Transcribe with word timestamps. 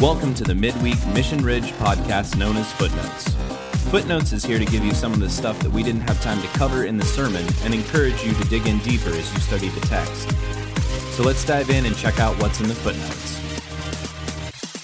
Welcome 0.00 0.34
to 0.34 0.44
the 0.44 0.54
midweek 0.54 1.04
Mission 1.08 1.44
Ridge 1.44 1.72
podcast 1.72 2.36
known 2.38 2.56
as 2.56 2.72
Footnotes. 2.72 3.28
Footnotes 3.90 4.32
is 4.32 4.44
here 4.44 4.58
to 4.58 4.64
give 4.64 4.82
you 4.84 4.94
some 4.94 5.12
of 5.12 5.20
the 5.20 5.28
stuff 5.28 5.58
that 5.60 5.70
we 5.70 5.82
didn't 5.82 6.02
have 6.02 6.20
time 6.22 6.40
to 6.40 6.48
cover 6.48 6.84
in 6.84 6.96
the 6.96 7.04
sermon 7.04 7.44
and 7.64 7.74
encourage 7.74 8.22
you 8.24 8.32
to 8.32 8.44
dig 8.48 8.66
in 8.66 8.78
deeper 8.78 9.10
as 9.10 9.32
you 9.32 9.40
study 9.40 9.68
the 9.68 9.80
text. 9.82 10.30
So 11.16 11.22
let's 11.22 11.44
dive 11.44 11.68
in 11.70 11.84
and 11.86 11.96
check 11.96 12.18
out 12.20 12.40
what's 12.40 12.60
in 12.60 12.68
the 12.68 12.74
footnotes. 12.74 13.38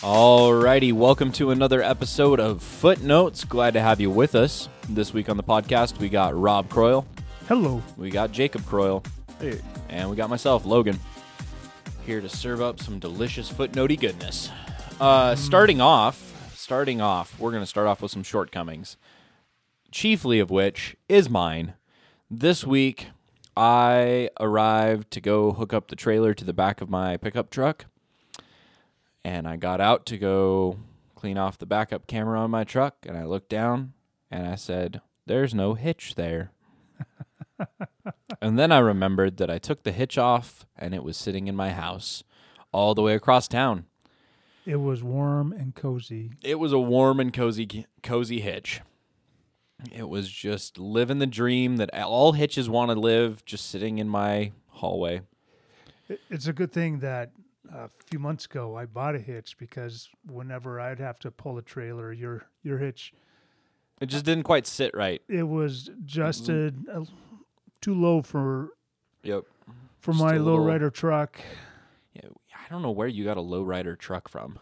Alrighty, 0.02 0.92
welcome 0.92 1.32
to 1.32 1.50
another 1.50 1.82
episode 1.82 2.38
of 2.38 2.62
Footnotes. 2.62 3.44
Glad 3.44 3.74
to 3.74 3.80
have 3.80 4.00
you 4.00 4.10
with 4.10 4.34
us. 4.34 4.68
This 4.88 5.12
week 5.14 5.28
on 5.28 5.36
the 5.36 5.42
podcast, 5.42 5.98
we 5.98 6.08
got 6.08 6.38
Rob 6.38 6.68
Croyle, 6.68 7.06
Hello. 7.48 7.82
we 7.96 8.10
got 8.10 8.32
Jacob 8.32 8.62
Croyle, 8.66 9.02
Hey. 9.40 9.60
and 9.88 10.10
we 10.10 10.16
got 10.16 10.30
myself, 10.30 10.64
Logan, 10.66 10.98
here 12.04 12.20
to 12.20 12.28
serve 12.28 12.60
up 12.60 12.80
some 12.80 12.98
delicious 12.98 13.50
footnotey 13.50 13.98
goodness. 13.98 14.50
Uh, 14.98 15.36
starting 15.36 15.78
off, 15.78 16.52
starting 16.56 17.02
off, 17.02 17.38
we're 17.38 17.50
going 17.50 17.62
to 17.62 17.66
start 17.66 17.86
off 17.86 18.00
with 18.00 18.10
some 18.10 18.22
shortcomings, 18.22 18.96
chiefly 19.90 20.38
of 20.40 20.50
which 20.50 20.96
is 21.06 21.28
mine. 21.28 21.74
This 22.30 22.64
week, 22.64 23.08
I 23.54 24.30
arrived 24.40 25.10
to 25.10 25.20
go 25.20 25.52
hook 25.52 25.74
up 25.74 25.88
the 25.88 25.96
trailer 25.96 26.32
to 26.32 26.44
the 26.44 26.54
back 26.54 26.80
of 26.80 26.88
my 26.88 27.18
pickup 27.18 27.50
truck, 27.50 27.84
and 29.22 29.46
I 29.46 29.56
got 29.56 29.82
out 29.82 30.06
to 30.06 30.16
go 30.16 30.78
clean 31.14 31.36
off 31.36 31.58
the 31.58 31.66
backup 31.66 32.06
camera 32.06 32.40
on 32.40 32.50
my 32.50 32.64
truck, 32.64 32.96
and 33.06 33.18
I 33.18 33.24
looked 33.24 33.50
down 33.50 33.92
and 34.30 34.46
I 34.46 34.54
said, 34.54 35.02
"There's 35.26 35.54
no 35.54 35.74
hitch 35.74 36.14
there." 36.14 36.52
And 38.40 38.58
then 38.58 38.72
I 38.72 38.78
remembered 38.78 39.36
that 39.38 39.50
I 39.50 39.58
took 39.58 39.82
the 39.82 39.92
hitch 39.92 40.18
off 40.18 40.66
and 40.76 40.94
it 40.94 41.02
was 41.02 41.16
sitting 41.16 41.46
in 41.48 41.56
my 41.56 41.70
house 41.70 42.22
all 42.70 42.94
the 42.94 43.02
way 43.02 43.14
across 43.14 43.48
town. 43.48 43.86
It 44.66 44.76
was 44.76 45.02
warm 45.02 45.52
and 45.52 45.74
cozy. 45.74 46.32
It 46.42 46.56
was 46.58 46.72
a 46.72 46.78
warm 46.78 47.20
and 47.20 47.32
cozy 47.32 47.86
cozy 48.02 48.40
hitch. 48.40 48.80
It 49.92 50.08
was 50.08 50.28
just 50.28 50.78
living 50.78 51.18
the 51.20 51.26
dream 51.26 51.76
that 51.76 51.94
all 52.02 52.32
hitches 52.32 52.68
want 52.68 52.90
to 52.90 52.98
live 52.98 53.44
just 53.44 53.70
sitting 53.70 53.98
in 53.98 54.08
my 54.08 54.52
hallway. 54.68 55.20
It's 56.30 56.46
a 56.46 56.52
good 56.52 56.72
thing 56.72 56.98
that 57.00 57.30
a 57.72 57.88
few 58.06 58.18
months 58.18 58.46
ago 58.46 58.76
I 58.76 58.86
bought 58.86 59.14
a 59.14 59.18
hitch 59.18 59.56
because 59.58 60.08
whenever 60.26 60.80
I'd 60.80 60.98
have 60.98 61.18
to 61.20 61.30
pull 61.30 61.58
a 61.58 61.62
trailer, 61.62 62.12
your 62.12 62.46
your 62.62 62.78
hitch, 62.78 63.12
It 64.00 64.06
just 64.06 64.24
didn't 64.24 64.44
quite 64.44 64.66
sit 64.66 64.94
right. 64.96 65.22
it 65.28 65.44
was 65.44 65.88
adjusted 65.88 66.86
uh, 66.92 67.04
too 67.80 67.94
low 67.94 68.22
for 68.22 68.70
Yep. 69.22 69.44
for 70.00 70.12
Just 70.12 70.24
my 70.24 70.34
a 70.36 70.40
low 70.42 70.56
rider 70.56 70.90
truck. 70.90 71.40
I 72.66 72.68
don't 72.68 72.82
know 72.82 72.90
where 72.90 73.06
you 73.06 73.24
got 73.24 73.36
a 73.36 73.42
lowrider 73.42 73.96
truck 73.96 74.28
from. 74.28 74.58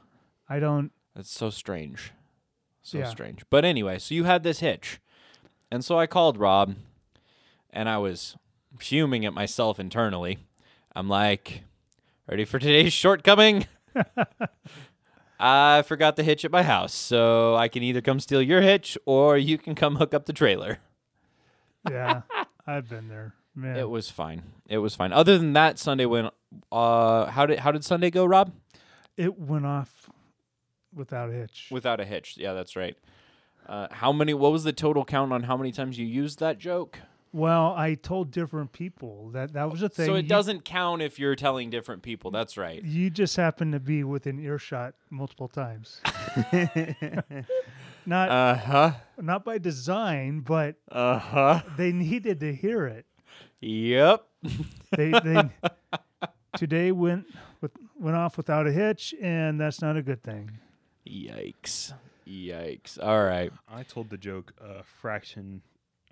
I 0.48 0.58
don't. 0.58 0.92
That's 1.16 1.30
so 1.30 1.48
strange. 1.50 2.12
So 2.83 2.98
Yeah. 2.98 3.05
strange. 3.05 3.44
But 3.48 3.64
anyway, 3.64 3.98
so 3.98 4.14
you 4.14 4.24
had 4.24 4.42
this 4.42 4.60
hitch. 4.60 5.00
And 5.70 5.83
so 5.84 5.98
I 5.98 6.06
called 6.06 6.36
Rob 6.36 6.75
and 7.70 7.88
I 7.88 7.97
was 7.98 8.36
fuming 8.78 9.25
at 9.25 9.32
myself 9.32 9.80
internally. 9.80 10.38
I'm 10.94 11.08
like, 11.08 11.62
ready 12.28 12.44
for 12.44 12.58
today's 12.58 12.92
shortcoming? 12.92 13.66
I 15.41 15.82
forgot 15.82 16.16
the 16.16 16.22
hitch 16.22 16.44
at 16.44 16.50
my 16.52 16.62
house. 16.62 16.94
So 16.94 17.55
I 17.56 17.69
can 17.69 17.82
either 17.82 18.00
come 18.00 18.20
steal 18.20 18.42
your 18.42 18.60
hitch 18.60 18.97
or 19.06 19.36
you 19.38 19.58
can 19.58 19.75
come 19.75 19.97
hook 19.97 20.14
up 20.14 20.27
the 20.27 20.32
trailer. 20.32 20.78
Yeah, 21.91 22.22
I've 22.66 22.88
been 22.88 23.08
there. 23.08 23.34
Man, 23.55 23.77
It 23.77 23.88
was 23.88 24.10
fine. 24.10 24.42
It 24.69 24.78
was 24.78 24.94
fine. 24.94 25.12
Other 25.12 25.38
than 25.38 25.52
that, 25.52 25.78
Sunday 25.78 26.06
went 26.06 26.32
uh 26.72 27.27
how 27.27 27.47
did 27.47 27.58
how 27.60 27.72
did 27.72 27.84
Sunday 27.84 28.10
go, 28.10 28.24
Rob? 28.24 28.52
it 29.16 29.38
went 29.38 29.64
off 29.66 30.10
without 30.94 31.28
a 31.31 31.32
hitch. 31.32 31.69
Without 31.70 32.00
a 32.00 32.04
hitch. 32.04 32.37
Yeah, 32.37 32.53
that's 32.53 32.75
right. 32.76 32.97
Uh, 33.66 33.87
how 33.91 34.12
many? 34.12 34.34
What 34.34 34.53
was 34.53 34.65
the 34.65 34.72
total 34.72 35.04
count 35.04 35.32
on 35.32 35.44
how 35.44 35.56
many 35.56 35.72
times 35.72 35.98
you 35.98 36.06
used 36.06 36.38
that 36.41 36.59
joke? 36.59 36.98
well, 37.32 37.75
I 37.76 37.94
told 37.94 38.31
different 38.31 38.70
people 38.72 39.31
that 39.31 39.54
that 39.54 39.69
was 39.70 39.82
a 39.82 39.88
thing. 39.88 40.06
So 40.06 40.15
it 40.15 40.22
You- 40.22 40.28
doesn't 40.28 40.65
count 40.65 41.03
if 41.03 41.19
you're 41.19 41.34
telling 41.34 41.70
different 41.70 42.03
people. 42.03 42.31
That's 42.31 42.56
right. 42.56 42.82
You 42.84 43.10
just 43.10 43.36
happen 43.36 43.72
to 43.72 43.81
be 43.81 44.04
within 44.04 44.38
earshot 44.38 44.94
multiple 45.10 45.48
times. 45.48 46.00
not 48.06 48.28
Uh 48.31 48.54
huh. 48.56 48.92
not 49.21 49.44
by 49.44 49.59
design, 49.59 50.41
but 50.41 50.76
Uh 50.91 51.19
huh. 51.19 51.62
they 51.76 51.92
needed 51.92 52.41
to 52.41 52.54
hear 52.54 52.86
it. 52.86 53.06
Yep. 53.60 54.25
They 54.97 55.10
they 55.10 55.50
today 56.56 56.92
went 56.92 57.26
with 57.60 57.72
went 57.98 58.16
off 58.16 58.37
without 58.37 58.66
a 58.66 58.72
hitch, 58.72 59.15
and 59.20 59.60
that's 59.60 59.81
not 59.82 59.97
a 59.97 60.03
good 60.03 60.22
thing. 60.22 60.50
Yikes. 61.06 61.92
Yikes. 62.26 62.98
All 63.03 63.22
right. 63.25 63.53
I 63.69 63.82
told 63.82 64.10
the 64.10 64.16
joke 64.16 64.53
a 64.60 64.82
fraction 64.82 65.62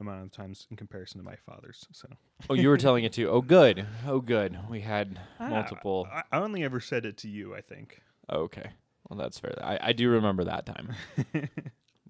amount 0.00 0.24
of 0.24 0.32
times 0.32 0.66
in 0.70 0.76
comparison 0.76 1.18
to 1.20 1.24
my 1.24 1.36
father's. 1.36 1.86
So 1.92 2.08
Oh, 2.50 2.54
you 2.54 2.68
were 2.68 2.76
telling 2.76 3.04
it 3.04 3.12
too. 3.12 3.28
Oh, 3.30 3.40
good. 3.40 3.86
Oh, 4.06 4.20
good. 4.20 4.58
We 4.68 4.80
had 4.80 5.20
Ah, 5.40 5.48
multiple. 5.48 6.08
I, 6.12 6.22
I 6.32 6.40
only 6.40 6.64
ever 6.64 6.80
said 6.80 7.06
it 7.06 7.16
to 7.18 7.28
you. 7.28 7.54
I 7.54 7.60
think. 7.60 8.02
Okay. 8.30 8.70
Well, 9.08 9.18
that's 9.18 9.38
fair. 9.38 9.54
I, 9.62 9.78
I 9.80 9.92
do 9.92 10.08
remember 10.10 10.44
that 10.44 10.66
time. 10.66 10.92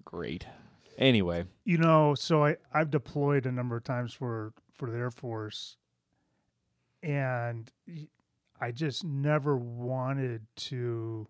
Great. 0.05 0.45
Anyway. 0.97 1.45
You 1.65 1.77
know, 1.77 2.13
so 2.15 2.45
I 2.45 2.57
I've 2.73 2.89
deployed 2.91 3.45
a 3.45 3.51
number 3.51 3.75
of 3.77 3.83
times 3.83 4.13
for 4.13 4.53
for 4.73 4.89
the 4.89 4.97
Air 4.97 5.11
Force, 5.11 5.77
and 7.01 7.71
y- 7.87 8.07
I 8.63 8.71
just 8.71 9.03
never 9.03 9.57
wanted 9.57 10.47
to 10.55 11.27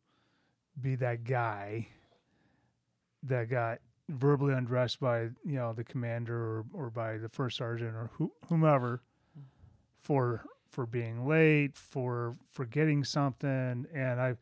be 0.80 0.94
that 0.98 1.24
guy 1.24 1.88
that 3.24 3.50
got 3.50 3.80
verbally 4.08 4.54
undressed 4.54 5.00
by 5.00 5.22
you 5.44 5.56
know 5.56 5.74
the 5.74 5.84
commander 5.84 6.36
or, 6.36 6.66
or 6.74 6.90
by 6.92 7.18
the 7.18 7.30
first 7.30 7.58
sergeant 7.58 7.96
or 7.96 8.12
who, 8.14 8.32
whomever 8.50 9.02
for 10.00 10.44
for 10.70 10.86
being 10.86 11.28
late 11.28 11.76
for 11.76 12.36
forgetting 12.52 13.04
something 13.04 13.88
and 13.92 14.22
I've 14.22 14.38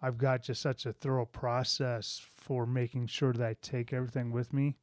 I've 0.00 0.16
got 0.16 0.42
just 0.42 0.62
such 0.62 0.86
a 0.86 0.94
thorough 0.94 1.26
process 1.26 2.22
for 2.36 2.64
making 2.64 3.08
sure 3.08 3.34
that 3.34 3.46
I 3.46 3.54
take 3.60 3.92
everything 3.92 4.32
with 4.32 4.54
me 4.54 4.78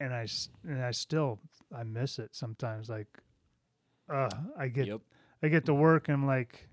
and 0.00 0.14
I 0.14 0.26
and 0.66 0.82
I 0.82 0.92
still 0.92 1.40
I 1.76 1.82
miss 1.82 2.18
it 2.18 2.34
sometimes 2.34 2.88
like 2.88 3.18
uh 4.08 4.30
I 4.56 4.68
get 4.68 4.86
Yep. 4.86 5.00
I 5.42 5.48
get 5.48 5.64
to 5.66 5.74
work 5.74 6.08
and 6.08 6.14
I'm 6.14 6.26
like 6.26 6.68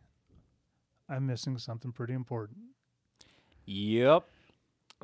I'm 1.10 1.26
missing 1.26 1.58
something 1.58 1.92
pretty 1.92 2.14
important 2.14 2.58
Yep. 3.70 4.26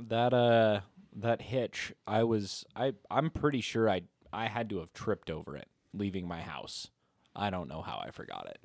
That 0.07 0.33
uh 0.33 0.81
that 1.17 1.43
hitch, 1.43 1.93
I 2.07 2.23
was 2.23 2.65
I 2.75 2.93
I'm 3.11 3.29
pretty 3.29 3.61
sure 3.61 3.87
I 3.89 4.01
I 4.33 4.47
had 4.47 4.69
to 4.71 4.79
have 4.79 4.91
tripped 4.91 5.29
over 5.29 5.55
it 5.55 5.67
leaving 5.93 6.27
my 6.27 6.41
house. 6.41 6.89
I 7.35 7.51
don't 7.51 7.69
know 7.69 7.81
how 7.81 8.01
I 8.03 8.09
forgot 8.09 8.47
it. 8.49 8.57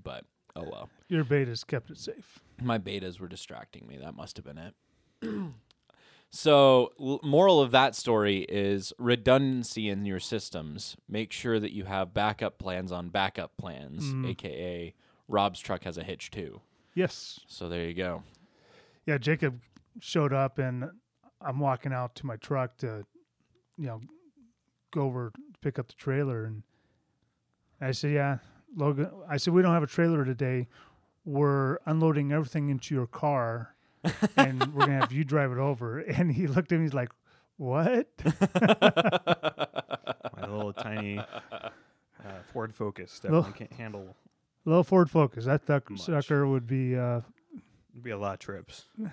But 0.00 0.24
oh 0.54 0.62
well. 0.70 0.88
your 1.08 1.24
betas 1.24 1.66
kept 1.66 1.90
it 1.90 1.98
safe 1.98 2.38
My 2.62 2.78
betas 2.78 3.18
were 3.18 3.28
distracting 3.28 3.88
me. 3.88 3.98
That 3.98 4.14
must 4.14 4.36
have 4.36 4.46
been 4.46 4.58
it. 4.58 4.74
so, 6.34 6.92
l- 7.00 7.20
moral 7.22 7.60
of 7.60 7.70
that 7.70 7.94
story 7.94 8.38
is 8.48 8.92
redundancy 8.98 9.88
in 9.88 10.04
your 10.04 10.18
systems. 10.18 10.96
Make 11.08 11.30
sure 11.32 11.60
that 11.60 11.72
you 11.72 11.84
have 11.84 12.12
backup 12.12 12.58
plans 12.58 12.90
on 12.90 13.08
backup 13.10 13.56
plans, 13.56 14.04
Mm. 14.12 14.30
aka 14.30 14.94
Rob's 15.28 15.60
truck 15.60 15.84
has 15.84 15.96
a 15.96 16.02
hitch 16.02 16.30
too. 16.30 16.60
yes 16.94 17.40
So 17.46 17.68
there 17.68 17.86
you 17.86 17.94
go. 17.94 18.22
yeah, 19.06 19.18
Jacob 19.18 19.60
showed 20.00 20.32
up 20.32 20.58
and 20.58 20.90
I'm 21.40 21.60
walking 21.60 21.92
out 21.92 22.14
to 22.16 22.26
my 22.26 22.36
truck 22.36 22.76
to, 22.78 23.04
you 23.76 23.86
know, 23.86 24.00
go 24.90 25.02
over 25.02 25.30
to 25.30 25.58
pick 25.60 25.78
up 25.78 25.88
the 25.88 25.94
trailer 25.94 26.44
and 26.44 26.62
I 27.80 27.92
said, 27.92 28.12
Yeah, 28.12 28.38
Logan 28.76 29.10
I 29.28 29.36
said, 29.36 29.54
We 29.54 29.62
don't 29.62 29.72
have 29.74 29.82
a 29.82 29.86
trailer 29.88 30.24
today. 30.24 30.68
We're 31.24 31.78
unloading 31.86 32.32
everything 32.32 32.68
into 32.70 32.94
your 32.94 33.06
car 33.06 33.73
and 34.36 34.74
we're 34.74 34.86
gonna 34.86 35.00
have 35.00 35.12
you 35.12 35.24
drive 35.24 35.52
it 35.52 35.58
over. 35.58 36.00
And 36.08 36.30
he 36.32 36.46
looked 36.46 36.72
at 36.72 36.78
me, 36.78 36.84
he's 36.84 36.94
like, 36.94 37.10
What? 37.56 38.08
My 40.36 40.46
little 40.46 40.72
tiny 40.72 41.18
uh, 41.18 41.68
Ford 42.52 42.74
Focus 42.74 43.20
Little- 43.22 43.42
definitely 43.42 43.66
can't 43.66 43.78
handle. 43.80 44.16
Little 44.64 44.84
Ford 44.84 45.10
Focus. 45.10 45.44
That 45.44 45.66
duck 45.66 45.88
sucker 45.96 46.46
would 46.46 46.66
be 46.66 46.96
uh 46.96 47.20
It'd 47.92 48.02
be 48.02 48.10
a 48.10 48.18
lot 48.18 48.34
of 48.34 48.38
trips. 48.40 48.84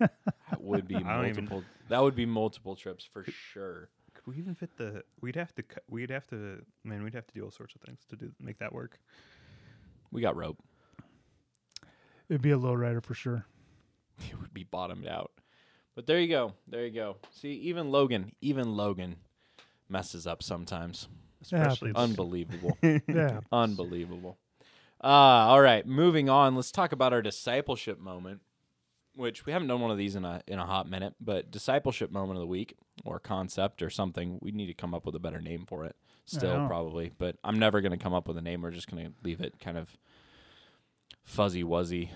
That 0.00 0.60
would 0.60 0.88
be 0.88 0.96
I 0.96 1.00
don't 1.00 1.26
even- 1.28 1.44
multiple. 1.44 1.62
That 1.88 2.02
would 2.02 2.16
be 2.16 2.26
multiple 2.26 2.74
trips 2.74 3.04
for 3.10 3.24
sure. 3.24 3.88
Could 4.12 4.26
we 4.26 4.36
even 4.40 4.54
fit 4.54 4.76
the? 4.76 5.04
We'd 5.20 5.36
have 5.36 5.54
to. 5.54 5.62
cut 5.62 5.82
We'd 5.88 6.10
have 6.10 6.26
to. 6.28 6.62
Man, 6.82 7.02
we'd 7.04 7.14
have 7.14 7.26
to 7.28 7.32
do 7.34 7.44
all 7.44 7.50
sorts 7.52 7.74
of 7.76 7.80
things 7.82 8.00
to 8.10 8.16
do 8.16 8.32
make 8.40 8.58
that 8.58 8.72
work. 8.72 8.98
We 10.10 10.20
got 10.20 10.34
rope. 10.36 10.58
it'd 12.28 12.42
be 12.42 12.50
a 12.50 12.58
low 12.58 12.74
rider 12.74 13.00
for 13.00 13.14
sure. 13.14 13.46
It 14.30 14.40
would 14.40 14.54
be 14.54 14.64
bottomed 14.64 15.06
out. 15.06 15.32
But 15.94 16.06
there 16.06 16.20
you 16.20 16.28
go. 16.28 16.54
There 16.66 16.84
you 16.84 16.90
go. 16.92 17.16
See, 17.32 17.52
even 17.52 17.90
Logan, 17.90 18.32
even 18.40 18.76
Logan 18.76 19.16
messes 19.88 20.26
up 20.26 20.42
sometimes. 20.42 21.08
Especially 21.42 21.90
happens. 21.90 22.10
Unbelievable. 22.10 22.76
Yeah. 23.06 23.40
Unbelievable. 23.52 24.38
Uh, 25.02 25.06
all 25.06 25.60
right, 25.60 25.86
moving 25.86 26.28
on. 26.30 26.56
Let's 26.56 26.72
talk 26.72 26.92
about 26.92 27.12
our 27.12 27.20
discipleship 27.22 28.00
moment. 28.00 28.40
which 29.14 29.44
we 29.46 29.52
haven't 29.52 29.68
done 29.68 29.80
one 29.80 29.90
of 29.90 29.98
these 29.98 30.16
in 30.16 30.24
a 30.24 30.42
in 30.46 30.58
a 30.58 30.64
hot 30.66 30.88
minute, 30.88 31.14
but 31.20 31.50
discipleship 31.50 32.10
moment 32.10 32.38
of 32.38 32.40
the 32.40 32.46
week 32.46 32.74
or 33.04 33.20
concept 33.20 33.82
or 33.82 33.90
something. 33.90 34.38
We 34.40 34.50
need 34.50 34.66
to 34.66 34.74
come 34.74 34.94
up 34.94 35.04
with 35.06 35.14
a 35.14 35.20
better 35.20 35.40
name 35.40 35.66
for 35.66 35.84
it. 35.84 35.94
Still, 36.26 36.66
probably, 36.66 37.12
but 37.18 37.36
I'm 37.44 37.58
never 37.58 37.82
going 37.82 37.92
to 37.92 37.98
come 38.02 38.14
up 38.14 38.26
with 38.26 38.38
a 38.38 38.42
name. 38.42 38.62
We're 38.62 38.70
just 38.70 38.90
going 38.90 39.04
to 39.06 39.12
leave 39.22 39.40
it 39.42 39.60
kind 39.60 39.76
of 39.76 39.96
fuzzy 41.22 41.62
wuzzy. 41.62 42.08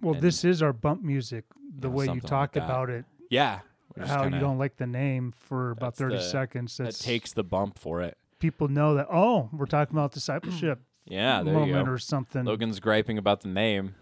Well, 0.00 0.14
And- 0.14 0.22
this 0.22 0.44
is 0.44 0.62
our 0.62 0.72
bump 0.72 1.02
music. 1.02 1.44
The 1.78 1.90
way 1.90 2.06
you 2.06 2.20
talk 2.20 2.56
like 2.56 2.64
about 2.64 2.90
it, 2.90 3.04
Yeah, 3.30 3.60
how 3.98 4.22
kinda- 4.22 4.36
you 4.36 4.40
don't 4.40 4.58
like 4.58 4.76
the 4.76 4.86
name 4.86 5.32
for 5.32 5.70
about 5.70 5.94
30 5.96 6.16
the- 6.16 6.22
seconds. 6.22 6.76
that 6.78 6.94
takes 6.94 7.32
the 7.32 7.44
bump 7.44 7.78
for 7.78 8.00
it. 8.02 8.16
people 8.38 8.68
know 8.68 8.94
that, 8.94 9.06
oh, 9.10 9.50
we're 9.52 9.66
talking 9.66 9.94
about 9.94 10.12
discipleship 10.12 10.80
Yeah, 11.04 11.42
there 11.42 11.52
you 11.52 11.60
moment 11.60 11.86
go. 11.86 11.92
or 11.92 11.98
something. 11.98 12.44
Logan's 12.44 12.80
griping 12.80 13.18
about 13.18 13.42
the 13.42 13.48
name. 13.48 13.94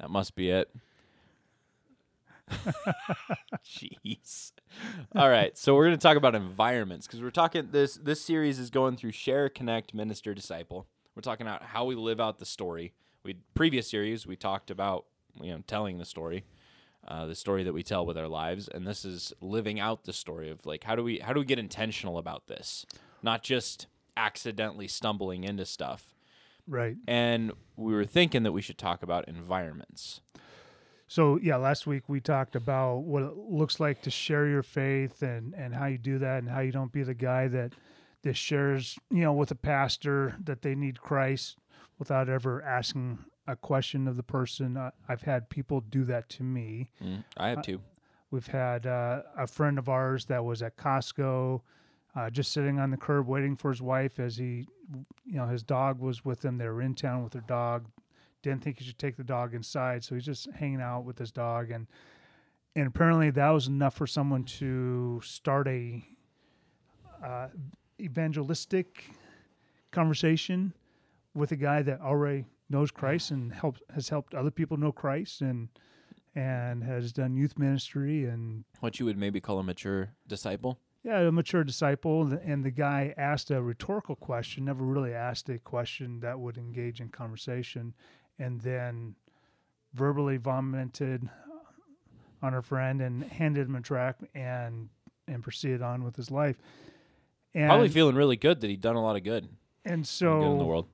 That 0.00 0.10
must 0.10 0.34
be 0.34 0.50
it. 0.50 0.74
Jeez. 3.64 4.52
All 5.14 5.28
right, 5.28 5.56
so 5.56 5.74
we're 5.74 5.86
going 5.86 5.96
to 5.98 6.02
talk 6.02 6.16
about 6.16 6.34
environments 6.34 7.06
because 7.06 7.20
we're 7.22 7.30
talking 7.30 7.68
this 7.72 7.94
this 7.96 8.20
series 8.22 8.58
is 8.58 8.70
going 8.70 8.96
through 8.96 9.12
share, 9.12 9.48
connect, 9.48 9.94
minister, 9.94 10.34
disciple. 10.34 10.86
We're 11.14 11.22
talking 11.22 11.46
about 11.46 11.62
how 11.62 11.84
we 11.84 11.94
live 11.94 12.20
out 12.20 12.38
the 12.38 12.46
story. 12.46 12.92
We 13.24 13.36
previous 13.54 13.88
series 13.90 14.26
we 14.26 14.36
talked 14.36 14.70
about 14.70 15.06
you 15.40 15.52
know 15.52 15.62
telling 15.66 15.98
the 15.98 16.04
story, 16.04 16.44
uh, 17.06 17.26
the 17.26 17.34
story 17.34 17.62
that 17.62 17.72
we 17.72 17.82
tell 17.82 18.04
with 18.04 18.18
our 18.18 18.28
lives, 18.28 18.68
and 18.68 18.86
this 18.86 19.04
is 19.04 19.32
living 19.40 19.78
out 19.78 20.04
the 20.04 20.12
story 20.12 20.50
of 20.50 20.66
like 20.66 20.84
how 20.84 20.96
do 20.96 21.02
we 21.02 21.18
how 21.18 21.32
do 21.32 21.40
we 21.40 21.46
get 21.46 21.58
intentional 21.58 22.18
about 22.18 22.46
this, 22.46 22.86
not 23.22 23.42
just 23.42 23.86
accidentally 24.16 24.88
stumbling 24.88 25.44
into 25.44 25.64
stuff. 25.64 26.14
Right. 26.66 26.96
And 27.06 27.52
we 27.76 27.94
were 27.94 28.04
thinking 28.04 28.42
that 28.42 28.52
we 28.52 28.62
should 28.62 28.78
talk 28.78 29.02
about 29.02 29.28
environments. 29.28 30.20
So 31.08 31.38
yeah, 31.40 31.56
last 31.56 31.86
week 31.86 32.04
we 32.08 32.20
talked 32.20 32.56
about 32.56 32.98
what 33.04 33.22
it 33.22 33.36
looks 33.36 33.78
like 33.78 34.02
to 34.02 34.10
share 34.10 34.48
your 34.48 34.64
faith 34.64 35.22
and 35.22 35.54
and 35.54 35.74
how 35.74 35.86
you 35.86 35.98
do 35.98 36.18
that 36.18 36.38
and 36.38 36.50
how 36.50 36.60
you 36.60 36.72
don't 36.72 36.92
be 36.92 37.04
the 37.04 37.14
guy 37.14 37.46
that 37.48 37.74
that 38.22 38.36
shares, 38.36 38.98
you 39.10 39.20
know, 39.20 39.32
with 39.32 39.52
a 39.52 39.56
pastor 39.56 40.36
that 40.42 40.62
they 40.62 40.74
need 40.74 41.00
Christ 41.00 41.58
without 41.98 42.28
ever 42.28 42.60
asking 42.62 43.20
a 43.46 43.56
question 43.56 44.08
of 44.08 44.16
the 44.16 44.22
person. 44.22 44.76
I, 44.76 44.90
I've 45.08 45.22
had 45.22 45.48
people 45.48 45.80
do 45.80 46.04
that 46.04 46.28
to 46.30 46.42
me. 46.42 46.90
Mm, 47.02 47.24
I 47.36 47.48
have 47.50 47.62
two. 47.62 47.80
We've 48.30 48.46
had 48.46 48.86
uh, 48.86 49.22
a 49.38 49.46
friend 49.46 49.78
of 49.78 49.88
ours 49.88 50.24
that 50.26 50.44
was 50.44 50.62
at 50.62 50.76
Costco, 50.76 51.60
uh, 52.16 52.30
just 52.30 52.52
sitting 52.52 52.78
on 52.78 52.90
the 52.90 52.96
curb 52.96 53.28
waiting 53.28 53.56
for 53.56 53.70
his 53.70 53.80
wife 53.80 54.18
as 54.18 54.36
he, 54.36 54.66
you 55.24 55.36
know, 55.36 55.46
his 55.46 55.62
dog 55.62 56.00
was 56.00 56.24
with 56.24 56.40
them. 56.40 56.58
They 56.58 56.66
were 56.66 56.82
in 56.82 56.94
town 56.94 57.22
with 57.22 57.32
their 57.32 57.42
dog. 57.42 57.86
Didn't 58.42 58.62
think 58.62 58.78
he 58.78 58.84
should 58.84 58.98
take 58.98 59.16
the 59.16 59.24
dog 59.24 59.54
inside, 59.54 60.02
so 60.02 60.14
he's 60.14 60.24
just 60.24 60.50
hanging 60.52 60.80
out 60.80 61.04
with 61.04 61.18
his 61.18 61.32
dog, 61.32 61.70
and 61.70 61.86
and 62.74 62.86
apparently 62.86 63.30
that 63.30 63.50
was 63.50 63.68
enough 63.68 63.94
for 63.94 64.06
someone 64.06 64.44
to 64.44 65.20
start 65.24 65.66
a 65.66 66.04
uh, 67.24 67.48
evangelistic 68.00 69.04
conversation 69.90 70.74
with 71.34 71.52
a 71.52 71.56
guy 71.56 71.82
that 71.82 72.00
already 72.00 72.44
knows 72.68 72.90
Christ 72.90 73.30
and 73.30 73.52
helps 73.52 73.80
has 73.94 74.08
helped 74.08 74.34
other 74.34 74.50
people 74.50 74.76
know 74.76 74.92
Christ 74.92 75.40
and 75.40 75.68
and 76.34 76.84
has 76.84 77.12
done 77.12 77.34
youth 77.36 77.58
ministry 77.58 78.24
and 78.26 78.64
What 78.80 78.98
you 79.00 79.06
would 79.06 79.16
maybe 79.16 79.40
call 79.40 79.58
a 79.58 79.62
mature 79.62 80.10
disciple. 80.28 80.78
yeah, 81.02 81.20
a 81.20 81.32
mature 81.32 81.64
disciple. 81.64 82.30
And 82.44 82.62
the 82.64 82.70
guy 82.70 83.14
asked 83.16 83.50
a 83.50 83.62
rhetorical 83.62 84.16
question, 84.16 84.64
never 84.66 84.84
really 84.84 85.14
asked 85.14 85.48
a 85.48 85.58
question 85.58 86.20
that 86.20 86.38
would 86.38 86.58
engage 86.58 87.00
in 87.00 87.08
conversation, 87.08 87.94
and 88.38 88.60
then 88.60 89.14
verbally 89.94 90.36
vomited 90.36 91.30
on 92.42 92.52
her 92.52 92.60
friend 92.62 93.00
and 93.00 93.24
handed 93.24 93.66
him 93.68 93.76
a 93.76 93.80
track 93.80 94.16
and 94.34 94.88
and 95.28 95.42
proceeded 95.42 95.80
on 95.82 96.04
with 96.04 96.16
his 96.16 96.30
life. 96.30 96.56
And 97.54 97.68
Probably 97.70 97.88
feeling 97.88 98.14
really 98.14 98.36
good 98.36 98.60
that 98.60 98.68
he'd 98.68 98.80
done 98.82 98.96
a 98.96 99.02
lot 99.02 99.16
of 99.16 99.24
good, 99.24 99.48
and 99.86 100.06
so, 100.06 100.38
good 100.40 100.52
in 100.52 100.58
the 100.58 100.64
world. 100.64 100.86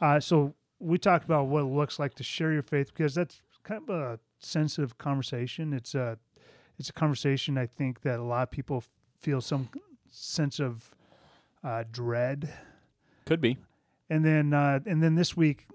Uh, 0.00 0.20
so 0.20 0.54
we 0.78 0.98
talked 0.98 1.24
about 1.24 1.46
what 1.48 1.60
it 1.62 1.66
looks 1.66 1.98
like 1.98 2.14
to 2.14 2.22
share 2.22 2.52
your 2.52 2.62
faith 2.62 2.88
because 2.94 3.14
that's 3.14 3.40
kind 3.64 3.82
of 3.88 3.90
a 3.90 4.18
sensitive 4.38 4.98
conversation. 4.98 5.72
It's 5.72 5.94
a 5.94 6.18
it's 6.78 6.90
a 6.90 6.92
conversation 6.92 7.56
I 7.56 7.66
think 7.66 8.02
that 8.02 8.18
a 8.18 8.22
lot 8.22 8.42
of 8.44 8.50
people 8.50 8.84
feel 9.18 9.40
some 9.40 9.68
sense 10.10 10.60
of 10.60 10.90
uh, 11.64 11.84
dread. 11.90 12.52
Could 13.24 13.40
be. 13.40 13.56
And 14.10 14.24
then 14.24 14.52
uh, 14.52 14.80
and 14.86 15.02
then 15.02 15.14
this 15.14 15.36
week, 15.36 15.66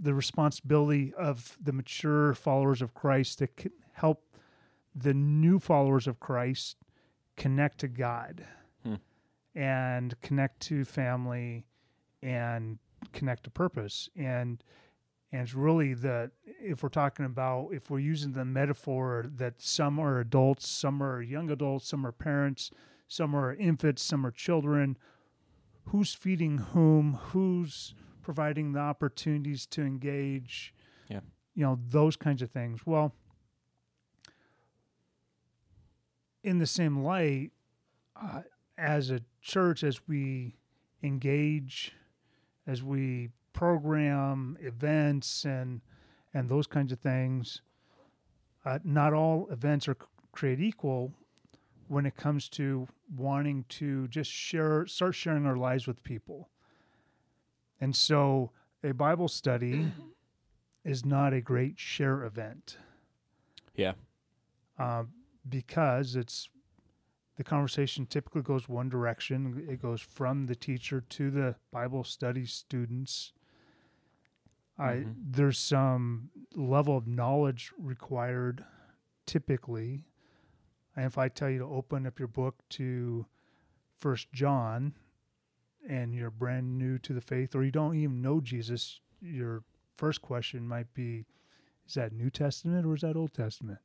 the 0.00 0.14
responsibility 0.14 1.12
of 1.14 1.56
the 1.62 1.72
mature 1.72 2.34
followers 2.34 2.82
of 2.82 2.94
Christ 2.94 3.38
to 3.38 3.48
c- 3.58 3.70
help 3.94 4.22
the 4.94 5.14
new 5.14 5.58
followers 5.58 6.06
of 6.06 6.20
Christ 6.20 6.76
connect 7.36 7.78
to 7.78 7.88
God 7.88 8.44
Hmm. 8.84 8.94
and 9.54 10.18
connect 10.20 10.60
to 10.68 10.84
family 10.84 11.66
and 12.22 12.78
connect 13.12 13.44
to 13.44 13.50
purpose 13.50 14.08
and 14.16 14.62
and 15.32 15.42
it's 15.42 15.54
really 15.54 15.92
the 15.94 16.30
if 16.62 16.82
we're 16.82 16.88
talking 16.88 17.24
about 17.26 17.68
if 17.72 17.90
we're 17.90 17.98
using 17.98 18.32
the 18.32 18.44
metaphor 18.44 19.26
that 19.36 19.60
some 19.60 19.98
are 19.98 20.18
adults 20.20 20.68
some 20.68 21.02
are 21.02 21.20
young 21.22 21.50
adults 21.50 21.88
some 21.88 22.06
are 22.06 22.12
parents 22.12 22.70
some 23.08 23.34
are 23.34 23.54
infants 23.54 24.02
some 24.02 24.24
are 24.26 24.30
children 24.30 24.96
who's 25.90 26.14
feeding 26.14 26.58
whom 26.58 27.14
who's 27.14 27.94
providing 28.22 28.72
the 28.72 28.80
opportunities 28.80 29.66
to 29.66 29.82
engage 29.82 30.74
Yeah. 31.08 31.20
you 31.54 31.64
know 31.64 31.78
those 31.88 32.16
kinds 32.16 32.42
of 32.42 32.50
things 32.50 32.80
well 32.86 33.14
in 36.42 36.58
the 36.58 36.66
same 36.66 37.02
light 37.02 37.50
uh, 38.20 38.42
as 38.78 39.10
a 39.10 39.20
church 39.40 39.82
as 39.82 40.06
we 40.08 40.56
engage 41.02 41.92
as 42.66 42.82
we 42.82 43.30
program 43.52 44.56
events 44.60 45.44
and 45.44 45.80
and 46.34 46.48
those 46.48 46.66
kinds 46.66 46.92
of 46.92 46.98
things 47.00 47.62
uh, 48.64 48.78
not 48.84 49.12
all 49.14 49.48
events 49.50 49.88
are 49.88 49.96
created 50.32 50.62
equal 50.62 51.12
when 51.88 52.04
it 52.04 52.16
comes 52.16 52.48
to 52.48 52.86
wanting 53.16 53.64
to 53.68 54.06
just 54.08 54.30
share 54.30 54.86
start 54.86 55.14
sharing 55.14 55.46
our 55.46 55.56
lives 55.56 55.86
with 55.86 56.02
people 56.02 56.48
and 57.80 57.96
so 57.96 58.50
a 58.84 58.92
bible 58.92 59.28
study 59.28 59.86
is 60.84 61.04
not 61.04 61.32
a 61.32 61.40
great 61.40 61.78
share 61.78 62.22
event 62.24 62.76
Yeah. 63.74 63.92
um, 64.78 65.08
because 65.48 66.14
it's 66.16 66.48
the 67.36 67.44
conversation 67.44 68.06
typically 68.06 68.42
goes 68.42 68.68
one 68.68 68.88
direction. 68.88 69.66
It 69.68 69.80
goes 69.80 70.00
from 70.00 70.46
the 70.46 70.56
teacher 70.56 71.00
to 71.00 71.30
the 71.30 71.56
Bible 71.70 72.02
study 72.04 72.46
students. 72.46 73.32
I 74.78 75.04
Mhm. 75.04 75.14
there's 75.32 75.58
some 75.58 76.30
level 76.54 76.96
of 76.96 77.06
knowledge 77.06 77.72
required 77.78 78.64
typically. 79.24 80.06
And 80.94 81.06
if 81.06 81.18
I 81.18 81.28
tell 81.28 81.50
you 81.50 81.58
to 81.58 81.64
open 81.64 82.06
up 82.06 82.18
your 82.18 82.28
book 82.28 82.66
to 82.70 83.26
First 83.98 84.32
John, 84.32 84.94
and 85.86 86.14
you're 86.14 86.30
brand 86.30 86.78
new 86.78 86.98
to 86.98 87.12
the 87.12 87.20
faith, 87.20 87.54
or 87.54 87.62
you 87.62 87.70
don't 87.70 87.96
even 87.96 88.20
know 88.20 88.40
Jesus, 88.40 89.00
your 89.20 89.64
first 89.96 90.20
question 90.20 90.66
might 90.66 90.92
be, 90.94 91.26
"Is 91.86 91.94
that 91.94 92.12
New 92.12 92.30
Testament 92.30 92.86
or 92.86 92.94
is 92.94 93.02
that 93.02 93.16
Old 93.16 93.32
Testament?" 93.32 93.80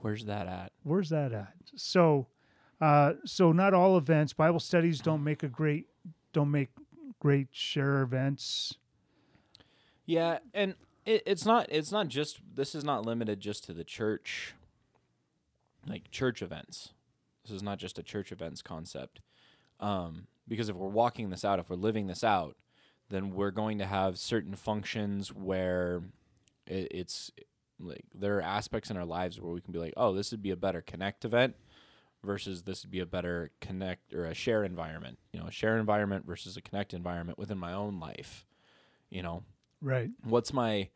Where's 0.00 0.24
that 0.26 0.46
at? 0.46 0.72
Where's 0.82 1.08
that 1.10 1.32
at? 1.32 1.56
So, 1.76 2.28
uh, 2.80 3.14
so 3.24 3.52
not 3.52 3.74
all 3.74 3.98
events, 3.98 4.32
Bible 4.32 4.60
studies 4.60 5.00
don't 5.00 5.22
make 5.22 5.42
a 5.42 5.48
great, 5.48 5.86
don't 6.32 6.50
make 6.50 6.70
great 7.18 7.48
share 7.50 8.02
events. 8.02 8.74
Yeah, 10.06 10.38
and 10.54 10.74
it, 11.04 11.22
it's 11.26 11.44
not 11.44 11.66
it's 11.70 11.92
not 11.92 12.08
just 12.08 12.40
this 12.54 12.74
is 12.74 12.82
not 12.82 13.04
limited 13.04 13.40
just 13.40 13.64
to 13.64 13.72
the 13.72 13.84
church 13.84 14.54
like 15.86 16.10
church 16.10 16.42
events. 16.42 16.94
This 17.44 17.52
is 17.52 17.62
not 17.62 17.78
just 17.78 17.98
a 17.98 18.02
church 18.02 18.32
events 18.32 18.62
concept. 18.62 19.20
Um, 19.78 20.26
because 20.46 20.68
if 20.68 20.76
we're 20.76 20.88
walking 20.88 21.30
this 21.30 21.44
out, 21.44 21.58
if 21.58 21.70
we're 21.70 21.76
living 21.76 22.06
this 22.06 22.24
out, 22.24 22.56
then 23.08 23.30
we're 23.30 23.50
going 23.50 23.78
to 23.78 23.86
have 23.86 24.18
certain 24.18 24.54
functions 24.54 25.32
where 25.32 26.02
it, 26.66 26.88
it's 26.90 27.30
like 27.78 28.04
there 28.14 28.38
are 28.38 28.42
aspects 28.42 28.90
in 28.90 28.96
our 28.96 29.04
lives 29.04 29.40
where 29.40 29.52
we 29.52 29.60
can 29.60 29.72
be 29.72 29.78
like, 29.78 29.94
oh, 29.96 30.12
this 30.12 30.30
would 30.32 30.42
be 30.42 30.50
a 30.50 30.56
better 30.56 30.82
connect 30.82 31.24
event 31.24 31.54
versus 32.24 32.62
this 32.64 32.84
would 32.84 32.90
be 32.90 33.00
a 33.00 33.06
better 33.06 33.50
connect 33.60 34.12
or 34.12 34.26
a 34.26 34.34
share 34.34 34.64
environment. 34.64 35.18
You 35.32 35.40
know, 35.40 35.46
a 35.46 35.52
share 35.52 35.78
environment 35.78 36.26
versus 36.26 36.56
a 36.56 36.62
connect 36.62 36.94
environment 36.94 37.38
within 37.38 37.58
my 37.58 37.72
own 37.72 37.98
life. 38.00 38.46
You 39.08 39.22
know, 39.22 39.42
Right. 39.80 40.10
what's 40.24 40.52
my 40.52 40.90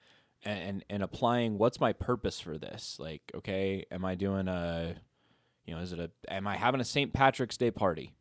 and 0.44 0.84
and 0.90 1.02
applying 1.02 1.56
what's 1.56 1.80
my 1.80 1.94
purpose 1.94 2.38
for 2.38 2.58
this 2.58 2.98
like 3.00 3.22
okay 3.34 3.86
am 3.90 4.04
i 4.04 4.14
doing 4.14 4.46
a 4.46 4.94
you 5.64 5.74
know 5.74 5.80
is 5.80 5.90
it 5.90 5.98
a 5.98 6.10
am 6.28 6.46
i 6.46 6.54
having 6.54 6.82
a 6.82 6.84
st 6.84 7.14
patrick's 7.14 7.56
day 7.56 7.70
party 7.70 8.12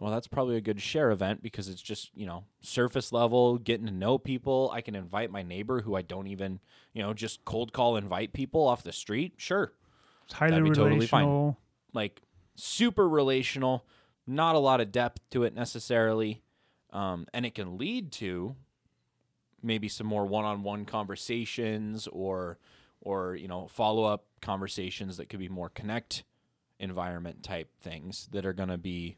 well, 0.00 0.12
that's 0.12 0.28
probably 0.28 0.56
a 0.56 0.60
good 0.60 0.80
share 0.80 1.10
event 1.10 1.42
because 1.42 1.68
it's 1.68 1.82
just, 1.82 2.10
you 2.14 2.24
know, 2.24 2.44
surface 2.60 3.10
level, 3.10 3.58
getting 3.58 3.86
to 3.86 3.92
know 3.92 4.16
people. 4.16 4.70
I 4.72 4.80
can 4.80 4.94
invite 4.94 5.32
my 5.32 5.42
neighbor 5.42 5.80
who 5.82 5.96
I 5.96 6.02
don't 6.02 6.28
even, 6.28 6.60
you 6.92 7.02
know, 7.02 7.12
just 7.12 7.44
cold 7.44 7.72
call 7.72 7.96
invite 7.96 8.32
people 8.32 8.64
off 8.64 8.84
the 8.84 8.92
street. 8.92 9.32
Sure. 9.38 9.72
It's 10.26 10.34
highly 10.34 10.52
That'd 10.52 10.64
be 10.66 10.70
totally 10.70 11.06
fine. 11.08 11.24
relational. 11.24 11.58
Like 11.94 12.20
super 12.58 13.08
relational, 13.08 13.86
not 14.26 14.54
a 14.54 14.58
lot 14.58 14.80
of 14.80 14.92
depth 14.92 15.20
to 15.30 15.44
it 15.44 15.54
necessarily. 15.54 16.42
Um, 16.92 17.26
and 17.32 17.46
it 17.46 17.54
can 17.54 17.78
lead 17.78 18.12
to 18.12 18.56
maybe 19.62 19.88
some 19.88 20.06
more 20.06 20.26
one-on-one 20.26 20.84
conversations 20.84 22.06
or 22.08 22.58
or 23.00 23.34
you 23.36 23.48
know 23.48 23.66
follow-up 23.68 24.24
conversations 24.40 25.16
that 25.16 25.28
could 25.28 25.38
be 25.38 25.48
more 25.48 25.68
connect 25.68 26.24
environment 26.80 27.42
type 27.42 27.70
things 27.80 28.28
that 28.32 28.46
are 28.46 28.52
going 28.52 28.68
to 28.68 28.78
be 28.78 29.16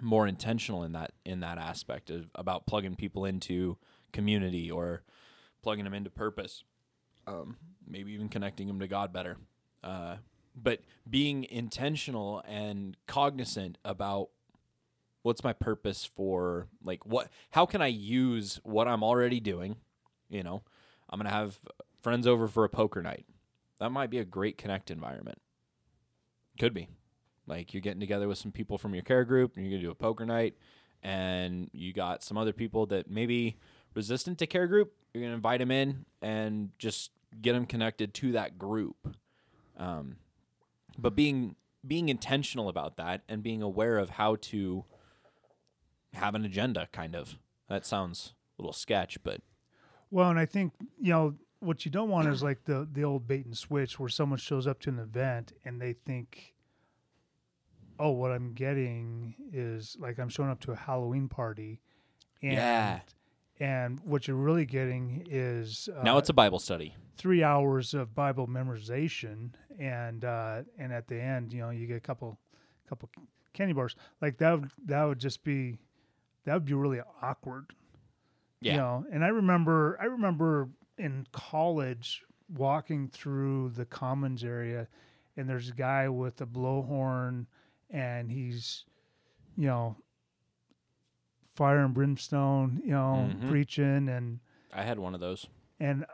more 0.00 0.26
intentional 0.26 0.82
in 0.82 0.92
that 0.92 1.12
in 1.24 1.40
that 1.40 1.58
aspect 1.58 2.10
of 2.10 2.28
about 2.34 2.66
plugging 2.66 2.96
people 2.96 3.24
into 3.24 3.76
community 4.12 4.70
or 4.70 5.02
plugging 5.62 5.84
them 5.84 5.94
into 5.94 6.10
purpose 6.10 6.64
um, 7.26 7.56
maybe 7.86 8.12
even 8.12 8.28
connecting 8.28 8.66
them 8.66 8.80
to 8.80 8.88
god 8.88 9.12
better 9.12 9.36
uh, 9.84 10.16
but 10.54 10.80
being 11.08 11.44
intentional 11.44 12.42
and 12.46 12.96
cognizant 13.06 13.78
about 13.84 14.28
what's 15.22 15.44
my 15.44 15.52
purpose 15.52 16.04
for 16.04 16.66
like 16.82 17.06
what 17.06 17.28
how 17.52 17.64
can 17.64 17.80
i 17.80 17.86
use 17.86 18.60
what 18.64 18.88
i'm 18.88 19.02
already 19.04 19.40
doing 19.40 19.76
you 20.32 20.42
know? 20.42 20.62
I'm 21.08 21.18
gonna 21.18 21.30
have 21.30 21.58
friends 22.00 22.26
over 22.26 22.48
for 22.48 22.64
a 22.64 22.68
poker 22.68 23.02
night. 23.02 23.26
That 23.78 23.92
might 23.92 24.10
be 24.10 24.18
a 24.18 24.24
great 24.24 24.58
connect 24.58 24.90
environment. 24.90 25.40
Could 26.58 26.74
be. 26.74 26.88
Like 27.46 27.74
you're 27.74 27.82
getting 27.82 28.00
together 28.00 28.26
with 28.26 28.38
some 28.38 28.50
people 28.50 28.78
from 28.78 28.94
your 28.94 29.02
care 29.02 29.24
group 29.24 29.56
and 29.56 29.64
you're 29.64 29.72
gonna 29.72 29.86
do 29.86 29.90
a 29.90 29.94
poker 29.94 30.24
night 30.24 30.56
and 31.02 31.68
you 31.72 31.92
got 31.92 32.22
some 32.22 32.38
other 32.38 32.52
people 32.52 32.86
that 32.86 33.10
maybe 33.10 33.58
resistant 33.94 34.38
to 34.38 34.46
care 34.46 34.66
group 34.66 34.94
you're 35.12 35.22
gonna 35.22 35.34
invite 35.34 35.60
them 35.60 35.70
in 35.70 36.06
and 36.22 36.70
just 36.78 37.10
get 37.42 37.52
them 37.52 37.66
connected 37.66 38.14
to 38.14 38.32
that 38.32 38.58
group. 38.58 39.14
Um, 39.76 40.16
but 40.98 41.14
being 41.14 41.56
being 41.86 42.08
intentional 42.08 42.68
about 42.68 42.96
that 42.96 43.22
and 43.28 43.42
being 43.42 43.60
aware 43.62 43.98
of 43.98 44.10
how 44.10 44.36
to 44.36 44.84
have 46.14 46.34
an 46.34 46.44
agenda 46.44 46.88
kind 46.92 47.16
of. 47.16 47.38
That 47.68 47.84
sounds 47.86 48.34
a 48.58 48.62
little 48.62 48.72
sketch 48.72 49.18
but 49.24 49.40
Well, 50.10 50.30
and 50.30 50.38
I 50.38 50.46
think 50.46 50.72
you 51.00 51.10
know 51.12 51.34
what 51.60 51.84
you 51.84 51.90
don't 51.90 52.08
want 52.10 52.28
is 52.28 52.42
like 52.42 52.64
the 52.64 52.86
the 52.90 53.04
old 53.04 53.26
bait 53.26 53.46
and 53.46 53.56
switch 53.56 53.98
where 53.98 54.08
someone 54.08 54.38
shows 54.38 54.66
up 54.66 54.80
to 54.80 54.90
an 54.90 54.98
event 54.98 55.52
and 55.64 55.80
they 55.80 55.92
think, 55.94 56.54
"Oh, 57.98 58.10
what 58.10 58.32
I'm 58.32 58.52
getting 58.52 59.34
is 59.52 59.96
like 59.98 60.18
I'm 60.18 60.28
showing 60.28 60.50
up 60.50 60.60
to 60.60 60.72
a 60.72 60.76
Halloween 60.76 61.28
party," 61.28 61.80
and 62.42 62.52
Yeah. 62.52 63.00
and 63.60 64.00
what 64.00 64.26
you're 64.26 64.36
really 64.36 64.66
getting 64.66 65.24
is 65.30 65.88
uh, 65.96 66.02
now 66.02 66.18
it's 66.18 66.28
a 66.28 66.32
bible 66.34 66.58
study. 66.58 66.96
three 67.16 67.42
hours 67.44 67.94
of 67.94 68.14
Bible 68.14 68.48
memorization, 68.48 69.50
and 69.78 70.24
uh, 70.24 70.62
and 70.78 70.92
at 70.92 71.06
the 71.08 71.20
end, 71.20 71.52
you 71.52 71.60
know, 71.60 71.70
you 71.70 71.86
get 71.86 71.96
a 71.96 72.00
couple 72.00 72.38
couple 72.88 73.08
candy 73.52 73.72
bars. 73.72 73.94
Like 74.20 74.38
that 74.38 74.60
would 74.60 74.70
that 74.86 75.04
would 75.04 75.18
just 75.18 75.42
be 75.44 75.78
that 76.44 76.54
would 76.54 76.64
be 76.64 76.74
really 76.74 77.00
awkward. 77.22 77.66
Yeah. 78.60 78.72
You 78.72 78.78
know, 78.78 79.06
and 79.12 79.24
I 79.24 79.28
remember 79.28 79.98
I 80.00 80.04
remember 80.06 80.68
in 80.98 81.26
college 81.32 82.22
walking 82.54 83.08
through 83.08 83.70
the 83.70 83.84
commons 83.84 84.44
area 84.44 84.86
and 85.36 85.48
there's 85.48 85.70
a 85.70 85.72
guy 85.72 86.08
with 86.08 86.40
a 86.40 86.46
blowhorn 86.46 87.46
and 87.90 88.30
he's 88.30 88.84
you 89.56 89.66
know 89.66 89.96
fire 91.54 91.84
and 91.84 91.94
brimstone, 91.94 92.80
you 92.84 92.90
know, 92.92 93.30
Mhm. 93.34 93.48
preaching 93.48 94.08
and 94.08 94.40
i 94.74 94.82
had 94.82 94.98
one 94.98 95.14
of 95.14 95.20
those 95.20 95.46
and 95.80 96.06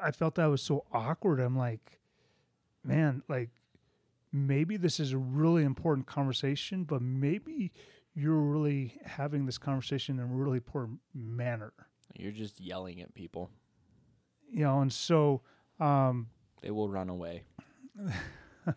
I 0.00 0.10
felt 0.12 0.34
that 0.36 0.46
was 0.46 0.60
so 0.62 0.84
awkward. 0.92 1.40
I'm 1.40 1.56
like, 1.56 1.98
man, 2.86 3.22
like 3.28 3.50
maybe 4.32 4.76
this 4.76 5.00
is 5.00 5.12
a 5.12 5.18
really 5.18 5.64
important 5.64 6.06
conversation, 6.06 6.84
but 6.84 7.02
maybe 7.02 7.72
you're 8.14 8.34
really 8.34 8.98
having 9.04 9.46
this 9.46 9.58
conversation 9.58 10.18
in 10.18 10.24
a 10.24 10.26
really 10.26 10.60
poor 10.60 10.88
manner, 11.14 11.72
you're 12.14 12.32
just 12.32 12.60
yelling 12.60 13.00
at 13.00 13.14
people 13.14 13.50
you 14.50 14.64
know. 14.64 14.80
And 14.80 14.92
so, 14.92 15.42
um, 15.80 16.28
they 16.62 16.70
will 16.70 16.88
run 16.88 17.08
away 17.08 17.44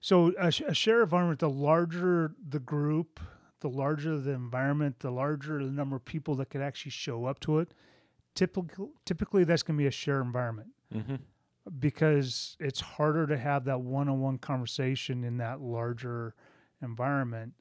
so 0.00 0.32
a, 0.38 0.50
sh- 0.50 0.62
a 0.66 0.74
share 0.74 1.02
environment, 1.02 1.40
the 1.40 1.50
larger 1.50 2.32
the 2.48 2.60
group, 2.60 3.20
the 3.60 3.68
larger 3.68 4.18
the 4.18 4.30
environment, 4.30 5.00
the 5.00 5.10
larger 5.10 5.64
the 5.64 5.70
number 5.70 5.96
of 5.96 6.04
people 6.04 6.34
that 6.36 6.50
could 6.50 6.62
actually 6.62 6.92
show 6.92 7.26
up 7.26 7.40
to 7.40 7.58
it. 7.58 7.72
Typically, 8.34 8.88
typically 9.04 9.44
that's 9.44 9.62
going 9.62 9.76
to 9.76 9.82
be 9.82 9.88
a 9.88 9.92
share 9.92 10.20
environment. 10.20 10.68
mm-hmm. 10.94 11.16
Because 11.78 12.56
it's 12.58 12.80
harder 12.80 13.26
to 13.26 13.36
have 13.36 13.64
that 13.64 13.80
one-on-one 13.80 14.38
conversation 14.38 15.24
in 15.24 15.36
that 15.38 15.60
larger 15.60 16.34
environment 16.82 17.52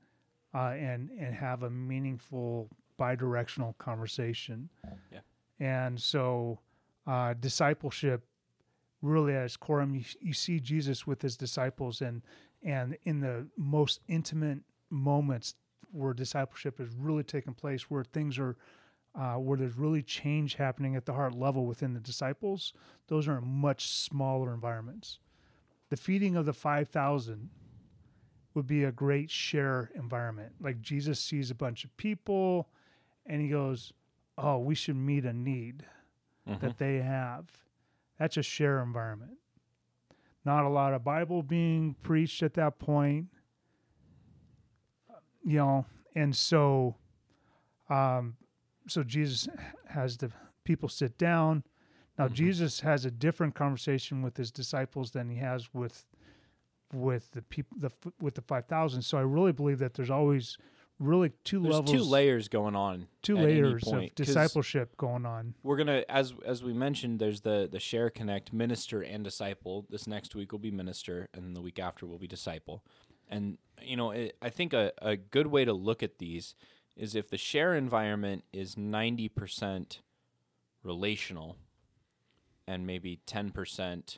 uh, 0.53 0.69
and 0.69 1.09
and 1.11 1.35
have 1.35 1.63
a 1.63 1.69
meaningful 1.69 2.69
bi-directional 2.97 3.73
conversation 3.77 4.69
Yeah. 5.11 5.19
and 5.59 5.99
so 5.99 6.59
uh, 7.05 7.33
discipleship 7.39 8.25
really 9.01 9.33
at 9.33 9.43
its 9.45 9.57
core 9.57 9.81
I 9.81 9.85
mean, 9.85 10.01
you, 10.01 10.27
you 10.29 10.33
see 10.33 10.59
jesus 10.59 11.05
with 11.07 11.21
his 11.21 11.37
disciples 11.37 12.01
and 12.01 12.21
and 12.63 12.97
in 13.03 13.19
the 13.21 13.47
most 13.57 14.01
intimate 14.07 14.59
moments 14.89 15.55
where 15.91 16.13
discipleship 16.13 16.79
is 16.79 16.89
really 16.97 17.23
taking 17.23 17.53
place 17.53 17.89
where 17.89 18.03
things 18.03 18.37
are 18.39 18.55
uh, 19.19 19.33
where 19.35 19.57
there's 19.57 19.75
really 19.77 20.01
change 20.01 20.55
happening 20.55 20.95
at 20.95 21.05
the 21.05 21.13
heart 21.13 21.35
level 21.35 21.65
within 21.65 21.93
the 21.93 21.99
disciples, 21.99 22.73
those 23.07 23.27
are 23.27 23.41
much 23.41 23.89
smaller 23.89 24.53
environments. 24.53 25.19
The 25.89 25.97
feeding 25.97 26.35
of 26.37 26.45
the 26.45 26.53
5,000 26.53 27.49
would 28.53 28.65
be 28.65 28.83
a 28.85 28.91
great 28.91 29.29
share 29.29 29.91
environment. 29.95 30.53
Like 30.61 30.81
Jesus 30.81 31.19
sees 31.19 31.51
a 31.51 31.55
bunch 31.55 31.83
of 31.83 31.95
people 31.97 32.69
and 33.25 33.41
he 33.41 33.49
goes, 33.49 33.91
Oh, 34.37 34.57
we 34.59 34.73
should 34.73 34.95
meet 34.95 35.25
a 35.25 35.33
need 35.33 35.85
Mhm. 36.47 36.61
that 36.61 36.77
they 36.77 37.01
have. 37.01 37.51
That's 38.17 38.37
a 38.37 38.41
share 38.43 38.81
environment. 38.81 39.37
Not 40.45 40.63
a 40.63 40.69
lot 40.69 40.93
of 40.93 41.03
Bible 41.03 41.43
being 41.43 41.95
preached 42.01 42.41
at 42.41 42.53
that 42.53 42.79
point. 42.79 43.27
You 45.43 45.57
know, 45.57 45.85
and 46.15 46.35
so 46.35 46.95
um 47.89 48.37
so 48.87 49.03
Jesus 49.03 49.47
has 49.87 50.17
the 50.17 50.31
people 50.63 50.89
sit 50.89 51.17
down. 51.17 51.63
Now 52.17 52.27
Mhm. 52.27 52.33
Jesus 52.33 52.79
has 52.81 53.05
a 53.05 53.11
different 53.11 53.55
conversation 53.55 54.21
with 54.21 54.37
his 54.37 54.51
disciples 54.51 55.11
than 55.11 55.29
he 55.29 55.37
has 55.37 55.73
with 55.73 56.05
with 56.93 57.31
the 57.31 57.41
people 57.41 57.77
the 57.79 57.91
with 58.19 58.35
the 58.35 58.41
5000. 58.41 59.01
So 59.03 59.17
I 59.17 59.21
really 59.21 59.51
believe 59.51 59.79
that 59.79 59.93
there's 59.93 60.09
always 60.09 60.57
really 60.97 61.31
two 61.45 61.61
there's 61.61 61.75
levels 61.75 61.91
two 61.91 62.03
layers 62.03 62.49
going 62.49 62.75
on 62.75 63.07
two 63.21 63.37
layers 63.37 63.83
point, 63.85 64.09
of 64.09 64.15
discipleship 64.15 64.97
going 64.97 65.25
on. 65.25 65.53
we're 65.63 65.77
gonna 65.77 66.03
as 66.09 66.33
as 66.45 66.61
we 66.61 66.73
mentioned 66.73 67.19
there's 67.19 67.39
the 67.41 67.69
the 67.71 67.79
share 67.79 68.09
connect 68.09 68.51
minister 68.51 69.01
and 69.01 69.23
disciple 69.23 69.85
this 69.89 70.07
next 70.07 70.35
week 70.35 70.51
will 70.51 70.59
be 70.59 70.71
minister 70.71 71.29
and 71.33 71.55
the 71.55 71.61
week 71.61 71.79
after 71.79 72.05
will 72.05 72.17
be 72.17 72.27
disciple 72.27 72.83
and 73.29 73.57
you 73.81 73.95
know 73.95 74.11
it, 74.11 74.35
i 74.41 74.49
think 74.49 74.73
a, 74.73 74.91
a 75.01 75.15
good 75.15 75.47
way 75.47 75.63
to 75.63 75.71
look 75.71 76.03
at 76.03 76.17
these 76.17 76.53
is 76.95 77.15
if 77.15 77.29
the 77.29 77.37
share 77.37 77.73
environment 77.75 78.43
is 78.51 78.75
90% 78.75 79.99
relational 80.83 81.57
and 82.67 82.85
maybe 82.85 83.19
10% 83.25 84.17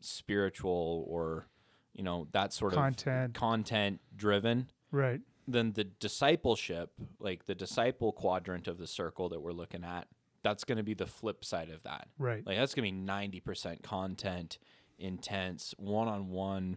spiritual 0.00 1.04
or 1.08 1.46
you 1.92 2.04
know 2.04 2.28
that 2.32 2.52
sort 2.52 2.72
Content. 2.74 3.26
of 3.36 3.40
content 3.40 4.00
driven 4.16 4.70
Right. 4.92 5.20
then 5.46 5.72
the 5.72 5.84
discipleship, 5.84 6.92
like 7.18 7.46
the 7.46 7.54
disciple 7.54 8.12
quadrant 8.12 8.68
of 8.68 8.78
the 8.78 8.86
circle 8.86 9.28
that 9.30 9.40
we're 9.40 9.52
looking 9.52 9.82
at, 9.84 10.06
that's 10.42 10.62
going 10.64 10.78
to 10.78 10.84
be 10.84 10.94
the 10.94 11.06
flip 11.06 11.44
side 11.44 11.68
of 11.70 11.82
that. 11.82 12.08
Right. 12.18 12.46
Like 12.46 12.56
that's 12.56 12.74
going 12.74 12.86
to 12.88 12.92
be 12.94 12.98
ninety 13.00 13.40
percent 13.40 13.82
content, 13.82 14.58
intense, 14.98 15.74
one 15.78 16.06
on 16.08 16.28
one, 16.28 16.76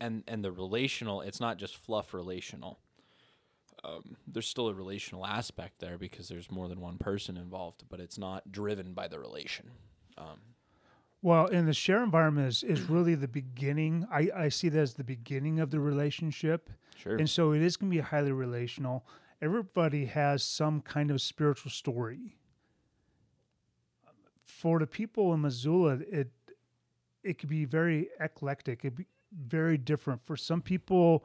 and 0.00 0.24
and 0.26 0.42
the 0.42 0.50
relational. 0.50 1.20
It's 1.20 1.40
not 1.40 1.58
just 1.58 1.76
fluff 1.76 2.14
relational. 2.14 2.80
Um, 3.84 4.16
there's 4.26 4.48
still 4.48 4.68
a 4.68 4.74
relational 4.74 5.24
aspect 5.26 5.78
there 5.80 5.98
because 5.98 6.28
there's 6.28 6.50
more 6.50 6.66
than 6.68 6.80
one 6.80 6.98
person 6.98 7.36
involved, 7.36 7.84
but 7.88 8.00
it's 8.00 8.18
not 8.18 8.50
driven 8.50 8.94
by 8.94 9.06
the 9.08 9.18
relation. 9.18 9.70
Um, 10.18 10.40
Well, 11.22 11.46
and 11.46 11.68
the 11.68 11.74
share 11.74 12.02
environment 12.02 12.48
is, 12.48 12.62
is 12.62 12.80
really 12.82 13.14
the 13.14 13.28
beginning. 13.28 14.06
I, 14.10 14.28
I 14.34 14.48
see 14.48 14.68
that 14.70 14.78
as 14.80 14.94
the 14.94 15.04
beginning 15.04 15.60
of 15.60 15.70
the 15.70 15.78
relationship. 15.80 16.70
sure. 16.96 17.16
And 17.16 17.28
so 17.28 17.52
it 17.52 17.62
is 17.62 17.76
going 17.76 17.90
to 17.90 17.96
be 17.96 18.00
highly 18.02 18.32
relational. 18.32 19.06
Everybody 19.42 20.06
has 20.06 20.42
some 20.42 20.80
kind 20.80 21.10
of 21.10 21.20
spiritual 21.20 21.70
story. 21.70 22.36
For 24.44 24.78
the 24.78 24.86
people 24.86 25.34
in 25.34 25.42
Missoula, 25.42 25.98
it 26.10 26.30
it 27.22 27.38
could 27.38 27.48
be 27.48 27.64
very 27.64 28.08
eclectic. 28.20 28.84
It'd 28.84 28.96
be 28.96 29.06
very 29.36 29.76
different. 29.76 30.24
For 30.24 30.36
some 30.36 30.62
people, 30.62 31.24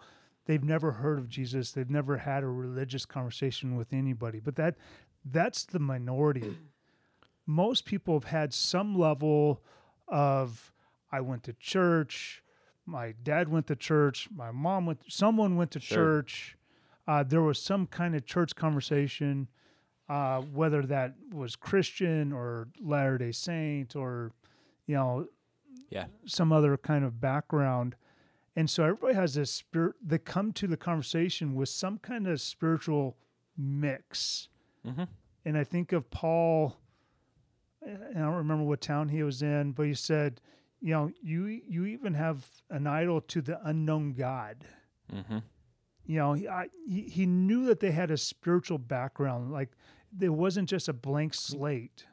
they've 0.52 0.64
never 0.66 0.92
heard 0.92 1.18
of 1.18 1.30
Jesus. 1.30 1.72
They've 1.72 1.90
never 1.90 2.18
had 2.18 2.44
a 2.44 2.48
religious 2.48 3.06
conversation 3.06 3.78
with 3.78 3.94
anybody. 3.94 4.42
But 4.42 4.58
that 4.58 4.76
that's 5.24 5.64
the 5.64 5.80
minority. 5.80 6.58
Most 7.46 7.86
people 7.86 8.16
have 8.16 8.26
had 8.26 8.54
some 8.54 8.94
level 9.00 9.62
of 10.10 10.74
I 11.10 11.22
went 11.22 11.44
to 11.44 11.54
church, 11.54 12.44
my 12.86 13.14
dad 13.24 13.48
went 13.48 13.68
to 13.68 13.78
church, 13.78 14.28
my 14.36 14.52
mom 14.52 14.86
went 14.86 15.00
someone 15.08 15.56
went 15.56 15.72
to 15.72 15.80
Sure. 15.80 15.98
church. 15.98 16.58
Uh, 17.08 17.24
there 17.24 17.42
was 17.42 17.58
some 17.62 17.88
kind 17.88 18.14
of 18.14 18.26
church 18.26 18.54
conversation, 18.56 19.48
uh, 20.10 20.42
whether 20.42 20.82
that 20.84 21.16
was 21.32 21.56
Christian 21.56 22.34
or 22.34 22.68
Latter 22.82 23.18
Day 23.18 23.32
Saint 23.32 23.96
or 23.96 24.34
you 24.86 24.96
know 24.96 25.28
Yeah. 25.90 26.08
some 26.26 26.52
other 26.52 26.76
kind 26.78 27.06
of 27.06 27.22
background. 27.22 27.96
And 28.56 28.70
so 28.70 28.84
everybody 28.84 29.14
has 29.16 29.34
this 29.36 29.50
spirit, 29.52 29.96
they 30.06 30.18
come 30.18 30.52
to 30.54 30.68
the 30.68 30.78
conversation 30.78 31.56
with 31.56 31.70
some 31.70 31.98
kind 32.00 32.28
of 32.28 32.42
spiritual 32.42 33.18
mix. 33.58 34.50
Mhm. 34.86 35.08
And 35.46 35.58
I 35.58 35.64
think 35.64 35.92
of 35.94 36.10
Paul, 36.10 36.76
and 37.82 38.18
I 38.18 38.22
don't 38.22 38.36
remember 38.36 38.64
what 38.66 38.82
town 38.82 39.10
he 39.10 39.24
was 39.24 39.42
in, 39.42 39.72
but 39.72 39.86
he 39.86 39.94
said, 39.94 40.42
you 40.82 40.92
know, 40.92 41.12
you 41.22 41.46
you 41.46 41.86
even 41.86 42.14
have 42.16 42.46
an 42.70 42.88
idol 42.88 43.22
to 43.22 43.42
the 43.42 43.60
unknown 43.68 44.14
God. 44.14 44.66
Mm-hmm. 45.14 45.40
You 46.06 46.18
know, 46.18 46.34
he, 46.34 46.48
I, 46.48 46.68
he 46.88 47.02
he 47.04 47.26
knew 47.26 47.66
that 47.68 47.80
they 47.80 47.92
had 47.92 48.12
a 48.12 48.18
spiritual 48.18 48.80
background, 48.80 49.52
like 49.52 49.72
it 50.20 50.30
wasn't 50.30 50.68
just 50.70 50.90
a 50.90 50.94
blank 50.94 51.34
slate. 51.36 52.06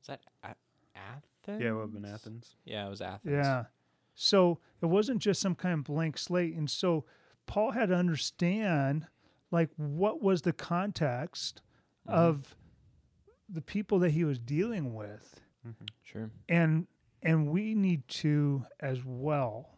Is 0.00 0.06
that 0.06 0.20
A- 0.44 0.54
Athens? 0.96 1.60
Yeah, 1.62 1.72
we've 1.74 1.92
been 1.92 2.04
Athens. 2.04 2.56
Yeah, 2.64 2.86
it 2.86 2.90
was 2.90 3.00
Athens. 3.00 3.32
Yeah. 3.32 3.64
So 4.14 4.58
it 4.80 4.86
wasn't 4.86 5.20
just 5.20 5.40
some 5.40 5.54
kind 5.54 5.74
of 5.74 5.84
blank 5.84 6.18
slate. 6.18 6.54
And 6.54 6.70
so 6.70 7.04
Paul 7.46 7.72
had 7.72 7.88
to 7.88 7.94
understand 7.94 9.06
like 9.50 9.70
what 9.76 10.22
was 10.22 10.42
the 10.42 10.52
context 10.52 11.62
of 12.06 12.56
the 13.48 13.60
people 13.60 13.98
that 14.00 14.10
he 14.10 14.24
was 14.24 14.38
dealing 14.38 14.94
with. 14.94 15.40
Sure. 16.02 16.30
And 16.48 16.86
and 17.22 17.48
we 17.48 17.74
need 17.74 18.08
to 18.08 18.64
as 18.80 19.04
well. 19.04 19.68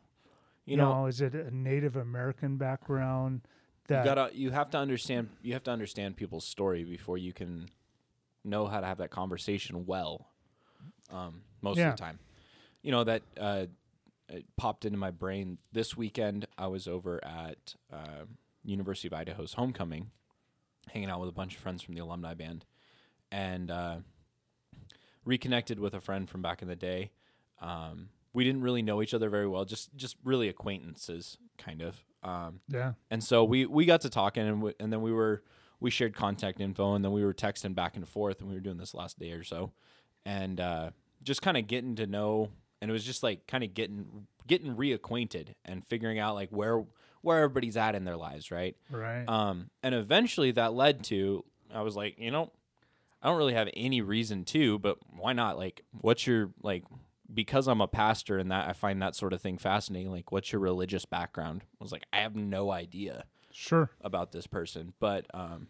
You, 0.65 0.73
You, 0.73 0.77
know, 0.79 1.01
know, 1.03 1.07
is 1.07 1.21
it 1.21 1.35
a 1.35 1.55
Native 1.55 1.95
American 1.97 2.57
background 2.57 3.43
you 3.45 3.97
that 3.97 4.05
gotta 4.05 4.31
you 4.33 4.51
have 4.51 4.71
to 4.71 4.79
understand 4.79 5.29
you 5.43 5.53
have 5.53 5.65
to 5.65 5.71
understand 5.71 6.17
people's 6.17 6.47
story 6.47 6.85
before 6.85 7.19
you 7.19 7.33
can 7.35 7.69
know 8.45 8.67
how 8.67 8.81
to 8.81 8.87
have 8.87 8.99
that 8.99 9.11
conversation 9.11 9.85
well. 9.87 10.27
Um, 11.11 11.43
most 11.61 11.79
Yeah. 11.79 11.91
of 11.91 11.97
the 11.97 12.03
time, 12.03 12.19
you 12.83 12.91
know 12.93 13.05
that 13.05 13.23
uh, 13.39 13.67
it 14.29 14.45
popped 14.57 14.85
into 14.85 14.99
my 14.99 15.11
brain 15.11 15.59
this 15.73 15.97
weekend. 15.97 16.47
I 16.57 16.67
was 16.67 16.89
over 16.89 17.23
at 17.25 17.75
uh, 17.93 18.25
University 18.65 19.09
of 19.09 19.15
Idaho's 19.15 19.55
homecoming, 19.55 20.11
hanging 20.89 21.11
out 21.11 21.21
with 21.21 21.29
a 21.29 21.33
bunch 21.33 21.55
of 21.55 21.61
friends 21.61 21.83
from 21.83 21.95
the 21.95 22.01
alumni 22.01 22.35
band, 22.35 22.65
and 23.31 23.71
uh, 23.71 23.97
reconnected 25.25 25.79
with 25.79 25.95
a 25.95 26.01
friend 26.01 26.29
from 26.29 26.43
back 26.43 26.63
in 26.63 26.69
the 26.69 26.77
day. 26.77 27.11
Um, 27.61 28.09
we 28.33 28.45
didn't 28.45 28.63
really 28.63 28.83
know 28.83 29.01
each 29.01 29.15
other 29.15 29.29
very 29.29 29.47
well, 29.47 29.65
just 29.65 29.95
just 29.97 30.17
really 30.25 30.49
acquaintances, 30.49 31.39
kind 31.59 31.83
of. 31.83 32.05
Um, 32.23 32.61
yeah. 32.69 32.93
and 33.11 33.23
so 33.23 33.45
we 33.45 33.67
we 33.67 33.85
got 33.85 34.01
to 34.03 34.11
talking, 34.11 34.45
and 34.47 34.57
w- 34.57 34.75
and 34.81 34.93
then 34.93 35.03
we 35.03 35.13
were 35.13 35.43
we 35.81 35.91
shared 35.91 36.15
contact 36.15 36.61
info, 36.61 36.95
and 36.95 37.05
then 37.05 37.13
we 37.13 37.25
were 37.25 37.35
texting 37.35 37.75
back 37.75 37.97
and 37.97 38.09
forth, 38.09 38.41
and 38.41 38.49
we 38.49 38.55
were 38.55 38.61
doing 38.61 38.79
this 38.79 38.95
last 38.95 39.19
day 39.19 39.33
or 39.33 39.45
so, 39.45 39.73
and 40.25 40.59
uh, 40.59 40.91
just 41.23 41.43
kind 41.43 41.57
of 41.57 41.67
getting 41.67 41.95
to 41.97 42.07
know, 42.07 42.49
and 42.85 42.91
it 42.91 42.93
was 42.93 43.03
just 43.03 43.23
like 43.23 43.47
kind 43.47 43.65
of 43.65 43.73
getting 43.73 44.27
getting 44.47 44.77
reacquainted 44.77 45.55
and 45.65 45.87
figuring 45.87 46.19
out 46.19 46.35
like 46.35 46.51
where 46.51 46.85
where 47.23 47.39
everybody's 47.39 47.79
at 47.79 47.95
in 47.95 48.05
their 48.05 48.19
lives, 48.19 48.51
right? 48.51 48.77
Right. 48.91 49.25
Um, 49.27 49.71
and 49.83 49.95
eventually 49.95 50.51
that 50.51 50.75
led 50.75 51.03
to 51.05 51.47
I 51.75 51.81
was 51.81 51.97
like, 51.97 52.19
you 52.19 52.31
know, 52.31 52.53
I 53.23 53.29
don't 53.29 53.39
really 53.39 53.55
have 53.55 53.71
any 53.75 54.03
reason 54.03 54.45
to, 54.45 54.79
but 54.79 54.99
why 55.17 55.33
not? 55.33 55.57
Like, 55.57 55.81
what's 55.93 56.27
your 56.27 56.51
like? 56.63 56.85
Because 57.33 57.69
I'm 57.69 57.81
a 57.81 57.89
pastor 57.89 58.37
and 58.37 58.51
that 58.51 58.69
I 58.69 58.75
find 58.75 59.01
that 59.01 59.17
sort 59.17 59.33
of 59.33 59.41
thing 59.41 59.57
fascinating. 59.57 60.13
Like, 60.13 60.31
what's 60.31 60.53
your 60.53 60.61
religious 60.61 61.07
background? 61.07 61.63
I 61.65 61.83
was 61.83 61.91
like, 61.91 62.05
I 62.13 62.19
have 62.19 62.37
no 62.37 62.71
idea 62.71 63.25
sure. 63.51 63.89
about 64.03 64.33
this 64.33 64.47
person, 64.47 64.93
but 65.01 65.25
um, 65.33 65.69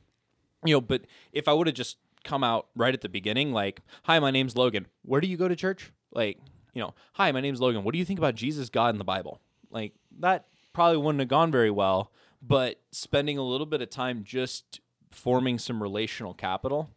you 0.64 0.74
know, 0.74 0.80
but 0.80 1.02
if 1.32 1.46
I 1.46 1.52
would 1.52 1.68
have 1.68 1.76
just 1.76 1.98
come 2.24 2.42
out 2.42 2.66
right 2.74 2.92
at 2.92 3.02
the 3.02 3.08
beginning, 3.08 3.52
like, 3.52 3.82
hi, 4.02 4.18
my 4.18 4.32
name's 4.32 4.56
Logan. 4.56 4.88
Where 5.02 5.20
do 5.20 5.28
you 5.28 5.36
go 5.36 5.46
to 5.46 5.54
church? 5.54 5.92
Like, 6.12 6.38
you 6.74 6.82
know, 6.82 6.94
hi, 7.14 7.32
my 7.32 7.40
name's 7.40 7.60
Logan. 7.60 7.84
What 7.84 7.92
do 7.92 7.98
you 7.98 8.04
think 8.04 8.18
about 8.18 8.34
Jesus, 8.34 8.68
God, 8.68 8.90
and 8.90 9.00
the 9.00 9.04
Bible? 9.04 9.40
Like, 9.70 9.94
that 10.18 10.46
probably 10.72 10.98
wouldn't 10.98 11.20
have 11.20 11.28
gone 11.28 11.50
very 11.50 11.70
well. 11.70 12.10
But 12.42 12.80
spending 12.90 13.38
a 13.38 13.42
little 13.42 13.66
bit 13.66 13.80
of 13.80 13.88
time 13.88 14.22
just 14.24 14.80
forming 15.10 15.58
some 15.58 15.82
relational 15.82 16.34
capital, 16.34 16.90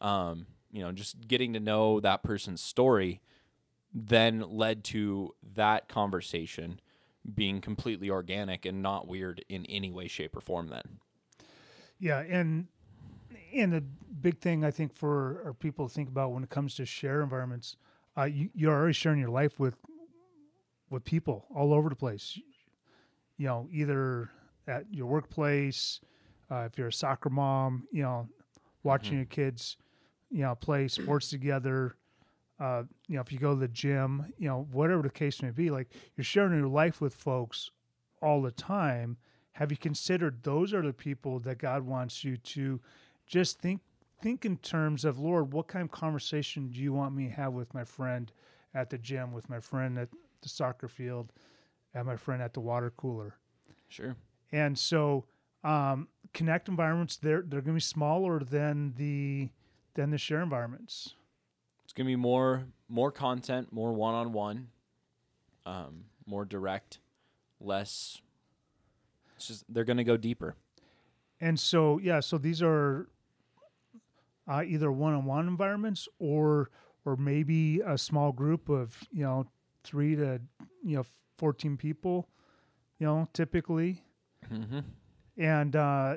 um, 0.00 0.46
you 0.70 0.82
know, 0.82 0.92
just 0.92 1.26
getting 1.26 1.52
to 1.54 1.60
know 1.60 1.98
that 2.00 2.22
person's 2.22 2.60
story, 2.60 3.20
then 3.92 4.40
led 4.40 4.84
to 4.84 5.34
that 5.54 5.88
conversation 5.88 6.80
being 7.34 7.60
completely 7.60 8.10
organic 8.10 8.64
and 8.64 8.82
not 8.82 9.06
weird 9.06 9.44
in 9.48 9.64
any 9.66 9.90
way, 9.90 10.08
shape, 10.08 10.36
or 10.36 10.40
form. 10.40 10.68
Then, 10.68 10.98
Yeah, 11.98 12.20
and 12.20 12.68
and 13.54 13.72
the 13.72 13.80
big 13.80 14.38
thing 14.38 14.64
I 14.64 14.70
think 14.70 14.94
for 14.94 15.42
our 15.44 15.52
people 15.52 15.88
to 15.88 15.94
think 15.94 16.08
about 16.08 16.32
when 16.32 16.42
it 16.42 16.50
comes 16.50 16.74
to 16.76 16.86
share 16.86 17.22
environments, 17.22 17.76
uh, 18.16 18.24
you, 18.24 18.50
you're 18.54 18.72
already 18.72 18.92
sharing 18.92 19.18
your 19.18 19.30
life 19.30 19.58
with 19.58 19.76
with 20.90 21.04
people 21.04 21.46
all 21.54 21.72
over 21.72 21.88
the 21.88 21.96
place. 21.96 22.38
You 23.38 23.46
know, 23.46 23.68
either 23.72 24.30
at 24.68 24.84
your 24.90 25.06
workplace, 25.06 26.00
uh, 26.50 26.68
if 26.70 26.76
you're 26.76 26.88
a 26.88 26.92
soccer 26.92 27.30
mom, 27.30 27.88
you 27.90 28.02
know, 28.02 28.28
watching 28.82 29.16
your 29.16 29.26
kids, 29.26 29.76
you 30.30 30.42
know, 30.42 30.54
play 30.54 30.88
sports 30.88 31.30
together. 31.30 31.96
Uh, 32.60 32.84
you 33.08 33.16
know, 33.16 33.22
if 33.22 33.32
you 33.32 33.38
go 33.38 33.54
to 33.54 33.60
the 33.60 33.68
gym, 33.68 34.32
you 34.38 34.46
know, 34.48 34.68
whatever 34.70 35.02
the 35.02 35.10
case 35.10 35.42
may 35.42 35.50
be, 35.50 35.70
like 35.70 35.88
you're 36.14 36.24
sharing 36.24 36.56
your 36.56 36.68
life 36.68 37.00
with 37.00 37.14
folks 37.14 37.70
all 38.20 38.42
the 38.42 38.52
time. 38.52 39.16
Have 39.52 39.70
you 39.70 39.76
considered 39.76 40.42
those 40.44 40.72
are 40.72 40.82
the 40.82 40.92
people 40.92 41.40
that 41.40 41.58
God 41.58 41.82
wants 41.82 42.24
you 42.24 42.36
to 42.36 42.80
just 43.26 43.58
think 43.60 43.80
think 44.22 44.44
in 44.44 44.56
terms 44.58 45.04
of 45.04 45.18
Lord, 45.18 45.52
what 45.52 45.68
kind 45.68 45.84
of 45.84 45.90
conversation 45.90 46.68
do 46.68 46.80
you 46.80 46.92
want 46.92 47.14
me 47.14 47.26
to 47.28 47.32
have 47.34 47.52
with 47.52 47.74
my 47.74 47.84
friend 47.84 48.32
at 48.74 48.88
the 48.90 48.98
gym, 48.98 49.32
with 49.32 49.50
my 49.50 49.60
friend 49.60 49.98
at 49.98 50.08
the 50.42 50.48
soccer 50.48 50.88
field, 50.88 51.32
and 51.94 52.06
my 52.06 52.16
friend 52.16 52.40
at 52.42 52.54
the 52.54 52.60
water 52.60 52.92
cooler? 52.96 53.34
sure, 53.88 54.16
And 54.50 54.78
so, 54.78 55.26
um, 55.64 56.08
connect 56.34 56.68
environments 56.68 57.16
they're 57.16 57.42
they're 57.42 57.60
going 57.60 57.74
to 57.74 57.84
be 57.84 57.90
smaller 57.96 58.40
than 58.40 58.94
the 58.96 59.50
than 59.94 60.10
the 60.10 60.18
share 60.18 60.40
environments. 60.42 61.14
it's 61.84 61.92
gonna 61.92 62.06
be 62.06 62.16
more 62.16 62.64
more 62.88 63.12
content, 63.12 63.72
more 63.72 63.92
one 63.92 64.14
on 64.14 64.32
one, 64.32 64.68
um, 65.66 66.04
more 66.26 66.44
direct, 66.46 66.98
less. 67.60 68.22
It's 69.36 69.48
just 69.48 69.64
they're 69.68 69.84
gonna 69.84 70.04
go 70.04 70.16
deeper. 70.16 70.54
And 71.40 71.58
so, 71.60 71.98
yeah, 71.98 72.20
so 72.20 72.38
these 72.38 72.62
are 72.62 73.08
uh, 74.48 74.62
either 74.66 74.90
one-on-one 74.90 75.46
environments 75.46 76.08
or 76.18 76.70
or 77.04 77.16
maybe 77.16 77.80
a 77.80 77.98
small 77.98 78.32
group 78.32 78.68
of 78.68 78.96
you 79.10 79.22
know 79.22 79.46
three 79.84 80.16
to 80.16 80.40
you 80.84 80.96
know 80.96 81.06
fourteen 81.38 81.76
people, 81.76 82.28
you 82.98 83.06
know, 83.06 83.28
typically. 83.32 84.02
Mm-hmm. 84.52 84.80
And 85.38 85.76
uh, 85.76 86.16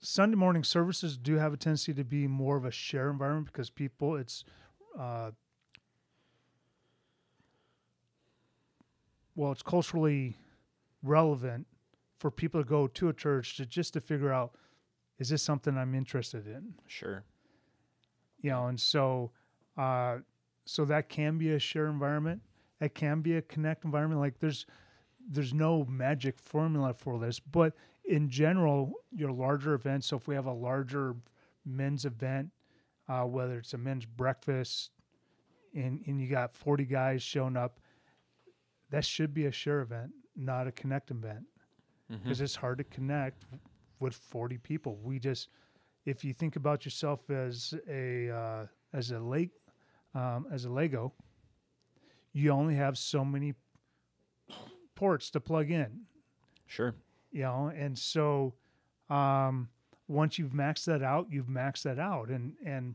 Sunday 0.00 0.36
morning 0.36 0.64
services 0.64 1.16
do 1.16 1.36
have 1.36 1.52
a 1.52 1.56
tendency 1.56 1.94
to 1.94 2.04
be 2.04 2.26
more 2.26 2.56
of 2.56 2.64
a 2.64 2.70
share 2.70 3.10
environment 3.10 3.46
because 3.46 3.70
people, 3.70 4.16
it's 4.16 4.44
uh, 4.98 5.30
well, 9.34 9.52
it's 9.52 9.62
culturally 9.62 10.36
relevant 11.02 11.66
for 12.18 12.30
people 12.30 12.62
to 12.62 12.68
go 12.68 12.86
to 12.88 13.08
a 13.08 13.12
church 13.12 13.56
to 13.56 13.66
just 13.66 13.94
to 13.94 14.00
figure 14.00 14.32
out 14.32 14.54
is 15.18 15.30
this 15.30 15.42
something 15.42 15.76
I'm 15.76 15.94
interested 15.94 16.46
in, 16.46 16.74
Sure. 16.86 17.24
You 18.40 18.50
know, 18.50 18.66
and 18.66 18.78
so 18.80 19.30
uh, 19.76 20.18
so 20.64 20.84
that 20.84 21.08
can 21.08 21.38
be 21.38 21.52
a 21.52 21.58
share 21.58 21.86
environment. 21.86 22.42
It 22.80 22.94
can 22.94 23.20
be 23.20 23.36
a 23.36 23.42
connect 23.42 23.84
environment. 23.84 24.20
Like 24.20 24.38
there's 24.38 24.66
there's 25.30 25.52
no 25.54 25.84
magic 25.84 26.38
formula 26.38 26.94
for 26.94 27.18
this, 27.18 27.38
but 27.40 27.74
in 28.04 28.28
general, 28.30 28.92
your 29.14 29.30
larger 29.32 29.74
events. 29.74 30.06
So 30.06 30.16
if 30.16 30.26
we 30.26 30.34
have 30.34 30.46
a 30.46 30.52
larger 30.52 31.14
men's 31.66 32.04
event, 32.06 32.50
uh, 33.08 33.22
whether 33.24 33.58
it's 33.58 33.74
a 33.74 33.78
men's 33.78 34.06
breakfast, 34.06 34.90
and 35.74 36.02
and 36.06 36.20
you 36.20 36.28
got 36.28 36.54
40 36.54 36.84
guys 36.84 37.22
showing 37.22 37.56
up, 37.56 37.80
that 38.90 39.04
should 39.04 39.34
be 39.34 39.46
a 39.46 39.52
share 39.52 39.80
event, 39.80 40.12
not 40.36 40.66
a 40.66 40.72
connect 40.72 41.10
event, 41.10 41.44
Mm-hmm. 42.10 42.22
because 42.22 42.40
it's 42.40 42.56
hard 42.56 42.78
to 42.78 42.84
connect 42.84 43.44
with 44.00 44.14
40 44.14 44.56
people. 44.56 44.96
We 45.02 45.18
just, 45.18 45.48
if 46.04 46.24
you 46.24 46.32
think 46.32 46.56
about 46.56 46.84
yourself 46.84 47.28
as 47.30 47.74
a 47.88 48.30
uh, 48.30 48.66
as 48.92 49.10
a 49.10 49.18
lake, 49.18 49.50
um, 50.14 50.46
as 50.52 50.64
a 50.64 50.70
Lego, 50.70 51.12
you 52.32 52.50
only 52.50 52.74
have 52.74 52.96
so 52.96 53.24
many 53.24 53.54
ports 54.94 55.30
to 55.30 55.40
plug 55.40 55.70
in. 55.70 56.02
Sure. 56.66 56.94
you 57.30 57.42
know, 57.42 57.72
and 57.74 57.98
so 57.98 58.54
um, 59.10 59.68
once 60.06 60.38
you've 60.38 60.52
maxed 60.52 60.84
that 60.84 61.02
out, 61.02 61.26
you've 61.30 61.46
maxed 61.46 61.82
that 61.82 61.98
out, 61.98 62.28
and 62.28 62.54
and 62.64 62.94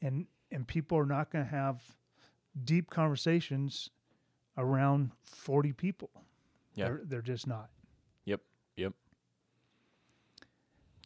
and 0.00 0.26
and 0.50 0.66
people 0.66 0.98
are 0.98 1.06
not 1.06 1.30
going 1.30 1.44
to 1.44 1.50
have 1.50 1.82
deep 2.64 2.90
conversations 2.90 3.90
around 4.56 5.10
forty 5.24 5.72
people. 5.72 6.10
Yeah. 6.74 6.84
They're, 6.86 7.00
they're 7.04 7.22
just 7.22 7.46
not. 7.46 7.70
Yep. 8.24 8.40
Yep. 8.76 8.92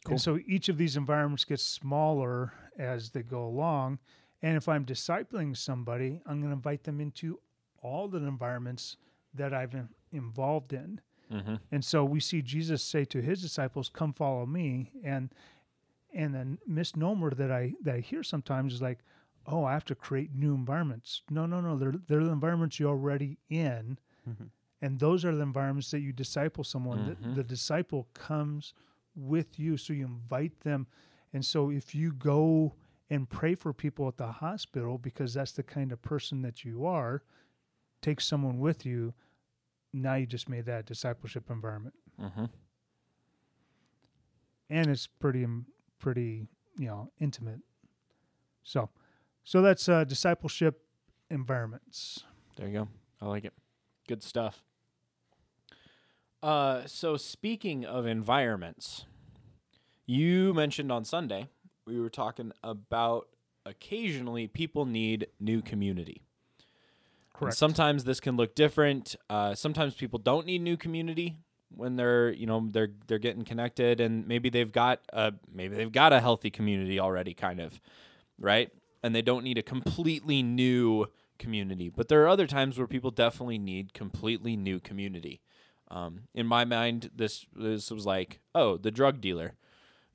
Cool. 0.07 0.13
And 0.13 0.21
so 0.21 0.39
each 0.47 0.69
of 0.69 0.77
these 0.77 0.95
environments 0.97 1.43
gets 1.45 1.63
smaller 1.63 2.53
as 2.79 3.09
they 3.11 3.23
go 3.23 3.45
along. 3.45 3.99
And 4.41 4.55
if 4.55 4.67
I'm 4.69 4.85
discipling 4.85 5.55
somebody, 5.57 6.21
I'm 6.25 6.39
going 6.39 6.51
to 6.51 6.55
invite 6.55 6.83
them 6.83 7.01
into 7.01 7.39
all 7.81 8.07
the 8.07 8.19
environments 8.19 8.97
that 9.33 9.53
I've 9.53 9.73
in- 9.73 9.89
involved 10.11 10.71
in. 10.73 11.01
Mm-hmm. 11.31 11.55
And 11.71 11.83
so 11.83 12.05
we 12.05 12.19
see 12.19 12.41
Jesus 12.41 12.81
say 12.83 13.03
to 13.05 13.21
his 13.21 13.41
disciples, 13.41 13.89
"Come 13.89 14.13
follow 14.13 14.45
me." 14.45 14.91
And 15.03 15.29
and 16.13 16.33
the 16.33 16.57
misnomer 16.65 17.31
that 17.31 17.51
I 17.51 17.73
that 17.83 17.95
I 17.95 17.99
hear 17.99 18.23
sometimes 18.23 18.73
is 18.73 18.81
like, 18.81 18.99
"Oh, 19.45 19.65
I 19.65 19.73
have 19.73 19.83
to 19.85 19.95
create 19.95 20.33
new 20.33 20.53
environments." 20.55 21.23
No, 21.29 21.45
no, 21.45 21.59
no. 21.59 21.77
They're 21.77 21.95
they're 22.07 22.23
the 22.23 22.31
environments 22.31 22.79
you're 22.79 22.89
already 22.91 23.37
in, 23.49 23.97
Mhm. 24.29 24.49
and 24.81 24.99
those 24.99 25.25
are 25.25 25.35
the 25.35 25.41
environments 25.43 25.91
that 25.91 25.99
you 25.99 26.13
disciple 26.13 26.63
someone. 26.63 26.99
Mhm. 26.99 27.21
The, 27.35 27.41
the 27.41 27.43
disciple 27.43 28.07
comes 28.13 28.73
with 29.17 29.57
you, 29.59 29.75
so 29.77 29.91
you 29.93 30.05
invite 30.05 30.59
them. 30.61 30.87
And 31.33 31.43
so 31.43 31.69
if 31.71 31.93
you 31.95 32.13
go 32.13 32.75
and 33.09 33.29
pray 33.29 33.55
for 33.55 33.73
people 33.73 34.07
at 34.07 34.17
the 34.17 34.27
hospital 34.31 34.97
because 34.97 35.33
that's 35.33 35.51
the 35.53 35.63
kind 35.63 35.91
of 35.91 36.01
person 36.01 36.41
that 36.43 36.63
you 36.63 36.85
are, 36.85 37.23
take 38.01 38.21
someone 38.21 38.59
with 38.59 38.85
you. 38.85 39.13
Now 39.93 40.15
you 40.15 40.25
just 40.25 40.47
made 40.47 40.65
that 40.67 40.85
discipleship 40.85 41.49
environment 41.49 41.95
Mm-hmm. 42.21 42.45
and 44.69 44.87
it's 44.87 45.07
pretty 45.07 45.45
um, 45.45 45.65
pretty 45.99 46.47
you 46.77 46.87
know 46.87 47.11
intimate 47.19 47.59
so 48.63 48.89
so 49.43 49.61
that's 49.61 49.87
uh 49.87 50.03
discipleship 50.03 50.81
environments 51.29 52.23
There 52.55 52.67
you 52.67 52.73
go. 52.73 52.87
I 53.21 53.25
like 53.27 53.45
it. 53.45 53.53
Good 54.07 54.23
stuff. 54.23 54.63
Uh, 56.41 56.83
so 56.85 57.17
speaking 57.17 57.85
of 57.85 58.05
environments, 58.05 59.05
you 60.05 60.53
mentioned 60.53 60.91
on 60.91 61.03
Sunday 61.03 61.47
we 61.85 61.99
were 61.99 62.09
talking 62.09 62.51
about 62.63 63.29
occasionally 63.65 64.47
people 64.47 64.85
need 64.85 65.27
new 65.39 65.61
community. 65.61 66.21
And 66.59 67.39
correct 67.39 67.57
sometimes 67.57 68.03
this 68.03 68.19
can 68.19 68.35
look 68.35 68.55
different. 68.55 69.15
Uh, 69.29 69.55
sometimes 69.55 69.95
people 69.95 70.19
don't 70.19 70.45
need 70.45 70.61
new 70.61 70.77
community 70.77 71.37
when 71.75 71.95
they're 71.95 72.31
you 72.31 72.45
know 72.45 72.67
they're 72.71 72.89
they're 73.07 73.19
getting 73.19 73.43
connected 73.43 73.99
and 73.99 74.27
maybe 74.27 74.49
they've 74.49 74.71
got 74.71 75.01
a 75.11 75.33
maybe 75.53 75.75
they've 75.75 75.91
got 75.91 76.13
a 76.13 76.19
healthy 76.19 76.49
community 76.49 76.99
already, 76.99 77.33
kind 77.33 77.59
of, 77.59 77.79
right? 78.39 78.71
And 79.03 79.15
they 79.15 79.21
don't 79.21 79.43
need 79.43 79.57
a 79.57 79.63
completely 79.63 80.43
new 80.43 81.07
community. 81.39 81.89
But 81.89 82.07
there 82.09 82.23
are 82.23 82.27
other 82.27 82.47
times 82.47 82.77
where 82.77 82.87
people 82.87 83.11
definitely 83.11 83.59
need 83.59 83.93
completely 83.93 84.55
new 84.55 84.79
community. 84.79 85.41
Um, 85.89 86.23
in 86.33 86.45
my 86.47 86.65
mind, 86.65 87.11
this 87.15 87.45
this 87.55 87.91
was 87.91 88.05
like, 88.05 88.39
oh, 88.53 88.77
the 88.77 88.91
drug 88.91 89.21
dealer. 89.21 89.55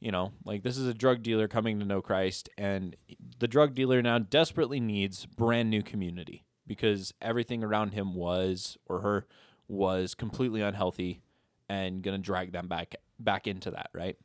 You 0.00 0.10
know, 0.10 0.32
like 0.44 0.64
this 0.64 0.76
is 0.76 0.88
a 0.88 0.94
drug 0.94 1.22
dealer 1.22 1.46
coming 1.46 1.78
to 1.78 1.86
know 1.86 2.02
Christ, 2.02 2.48
and 2.58 2.96
the 3.38 3.46
drug 3.46 3.74
dealer 3.74 4.02
now 4.02 4.18
desperately 4.18 4.80
needs 4.80 5.26
brand 5.26 5.70
new 5.70 5.82
community 5.82 6.44
because 6.66 7.14
everything 7.22 7.62
around 7.62 7.94
him 7.94 8.14
was 8.14 8.76
or 8.86 9.00
her 9.00 9.26
was 9.68 10.14
completely 10.14 10.60
unhealthy 10.60 11.22
and 11.68 12.02
going 12.02 12.16
to 12.16 12.22
drag 12.22 12.50
them 12.50 12.66
back 12.66 12.96
back 13.20 13.46
into 13.46 13.70
that, 13.70 13.90
right? 13.94 14.16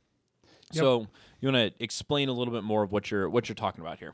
Yep. 0.73 0.81
So, 0.81 1.07
you 1.39 1.51
want 1.51 1.77
to 1.77 1.83
explain 1.83 2.27
a 2.27 2.33
little 2.33 2.53
bit 2.53 2.63
more 2.63 2.81
of 2.81 2.91
what 2.91 3.11
you're 3.11 3.29
what 3.29 3.47
you're 3.47 3.55
talking 3.55 3.81
about 3.81 3.99
here? 3.99 4.13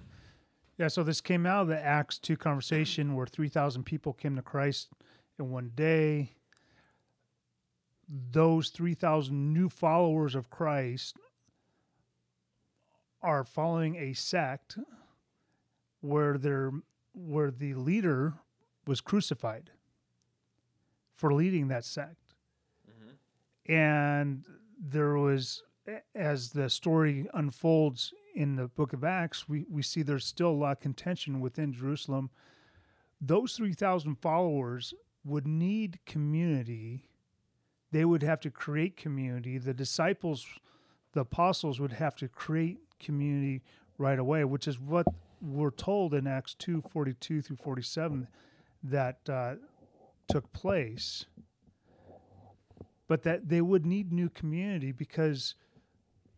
yeah 0.77 0.87
so 0.87 1.03
this 1.03 1.21
came 1.21 1.45
out 1.45 1.63
of 1.63 1.67
the 1.67 1.79
acts 1.79 2.17
2 2.17 2.37
conversation 2.37 3.15
where 3.15 3.27
3000 3.27 3.83
people 3.83 4.13
came 4.13 4.35
to 4.35 4.41
christ 4.41 4.89
in 5.39 5.49
one 5.51 5.71
day 5.75 6.31
those 8.07 8.69
3000 8.69 9.53
new 9.53 9.69
followers 9.69 10.35
of 10.35 10.49
christ 10.49 11.17
are 13.23 13.43
following 13.43 13.95
a 13.95 14.13
sect 14.13 14.77
where 16.01 16.37
they're 16.37 16.71
where 17.13 17.49
the 17.49 17.73
leader 17.73 18.33
was 18.85 18.99
crucified 18.99 19.69
for 21.15 21.33
leading 21.33 21.69
that 21.69 21.85
sect. 21.85 22.35
Mm-hmm. 22.89 23.71
And 23.71 24.45
there 24.77 25.15
was 25.17 25.63
as 26.13 26.51
the 26.51 26.69
story 26.69 27.27
unfolds 27.33 28.13
in 28.35 28.55
the 28.55 28.67
book 28.67 28.93
of 28.93 29.03
acts 29.03 29.47
we, 29.47 29.65
we 29.69 29.83
see 29.83 30.01
there's 30.01 30.25
still 30.25 30.49
a 30.49 30.51
lot 30.51 30.71
of 30.71 30.79
contention 30.79 31.39
within 31.39 31.71
jerusalem. 31.71 32.29
Those 33.21 33.53
3000 33.55 34.15
followers 34.15 34.93
would 35.23 35.47
need 35.47 35.99
community 36.05 37.05
they 37.93 38.05
would 38.05 38.23
have 38.23 38.39
to 38.39 38.49
create 38.49 38.97
community 38.97 39.57
the 39.57 39.73
disciples 39.73 40.45
the 41.13 41.21
apostles 41.21 41.79
would 41.79 41.93
have 41.93 42.15
to 42.15 42.27
create 42.27 42.79
community 42.99 43.61
right 43.97 44.19
away 44.19 44.43
which 44.43 44.67
is 44.67 44.79
what 44.79 45.05
we're 45.41 45.71
told 45.71 46.13
in 46.13 46.27
acts 46.27 46.53
2 46.55 46.83
42 46.91 47.41
through 47.41 47.57
47 47.57 48.27
that 48.83 49.17
uh, 49.29 49.55
took 50.27 50.51
place 50.53 51.25
but 53.07 53.23
that 53.23 53.49
they 53.49 53.61
would 53.61 53.85
need 53.85 54.11
new 54.11 54.29
community 54.29 54.91
because 54.91 55.55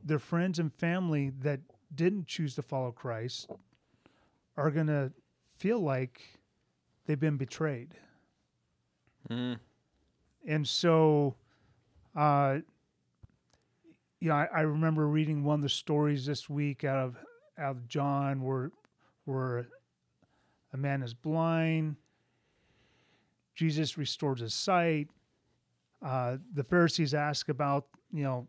their 0.04 0.20
friends 0.20 0.60
and 0.60 0.74
family 0.74 1.32
that 1.42 1.62
didn't 1.94 2.28
choose 2.28 2.56
to 2.56 2.62
follow 2.62 2.92
Christ 2.92 3.50
are 4.58 4.70
going 4.70 4.88
to 4.88 5.12
feel 5.58 5.80
like 5.80 6.40
they've 7.06 7.20
been 7.20 7.38
betrayed. 7.38 7.96
Mm. 9.30 9.60
And 10.48 10.68
so, 10.68 11.36
uh, 12.16 12.60
you 14.20 14.30
know, 14.30 14.36
I, 14.36 14.48
I 14.54 14.62
remember 14.62 15.08
reading 15.08 15.44
one 15.44 15.56
of 15.56 15.62
the 15.62 15.70
stories 15.70 16.26
this 16.26 16.50
week 16.50 16.84
out 16.84 16.98
of 16.98 17.18
out 17.58 17.72
of 17.72 17.88
John 17.88 18.42
where 18.44 18.72
where 19.26 19.68
a 20.74 20.78
man 20.78 21.04
is 21.04 21.14
blind. 21.14 21.96
Jesus 23.56 23.98
restores 23.98 24.42
his 24.42 24.54
sight. 24.54 25.08
Uh, 26.04 26.38
the 26.54 26.64
Pharisees 26.64 27.14
ask 27.14 27.48
about, 27.50 27.88
you 28.12 28.24
know, 28.24 28.48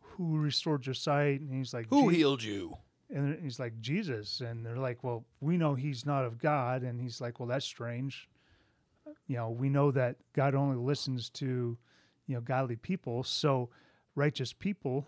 who 0.00 0.38
restored 0.38 0.84
your 0.86 0.94
sight, 0.94 1.40
and 1.40 1.52
he's 1.54 1.72
like, 1.72 1.86
Who 1.88 2.10
"Je- 2.10 2.16
healed 2.16 2.42
you? 2.42 2.76
and 3.10 3.38
he's 3.42 3.60
like 3.60 3.80
Jesus, 3.80 4.40
and 4.40 4.66
they're 4.66 4.76
like, 4.76 5.04
well, 5.04 5.24
we 5.40 5.56
know 5.56 5.74
he's 5.74 6.04
not 6.04 6.24
of 6.24 6.38
God, 6.38 6.82
and 6.82 7.00
he's 7.00 7.20
like, 7.20 7.38
well, 7.38 7.46
that's 7.48 7.64
strange. 7.64 8.28
You 9.28 9.36
know, 9.36 9.50
we 9.50 9.68
know 9.68 9.90
that 9.92 10.16
God 10.32 10.54
only 10.56 10.76
listens 10.76 11.30
to, 11.30 11.78
you 12.26 12.34
know, 12.34 12.40
godly 12.40 12.76
people, 12.76 13.22
so 13.22 13.70
righteous 14.14 14.52
people, 14.52 15.06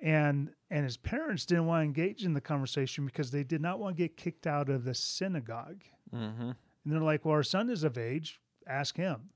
and 0.00 0.50
and 0.70 0.84
his 0.84 0.96
parents 0.96 1.46
didn't 1.46 1.66
want 1.66 1.80
to 1.80 1.84
engage 1.84 2.24
in 2.24 2.34
the 2.34 2.40
conversation 2.40 3.06
because 3.06 3.30
they 3.30 3.44
did 3.44 3.60
not 3.60 3.78
want 3.78 3.96
to 3.96 4.02
get 4.02 4.16
kicked 4.16 4.46
out 4.46 4.68
of 4.68 4.84
the 4.84 4.94
synagogue, 4.94 5.82
Mm-hmm. 6.14 6.42
and 6.42 6.56
they're 6.86 7.00
like, 7.00 7.24
well, 7.24 7.34
our 7.34 7.42
son 7.42 7.70
is 7.70 7.82
of 7.84 7.96
age, 7.98 8.40
ask 8.66 8.96
him. 8.96 9.30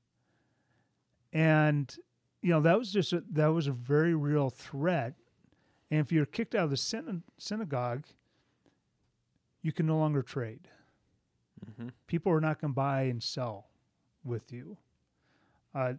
And 1.33 1.93
you 2.41 2.51
know, 2.51 2.61
that 2.61 2.77
was 2.79 2.91
just 2.91 3.11
a, 3.13 3.23
that 3.31 3.47
was 3.47 3.67
a 3.67 3.71
very 3.73 4.15
real 4.15 4.49
threat 4.49 5.15
and 5.91 5.99
if 6.01 6.11
you're 6.11 6.25
kicked 6.27 6.53
out 6.53 6.65
of 6.65 6.69
the 6.69 6.75
syna- 6.75 7.23
synagogue, 7.39 8.05
you 9.63 9.71
can 9.71 9.87
no 9.87 9.97
longer 9.97 10.21
trade. 10.21 10.67
Mm-hmm. 11.65 11.89
People 12.07 12.31
are 12.31 12.39
not 12.39 12.61
going 12.61 12.71
to 12.73 12.75
buy 12.75 13.03
and 13.03 13.21
sell 13.23 13.69
with 14.23 14.53
you. 14.53 14.77
Uh, 15.73 15.93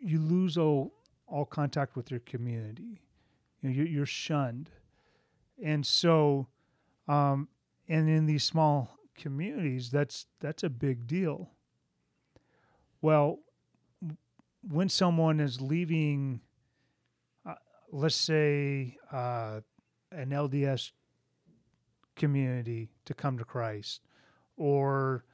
you 0.00 0.20
lose 0.20 0.56
all, 0.56 0.92
all 1.26 1.44
contact 1.44 1.96
with 1.96 2.10
your 2.10 2.20
community. 2.20 3.00
You 3.60 3.68
know, 3.68 3.74
you're, 3.74 3.86
you're 3.86 4.06
shunned. 4.06 4.70
And 5.62 5.84
so, 5.84 6.46
um, 7.08 7.48
and 7.88 8.08
in 8.08 8.26
these 8.26 8.44
small 8.44 8.96
communities, 9.16 9.90
that's 9.90 10.26
that's 10.40 10.62
a 10.62 10.68
big 10.68 11.06
deal. 11.06 11.50
Well, 13.00 13.40
when 14.62 14.88
someone 14.88 15.40
is 15.40 15.60
leaving 15.60 16.42
let's 17.92 18.14
say 18.14 18.96
uh, 19.12 19.60
an 20.12 20.30
LDS 20.30 20.92
community 22.16 22.90
to 23.04 23.14
come 23.14 23.38
to 23.38 23.44
Christ, 23.44 24.00
or 24.56 25.24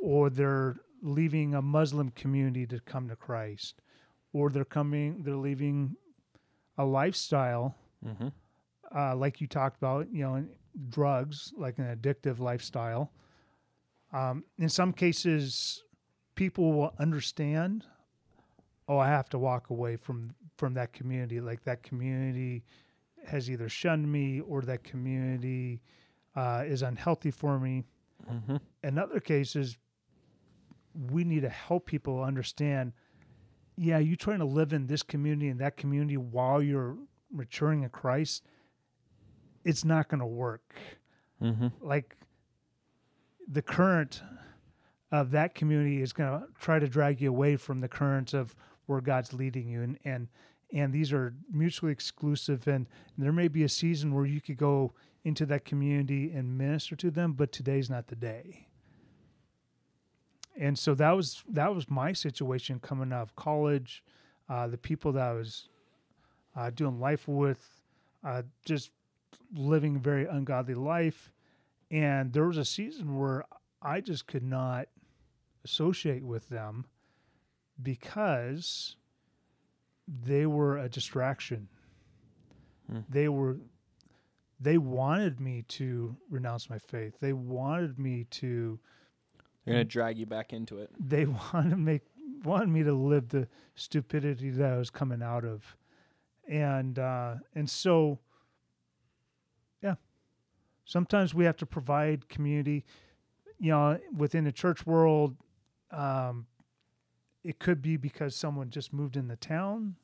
or 0.00 0.30
they're 0.30 0.76
leaving 1.02 1.54
a 1.54 1.62
Muslim 1.62 2.10
community 2.10 2.66
to 2.66 2.80
come 2.80 3.08
to 3.08 3.16
Christ, 3.16 3.81
or 4.32 4.50
they're 4.50 4.64
coming 4.64 5.22
they're 5.22 5.36
leaving 5.36 5.96
a 6.78 6.84
lifestyle 6.84 7.74
Mm-hmm. 8.06 8.28
uh, 8.96 9.14
like 9.14 9.40
you 9.40 9.46
talked 9.46 9.76
about, 9.76 10.08
you 10.12 10.24
know, 10.24 10.44
drugs, 10.88 11.52
like 11.56 11.78
an 11.78 11.84
addictive 11.84 12.40
lifestyle. 12.40 13.12
Um, 14.12 14.42
in 14.58 14.68
some 14.68 14.92
cases, 14.92 15.84
people 16.34 16.72
will 16.72 16.92
understand. 16.98 17.84
Oh, 18.88 18.98
I 18.98 19.06
have 19.06 19.28
to 19.30 19.38
walk 19.38 19.70
away 19.70 19.94
from 19.94 20.34
from 20.56 20.74
that 20.74 20.92
community. 20.92 21.40
Like 21.40 21.62
that 21.62 21.84
community 21.84 22.64
has 23.24 23.48
either 23.48 23.68
shunned 23.68 24.10
me 24.10 24.40
or 24.40 24.62
that 24.62 24.82
community 24.82 25.80
uh, 26.34 26.64
is 26.66 26.82
unhealthy 26.82 27.30
for 27.30 27.60
me. 27.60 27.84
Mm-hmm. 28.28 28.56
In 28.82 28.98
other 28.98 29.20
cases, 29.20 29.78
we 31.10 31.22
need 31.22 31.42
to 31.42 31.48
help 31.48 31.86
people 31.86 32.22
understand. 32.22 32.92
Yeah, 33.76 33.98
you 33.98 34.16
trying 34.16 34.40
to 34.40 34.44
live 34.44 34.72
in 34.72 34.86
this 34.86 35.02
community 35.02 35.48
and 35.48 35.60
that 35.60 35.76
community 35.76 36.16
while 36.16 36.62
you're 36.62 36.96
maturing 37.30 37.82
in 37.82 37.88
Christ. 37.88 38.44
It's 39.64 39.84
not 39.84 40.08
going 40.08 40.20
to 40.20 40.26
work. 40.26 40.74
Mm-hmm. 41.42 41.68
Like 41.80 42.16
the 43.48 43.62
current 43.62 44.22
of 45.10 45.30
that 45.30 45.54
community 45.54 46.02
is 46.02 46.12
going 46.12 46.40
to 46.40 46.46
try 46.60 46.78
to 46.78 46.88
drag 46.88 47.20
you 47.20 47.28
away 47.28 47.56
from 47.56 47.80
the 47.80 47.88
currents 47.88 48.34
of 48.34 48.54
where 48.86 49.00
God's 49.00 49.32
leading 49.32 49.68
you, 49.68 49.82
and 49.82 49.98
and 50.04 50.28
and 50.72 50.92
these 50.92 51.12
are 51.12 51.34
mutually 51.50 51.92
exclusive. 51.92 52.66
And 52.66 52.86
there 53.16 53.32
may 53.32 53.48
be 53.48 53.62
a 53.62 53.68
season 53.68 54.14
where 54.14 54.26
you 54.26 54.40
could 54.40 54.56
go 54.56 54.92
into 55.24 55.46
that 55.46 55.64
community 55.64 56.32
and 56.32 56.58
minister 56.58 56.96
to 56.96 57.10
them, 57.10 57.32
but 57.34 57.52
today's 57.52 57.88
not 57.88 58.08
the 58.08 58.16
day. 58.16 58.66
And 60.62 60.78
so 60.78 60.94
that 60.94 61.10
was 61.10 61.42
that 61.48 61.74
was 61.74 61.90
my 61.90 62.12
situation 62.12 62.78
coming 62.78 63.12
out 63.12 63.22
of 63.22 63.34
college. 63.34 64.04
Uh, 64.48 64.68
the 64.68 64.78
people 64.78 65.10
that 65.10 65.30
I 65.30 65.32
was 65.32 65.68
uh, 66.54 66.70
doing 66.70 67.00
life 67.00 67.26
with, 67.26 67.82
uh, 68.22 68.42
just 68.64 68.92
living 69.52 69.96
a 69.96 69.98
very 69.98 70.24
ungodly 70.24 70.74
life, 70.74 71.32
and 71.90 72.32
there 72.32 72.46
was 72.46 72.58
a 72.58 72.64
season 72.64 73.18
where 73.18 73.44
I 73.82 74.00
just 74.00 74.28
could 74.28 74.44
not 74.44 74.86
associate 75.64 76.22
with 76.22 76.48
them 76.48 76.84
because 77.82 78.94
they 80.06 80.46
were 80.46 80.78
a 80.78 80.88
distraction. 80.88 81.66
Hmm. 82.88 83.00
They 83.08 83.28
were 83.28 83.56
they 84.60 84.78
wanted 84.78 85.40
me 85.40 85.64
to 85.70 86.16
renounce 86.30 86.70
my 86.70 86.78
faith. 86.78 87.14
They 87.20 87.32
wanted 87.32 87.98
me 87.98 88.26
to 88.30 88.78
They're 89.64 89.74
gonna 89.74 89.84
drag 89.84 90.18
you 90.18 90.26
back 90.26 90.52
into 90.52 90.78
it. 90.78 90.90
they 91.00 91.24
wanted 91.26 91.70
to 91.70 91.76
make 91.76 92.02
wanted 92.44 92.68
me 92.68 92.82
to 92.82 92.92
live 92.92 93.28
the 93.28 93.46
stupidity 93.74 94.50
that 94.50 94.72
I 94.72 94.76
was 94.78 94.90
coming 94.90 95.22
out 95.22 95.44
of. 95.44 95.76
And 96.48 96.98
uh 96.98 97.36
and 97.54 97.68
so 97.70 98.18
yeah. 99.82 99.94
Sometimes 100.84 101.34
we 101.34 101.44
have 101.44 101.56
to 101.58 101.66
provide 101.66 102.28
community. 102.28 102.84
You 103.58 103.70
know, 103.70 103.98
within 104.16 104.44
the 104.44 104.52
church 104.52 104.86
world, 104.86 105.36
um 105.90 106.46
it 107.44 107.58
could 107.58 107.82
be 107.82 107.96
because 107.96 108.36
someone 108.36 108.70
just 108.70 108.92
moved 108.92 109.16
in 109.16 109.26
the 109.28 109.36
town 109.36 109.96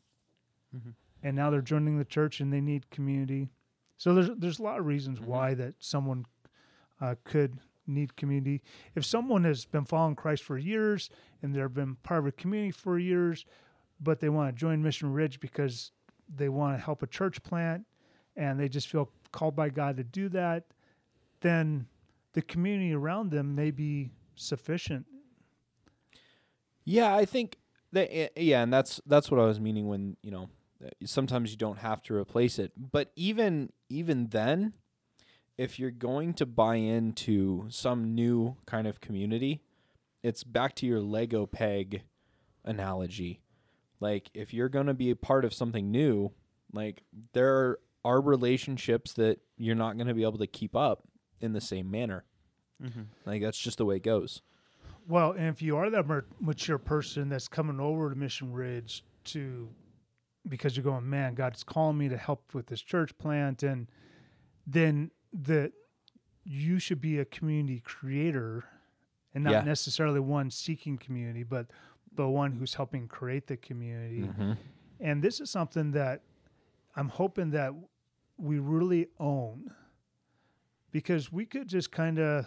Mhm. 0.74 0.94
and 1.22 1.36
now 1.36 1.50
they're 1.50 1.60
joining 1.62 1.96
the 1.98 2.04
church 2.04 2.40
and 2.40 2.52
they 2.52 2.60
need 2.60 2.90
community. 2.90 3.48
So 3.96 4.14
there's 4.14 4.30
there's 4.36 4.58
a 4.58 4.62
lot 4.62 4.78
of 4.78 4.86
reasons 4.86 5.18
Mhm. 5.20 5.24
why 5.26 5.54
that 5.54 5.74
someone 5.78 6.26
uh, 7.00 7.14
could 7.24 7.58
need 7.88 8.16
community. 8.16 8.62
If 8.94 9.04
someone 9.04 9.44
has 9.44 9.64
been 9.64 9.84
following 9.84 10.14
Christ 10.14 10.42
for 10.42 10.58
years 10.58 11.10
and 11.42 11.54
they've 11.54 11.72
been 11.72 11.96
part 11.96 12.20
of 12.20 12.26
a 12.26 12.32
community 12.32 12.70
for 12.70 12.98
years, 12.98 13.44
but 14.00 14.20
they 14.20 14.28
want 14.28 14.54
to 14.54 14.58
join 14.58 14.82
Mission 14.82 15.12
Ridge 15.12 15.40
because 15.40 15.92
they 16.32 16.48
want 16.48 16.76
to 16.76 16.84
help 16.84 17.02
a 17.02 17.06
church 17.06 17.42
plant 17.42 17.84
and 18.36 18.60
they 18.60 18.68
just 18.68 18.88
feel 18.88 19.10
called 19.32 19.56
by 19.56 19.68
God 19.68 19.96
to 19.96 20.04
do 20.04 20.28
that, 20.30 20.64
then 21.40 21.86
the 22.34 22.42
community 22.42 22.94
around 22.94 23.30
them 23.30 23.54
may 23.54 23.70
be 23.70 24.10
sufficient. 24.36 25.06
Yeah, 26.84 27.14
I 27.14 27.24
think 27.24 27.58
that 27.92 28.14
eh, 28.14 28.28
yeah, 28.36 28.62
and 28.62 28.72
that's 28.72 29.00
that's 29.06 29.30
what 29.30 29.40
I 29.40 29.44
was 29.44 29.60
meaning 29.60 29.88
when 29.88 30.16
you 30.22 30.30
know 30.30 30.48
sometimes 31.04 31.50
you 31.50 31.56
don't 31.56 31.78
have 31.78 32.02
to 32.02 32.14
replace 32.14 32.58
it, 32.58 32.72
but 32.76 33.10
even 33.16 33.70
even 33.88 34.28
then, 34.28 34.74
if 35.58 35.78
you're 35.78 35.90
going 35.90 36.32
to 36.34 36.46
buy 36.46 36.76
into 36.76 37.66
some 37.68 38.14
new 38.14 38.56
kind 38.64 38.86
of 38.86 39.00
community, 39.00 39.60
it's 40.22 40.44
back 40.44 40.74
to 40.76 40.86
your 40.86 41.00
Lego 41.00 41.46
peg 41.46 42.02
analogy. 42.64 43.40
Like 44.00 44.30
if 44.32 44.54
you're 44.54 44.68
going 44.68 44.86
to 44.86 44.94
be 44.94 45.10
a 45.10 45.16
part 45.16 45.44
of 45.44 45.52
something 45.52 45.90
new, 45.90 46.30
like 46.72 47.02
there 47.32 47.78
are 48.04 48.20
relationships 48.20 49.12
that 49.14 49.40
you're 49.56 49.74
not 49.74 49.96
going 49.96 50.06
to 50.06 50.14
be 50.14 50.22
able 50.22 50.38
to 50.38 50.46
keep 50.46 50.76
up 50.76 51.02
in 51.40 51.52
the 51.52 51.60
same 51.60 51.90
manner. 51.90 52.24
Mm-hmm. 52.82 53.02
Like 53.26 53.42
that's 53.42 53.58
just 53.58 53.78
the 53.78 53.84
way 53.84 53.96
it 53.96 54.04
goes. 54.04 54.42
Well, 55.08 55.32
and 55.32 55.48
if 55.48 55.60
you 55.62 55.76
are 55.76 55.90
that 55.90 56.06
mature 56.40 56.78
person 56.78 57.30
that's 57.30 57.48
coming 57.48 57.80
over 57.80 58.10
to 58.10 58.14
Mission 58.14 58.52
Ridge 58.52 59.02
to, 59.24 59.68
because 60.48 60.76
you're 60.76 60.84
going, 60.84 61.08
man, 61.08 61.34
God's 61.34 61.64
calling 61.64 61.98
me 61.98 62.08
to 62.10 62.16
help 62.16 62.54
with 62.54 62.66
this 62.66 62.82
church 62.82 63.16
plant, 63.18 63.62
and 63.62 63.88
then 64.66 65.10
the 65.32 65.72
you 66.44 66.78
should 66.78 67.00
be 67.00 67.18
a 67.18 67.24
community 67.24 67.80
creator, 67.80 68.64
and 69.34 69.44
not 69.44 69.52
Yeah. 69.52 69.62
necessarily 69.62 70.20
one 70.20 70.50
seeking 70.50 70.96
community, 70.98 71.42
but 71.42 71.70
but 72.14 72.28
one 72.30 72.52
who's 72.52 72.74
helping 72.74 73.06
create 73.06 73.46
the 73.46 73.56
community. 73.56 74.22
Mm-hmm. 74.22 74.52
And 75.00 75.22
this 75.22 75.40
is 75.40 75.50
something 75.50 75.92
that 75.92 76.22
I'm 76.96 77.08
hoping 77.10 77.50
that 77.50 77.72
we 78.38 78.58
really 78.58 79.08
own 79.20 79.70
because 80.90 81.30
we 81.32 81.44
could 81.44 81.68
just 81.68 81.92
kind 81.92 82.18
of 82.18 82.46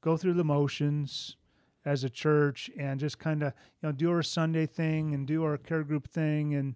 go 0.00 0.16
through 0.16 0.34
the 0.34 0.44
motions 0.44 1.36
as 1.84 2.02
a 2.04 2.10
church 2.10 2.70
and 2.78 2.98
just 2.98 3.18
kind 3.18 3.42
of 3.42 3.52
you 3.82 3.88
know 3.88 3.92
do 3.92 4.10
our 4.10 4.22
Sunday 4.22 4.66
thing 4.66 5.14
and 5.14 5.26
do 5.26 5.44
our 5.44 5.56
care 5.58 5.82
group 5.84 6.08
thing 6.08 6.54
and 6.54 6.74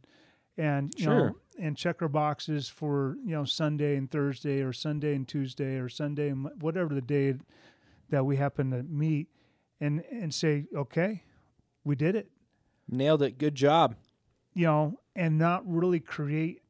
and 0.56 0.92
you 0.98 1.06
know 1.06 1.12
Sure. 1.18 1.34
And 1.58 1.76
check 1.76 2.00
our 2.02 2.08
boxes 2.08 2.68
for 2.68 3.16
you 3.24 3.32
know 3.32 3.44
Sunday 3.44 3.96
and 3.96 4.10
Thursday 4.10 4.60
or 4.62 4.72
Sunday 4.72 5.14
and 5.14 5.26
Tuesday 5.28 5.76
or 5.76 5.88
Sunday 5.88 6.28
and 6.30 6.48
whatever 6.60 6.94
the 6.94 7.00
day 7.00 7.34
that 8.10 8.24
we 8.24 8.36
happen 8.36 8.70
to 8.70 8.82
meet 8.82 9.28
and 9.80 10.02
and 10.10 10.32
say 10.34 10.66
okay 10.74 11.22
we 11.84 11.94
did 11.96 12.14
it 12.16 12.28
Nailed 12.88 13.22
it. 13.22 13.38
Good 13.38 13.54
job. 13.54 13.96
you 14.54 14.66
know, 14.66 15.00
and 15.16 15.38
not 15.38 15.62
really 15.66 16.00
create 16.00 16.60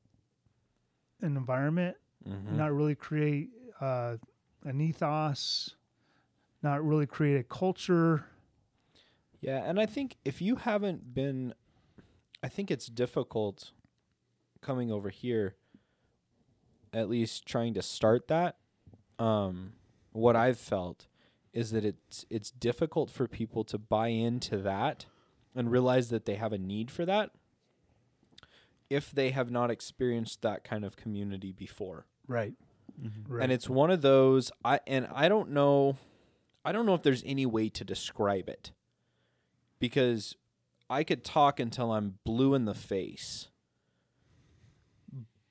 an 1.20 1.36
environment, 1.36 1.96
Mhm. 2.24 2.52
not 2.56 2.72
really 2.72 2.94
create 2.94 3.50
uh, 3.80 4.16
an 4.64 4.80
ethos, 4.80 5.74
not 6.62 6.84
really 6.84 7.06
create 7.06 7.36
a 7.38 7.42
culture. 7.42 8.26
Yeah, 9.40 9.64
and 9.64 9.80
I 9.80 9.86
think 9.86 10.16
if 10.24 10.40
you 10.40 10.54
haven't 10.56 11.12
been, 11.14 11.54
I 12.44 12.48
think 12.48 12.70
it's 12.70 12.86
difficult 12.86 13.72
coming 14.62 14.90
over 14.90 15.10
here, 15.10 15.56
at 16.92 17.10
least 17.10 17.44
trying 17.46 17.74
to 17.74 17.82
start 17.82 18.28
that. 18.28 18.56
Um, 19.18 19.72
what 20.12 20.36
I've 20.36 20.58
felt 20.58 21.06
is 21.52 21.70
that 21.72 21.84
it's 21.84 22.24
it's 22.30 22.50
difficult 22.50 23.10
for 23.10 23.28
people 23.28 23.62
to 23.64 23.76
buy 23.78 24.08
into 24.08 24.56
that 24.58 25.04
and 25.54 25.70
realize 25.70 26.08
that 26.08 26.24
they 26.24 26.36
have 26.36 26.52
a 26.52 26.58
need 26.58 26.90
for 26.90 27.04
that 27.04 27.30
if 28.88 29.10
they 29.10 29.30
have 29.30 29.50
not 29.50 29.70
experienced 29.70 30.42
that 30.42 30.64
kind 30.64 30.84
of 30.84 30.96
community 30.96 31.52
before 31.52 32.06
Right. 32.26 32.54
Mm-hmm. 33.00 33.32
Right. 33.34 33.42
and 33.44 33.52
it's 33.52 33.68
one 33.68 33.90
of 33.90 34.00
those 34.02 34.50
i 34.64 34.80
and 34.86 35.06
i 35.14 35.28
don't 35.28 35.50
know 35.50 35.96
i 36.64 36.72
don't 36.72 36.84
know 36.86 36.94
if 36.94 37.02
there's 37.02 37.22
any 37.24 37.46
way 37.46 37.68
to 37.70 37.84
describe 37.84 38.48
it 38.48 38.72
because 39.78 40.36
i 40.90 41.02
could 41.04 41.24
talk 41.24 41.58
until 41.60 41.92
i'm 41.92 42.18
blue 42.24 42.54
in 42.54 42.64
the 42.66 42.74
face 42.74 43.48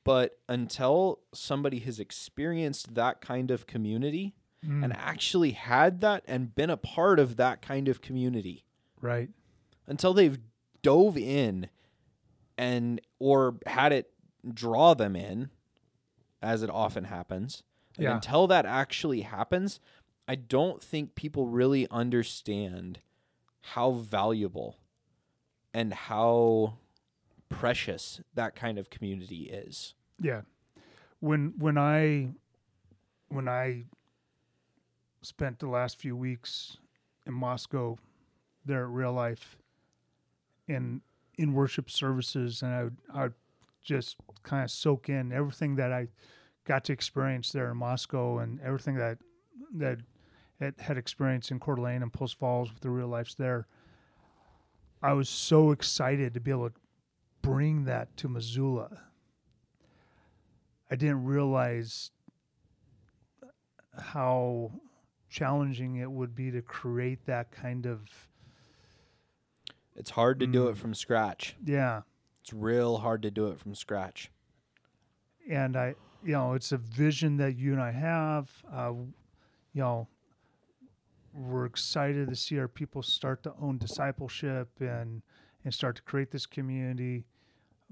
but 0.03 0.39
until 0.49 1.19
somebody 1.33 1.79
has 1.79 1.99
experienced 1.99 2.95
that 2.95 3.21
kind 3.21 3.51
of 3.51 3.67
community 3.67 4.33
Mm, 4.63 4.83
and 4.83 4.93
actually 4.93 5.51
had 5.53 6.01
that 6.01 6.23
and 6.27 6.53
been 6.53 6.69
a 6.69 6.77
part 6.77 7.19
of 7.19 7.35
that 7.37 7.63
kind 7.63 7.87
of 7.87 7.99
community 7.99 8.63
right. 9.01 9.29
until 9.87 10.13
they've 10.13 10.37
dove 10.83 11.17
in 11.17 11.67
and 12.59 13.01
or 13.17 13.55
had 13.65 13.91
it 13.91 14.11
draw 14.53 14.93
them 14.93 15.15
in 15.15 15.49
as 16.43 16.61
it 16.61 16.69
often 16.69 17.05
happens 17.05 17.63
and 17.97 18.03
Yeah. 18.03 18.13
until 18.13 18.45
that 18.47 18.67
actually 18.67 19.21
happens 19.21 19.79
i 20.27 20.35
don't 20.35 20.83
think 20.83 21.15
people 21.15 21.47
really 21.47 21.87
understand 21.89 22.99
how 23.61 23.89
valuable 23.89 24.77
and 25.73 25.91
how 25.91 26.77
precious 27.51 28.21
that 28.33 28.55
kind 28.55 28.77
of 28.77 28.89
community 28.89 29.43
is 29.43 29.93
Yeah. 30.19 30.41
When 31.19 31.53
when 31.57 31.77
I 31.77 32.29
when 33.29 33.47
I 33.47 33.85
spent 35.21 35.59
the 35.59 35.67
last 35.67 35.99
few 35.99 36.15
weeks 36.15 36.77
in 37.25 37.33
Moscow 37.33 37.97
there 38.65 38.83
at 38.83 38.89
real 38.89 39.13
life 39.13 39.57
in 40.67 41.01
in 41.37 41.53
worship 41.53 41.89
services 41.89 42.61
and 42.61 42.73
I 42.73 42.83
would 42.83 42.97
I 43.13 43.21
would 43.23 43.33
just 43.83 44.17
kind 44.43 44.63
of 44.63 44.71
soak 44.71 45.09
in 45.09 45.31
everything 45.31 45.75
that 45.75 45.91
I 45.91 46.07
got 46.65 46.83
to 46.85 46.93
experience 46.93 47.51
there 47.51 47.71
in 47.71 47.77
Moscow 47.77 48.39
and 48.39 48.59
everything 48.61 48.95
that 48.95 49.17
that 49.73 49.99
it 50.59 50.79
had 50.79 50.97
experienced 50.97 51.49
in 51.49 51.59
Coeur 51.59 51.75
d'Alene 51.75 52.03
and 52.03 52.13
Post 52.13 52.37
Falls 52.37 52.71
with 52.71 52.81
the 52.81 52.89
real 52.89 53.07
lives 53.07 53.35
there. 53.35 53.67
I 55.01 55.13
was 55.13 55.27
so 55.27 55.71
excited 55.71 56.35
to 56.35 56.39
be 56.39 56.51
able 56.51 56.69
to 56.69 56.75
bring 57.41 57.85
that 57.85 58.15
to 58.17 58.27
Missoula. 58.29 59.01
I 60.89 60.95
didn't 60.95 61.23
realize 61.23 62.11
how 63.97 64.71
challenging 65.29 65.95
it 65.97 66.11
would 66.11 66.35
be 66.35 66.51
to 66.51 66.61
create 66.61 67.25
that 67.25 67.51
kind 67.51 67.85
of 67.85 68.01
It's 69.95 70.11
hard 70.11 70.39
to 70.39 70.47
do 70.47 70.67
it 70.69 70.75
Mm. 70.75 70.77
from 70.77 70.93
scratch. 70.93 71.55
yeah 71.63 72.01
It's 72.41 72.53
real 72.53 72.97
hard 72.99 73.21
to 73.23 73.31
do 73.31 73.47
it 73.47 73.59
from 73.59 73.75
scratch. 73.75 74.31
and 75.49 75.75
I, 75.75 75.95
you 76.23 76.31
know, 76.33 76.53
it's 76.53 76.71
a 76.71 76.77
vision 76.77 77.37
that 77.37 77.57
you 77.57 77.73
and 77.73 77.81
I 77.81 77.91
have. 77.91 78.49
Uh, 78.71 78.93
you 79.73 79.81
know, 79.81 80.07
we're 81.33 81.65
excited 81.65 82.29
to 82.29 82.35
see 82.35 82.59
our 82.59 82.67
people 82.67 83.01
start 83.01 83.43
to 83.43 83.53
own 83.59 83.77
discipleship 83.77 84.69
and 84.79 85.23
and 85.63 85.73
start 85.73 85.95
to 85.97 86.01
create 86.01 86.31
this 86.31 86.45
community. 86.47 87.25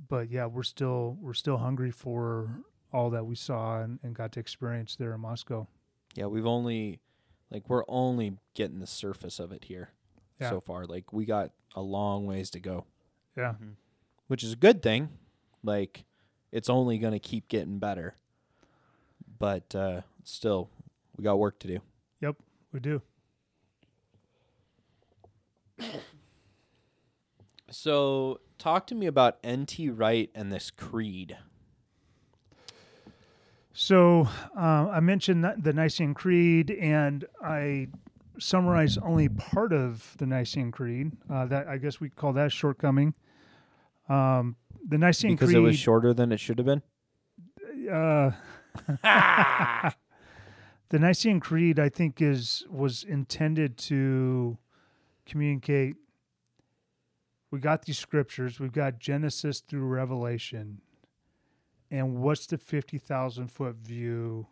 But 0.08 0.30
yeah, 0.32 0.46
we're 0.46 0.64
still 0.64 1.18
we're 1.22 1.34
still 1.34 1.58
hungry 1.58 1.92
for 1.92 2.50
all 2.94 3.10
that 3.12 3.26
we 3.26 3.36
saw 3.36 3.82
and, 3.82 4.00
and 4.02 4.16
got 4.16 4.32
to 4.34 4.40
experience 4.40 4.96
there 4.96 5.14
in 5.14 5.20
Moscow. 5.22 5.68
Yeah, 6.16 6.26
we've 6.28 6.46
only 6.48 7.00
like 7.52 7.70
we're 7.70 7.84
only 7.88 8.38
getting 8.54 8.80
the 8.80 8.88
surface 8.88 9.40
of 9.40 9.52
it 9.52 9.66
here 9.66 9.90
Yeah. 10.40 10.50
so 10.52 10.60
far. 10.62 10.86
Like 10.86 11.12
we 11.14 11.26
got 11.26 11.52
a 11.76 11.82
long 11.82 12.26
ways 12.26 12.50
to 12.52 12.60
go, 12.60 12.86
Yeah, 13.38 13.54
Mhm. 13.62 13.76
which 14.28 14.44
is 14.44 14.54
a 14.54 14.56
good 14.56 14.82
thing. 14.82 15.10
Like 15.64 16.06
it's 16.52 16.70
only 16.70 16.98
going 16.98 17.14
to 17.14 17.20
keep 17.20 17.48
getting 17.48 17.78
better. 17.78 18.16
But 19.38 19.76
uh 19.76 20.02
still 20.24 20.70
we 21.18 21.24
got 21.24 21.38
work 21.40 21.60
to 21.60 21.68
do. 21.68 21.80
Yep, 22.22 22.38
we 22.72 22.80
do. 22.80 23.02
So, 27.72 28.40
talk 28.60 28.86
to 28.88 28.96
me 28.96 29.08
about 29.08 29.38
NT 29.48 29.90
Wright 29.92 30.30
and 30.36 30.52
this 30.52 30.70
creed. 30.70 31.38
So 33.74 34.28
uh, 34.58 34.90
I 34.90 35.00
mentioned 35.00 35.46
the 35.58 35.72
Nicene 35.74 36.14
Creed, 36.14 36.70
and 36.70 37.26
I 37.42 37.88
summarized 38.38 39.00
only 39.02 39.30
part 39.30 39.72
of 39.72 40.16
the 40.18 40.26
Nicene 40.26 40.72
Creed. 40.72 41.14
Uh, 41.30 41.46
that 41.46 41.68
I 41.68 41.78
guess 41.78 42.00
we 42.00 42.10
call 42.10 42.34
that 42.34 42.48
a 42.48 42.50
shortcoming. 42.50 43.14
Um, 44.10 44.58
the 44.88 44.98
Nicene 44.98 45.32
because 45.32 45.48
Creed, 45.48 45.56
because 45.56 45.64
it 45.64 45.66
was 45.66 45.80
shorter 45.80 46.14
than 46.14 46.32
it 46.32 46.40
should 46.40 46.60
have 46.60 46.66
been. 46.66 46.82
uh, 47.90 48.32
the 50.90 51.00
Nicene 51.00 51.40
Creed, 51.40 51.80
I 51.80 51.88
think, 51.90 52.22
is 52.22 52.66
was 52.70 53.04
intended 53.04 53.78
to 53.78 54.58
communicate. 55.26 55.96
We 57.52 57.60
got 57.60 57.84
these 57.84 57.98
scriptures. 57.98 58.60
We've 58.60 58.72
got 58.72 59.00
Genesis 59.00 59.60
through 59.60 59.86
Revelation, 59.86 60.82
and 61.90 62.18
what's 62.18 62.46
the 62.46 62.58
fifty 62.58 62.98
thousand 62.98 63.52
foot 63.52 63.76
view 63.76 64.48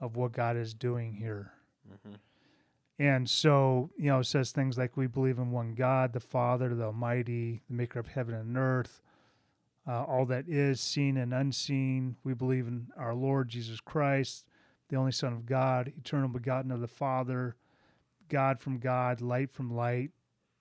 of 0.00 0.16
what 0.16 0.32
God 0.32 0.56
is 0.56 0.74
doing 0.74 1.14
here? 1.14 1.52
And 2.98 3.30
so, 3.30 3.90
you 3.96 4.06
know, 4.06 4.18
it 4.18 4.24
says 4.24 4.50
things 4.50 4.76
like 4.76 4.96
we 4.96 5.06
believe 5.06 5.38
in 5.38 5.52
one 5.52 5.74
God, 5.74 6.12
the 6.12 6.20
Father, 6.20 6.74
the 6.74 6.86
Almighty, 6.86 7.62
the 7.68 7.74
maker 7.74 8.00
of 8.00 8.08
heaven 8.08 8.34
and 8.34 8.58
earth, 8.58 9.00
uh, 9.86 10.02
all 10.02 10.26
that 10.26 10.48
is 10.48 10.80
seen 10.80 11.16
and 11.16 11.32
unseen. 11.32 12.16
We 12.24 12.34
believe 12.34 12.66
in 12.66 12.88
our 12.96 13.14
Lord 13.14 13.48
Jesus 13.48 13.80
Christ, 13.80 14.44
the 14.88 14.96
only 14.96 15.12
Son 15.12 15.32
of 15.32 15.46
God, 15.46 15.92
eternal 15.96 16.28
begotten 16.28 16.72
of 16.72 16.80
the 16.80 16.88
Father, 16.88 17.54
God 18.28 18.58
from 18.58 18.78
God, 18.78 19.20
light 19.20 19.52
from 19.52 19.72
light, 19.72 20.10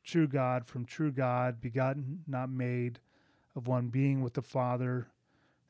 true 0.08 0.28
God 0.28 0.66
from 0.66 0.86
true 0.86 1.12
God, 1.12 1.62
begotten, 1.62 2.24
not 2.28 2.50
made, 2.50 3.00
of 3.56 3.68
one 3.68 3.88
being 3.88 4.22
with 4.22 4.34
the 4.34 4.42
Father. 4.42 5.08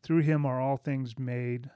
Through 0.04 0.21
him 0.21 0.45
are 0.45 0.62
all 0.62 0.78
things 0.78 1.17
made. 1.17 1.69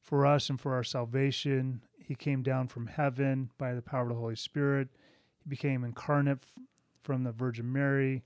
For 0.00 0.24
us 0.24 0.48
and 0.48 0.60
for 0.60 0.74
our 0.74 0.84
salvation, 0.84 1.82
he 1.98 2.14
came 2.14 2.42
down 2.42 2.68
from 2.68 2.86
heaven 2.86 3.50
by 3.58 3.74
the 3.74 3.82
power 3.82 4.02
of 4.02 4.08
the 4.08 4.14
Holy 4.14 4.36
Spirit. 4.36 4.88
He 5.42 5.48
became 5.48 5.84
incarnate 5.84 6.44
from 7.02 7.24
the 7.24 7.32
Virgin 7.32 7.72
Mary. 7.72 8.22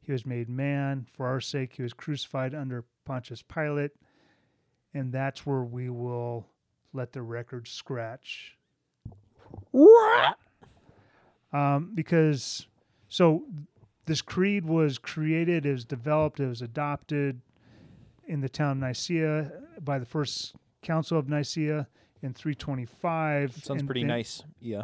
He 0.00 0.12
was 0.12 0.26
made 0.26 0.48
man. 0.48 1.06
For 1.12 1.26
our 1.26 1.40
sake, 1.40 1.74
he 1.76 1.82
was 1.82 1.92
crucified 1.92 2.54
under 2.54 2.84
Pontius 3.04 3.42
Pilate. 3.42 3.92
And 4.94 5.12
that's 5.12 5.44
where 5.44 5.62
we 5.62 5.90
will 5.90 6.46
let 6.92 7.12
the 7.12 7.22
record 7.22 7.68
scratch. 7.68 8.56
Um, 11.52 11.92
because, 11.94 12.66
so 13.16 13.44
this 14.04 14.20
creed 14.20 14.66
was 14.66 14.98
created, 14.98 15.64
it 15.64 15.72
was 15.72 15.86
developed, 15.86 16.38
it 16.38 16.48
was 16.48 16.60
adopted 16.60 17.40
in 18.26 18.42
the 18.42 18.48
town 18.50 18.72
of 18.72 18.76
Nicaea 18.76 19.50
by 19.82 19.98
the 19.98 20.04
first 20.04 20.54
council 20.82 21.18
of 21.18 21.26
Nicaea 21.26 21.88
in 22.20 22.34
325. 22.34 23.54
Sounds 23.54 23.80
and 23.80 23.88
pretty 23.88 24.02
then- 24.02 24.08
nice. 24.08 24.42
Yeah. 24.60 24.82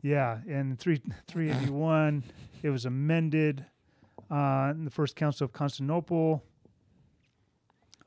yeah, 0.00 0.38
and 0.48 0.70
in 0.70 0.76
three 0.78 1.02
three 1.26 1.50
eighty 1.50 1.68
one, 1.68 2.24
it 2.62 2.70
was 2.70 2.86
amended 2.86 3.66
uh, 4.30 4.72
in 4.74 4.86
the 4.86 4.90
First 4.90 5.14
Council 5.14 5.44
of 5.44 5.52
Constantinople. 5.52 6.42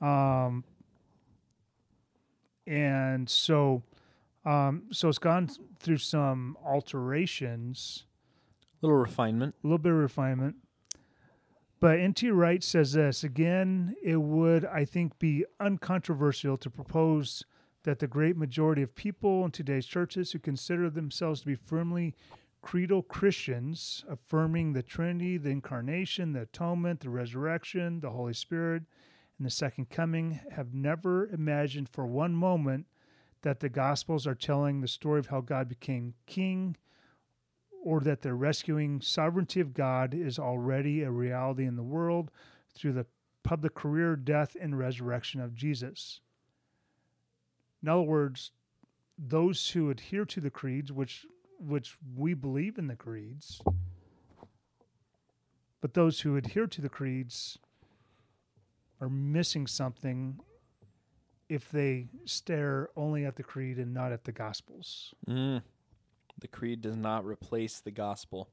Um, 0.02 0.64
and 2.66 3.30
so, 3.30 3.84
um, 4.44 4.86
so 4.92 5.08
it's 5.08 5.20
gone 5.20 5.52
through 5.80 5.98
some 5.98 6.58
alterations, 6.66 8.07
Little 8.82 8.98
refinement. 8.98 9.56
a 9.64 9.68
little 9.68 9.78
bit 9.78 9.92
of 9.92 9.98
refinement. 9.98 10.56
But 11.80 12.00
N.T. 12.00 12.30
Wright 12.32 12.64
says 12.64 12.94
this 12.94 13.24
again. 13.24 13.96
It 14.02 14.18
would, 14.18 14.66
I 14.66 14.84
think, 14.86 15.20
be 15.20 15.46
uncontroversial 15.60 16.58
to 16.58 16.70
propose 16.70 17.44
that 17.84 18.00
the 18.00 18.08
great 18.08 18.36
majority 18.36 18.82
of 18.82 18.96
people 18.96 19.46
in 19.46 19.52
today's 19.52 19.86
churches 19.86 20.32
who 20.32 20.40
consider 20.40 20.90
themselves 20.90 21.42
to 21.42 21.46
be 21.46 21.56
firmly 21.56 22.16
creedal 22.62 23.04
Christians, 23.04 24.04
affirming 24.10 24.74
the 24.74 24.84
Trinity, 24.84 25.38
the 25.38 25.52
Incarnation, 25.52 26.34
the 26.34 26.42
Atonement, 26.42 27.00
the 27.00 27.10
Resurrection, 27.10 28.00
the 28.00 28.10
Holy 28.10 28.34
Spirit, 28.34 28.84
and 29.38 29.46
the 29.46 29.52
Second 29.52 29.90
Coming, 29.90 30.40
have 30.52 30.74
never 30.74 31.28
imagined 31.28 31.88
for 31.90 32.06
one 32.06 32.36
moment 32.36 32.88
that 33.44 33.60
the 33.60 33.70
Gospels 33.70 34.26
are 34.26 34.36
telling 34.36 34.82
the 34.82 34.88
story 34.88 35.20
of 35.20 35.28
how 35.28 35.42
God 35.42 35.70
became 35.70 36.16
King, 36.26 36.76
or 37.88 38.02
that 38.02 38.22
the 38.22 38.34
rescuing 38.34 39.00
sovereignty 39.00 39.62
of 39.62 39.74
God 39.74 40.14
is 40.14 40.38
already 40.38 41.04
a 41.04 41.10
reality 41.10 41.66
in 41.66 41.78
the 41.78 41.84
world 41.84 42.30
through 42.76 42.92
the 42.92 43.06
public 43.44 43.76
career, 43.76 44.18
death, 44.18 44.58
and 44.60 44.78
resurrection 44.78 45.40
of 45.40 45.56
Jesus. 45.56 46.20
In 47.82 47.88
other 47.88 48.02
words, 48.02 48.52
those 49.18 49.70
who 49.70 49.90
adhere 49.90 50.26
to 50.26 50.42
the 50.42 50.50
creeds, 50.50 50.92
which 50.92 51.26
which 51.60 51.96
we 52.14 52.34
believe 52.34 52.78
in 52.78 52.88
the 52.88 52.96
creeds, 52.98 53.62
but 55.80 55.94
those 55.94 56.20
who 56.20 56.36
adhere 56.36 56.68
to 56.68 56.82
the 56.82 56.90
creeds 56.90 57.58
are 59.00 59.10
missing 59.10 59.66
something 59.66 60.42
if 61.48 61.72
they 61.72 62.10
stare 62.26 62.90
only 62.98 63.24
at 63.24 63.38
the 63.38 63.44
creed 63.44 63.78
and 63.78 63.94
not 63.94 64.12
at 64.12 64.26
the 64.26 64.34
gospels. 64.34 65.14
Mm. 65.26 65.62
The 66.40 66.48
creed 66.48 66.82
does 66.82 66.96
not 66.96 67.26
replace 67.26 67.80
the 67.80 67.92
gospel. 67.92 68.50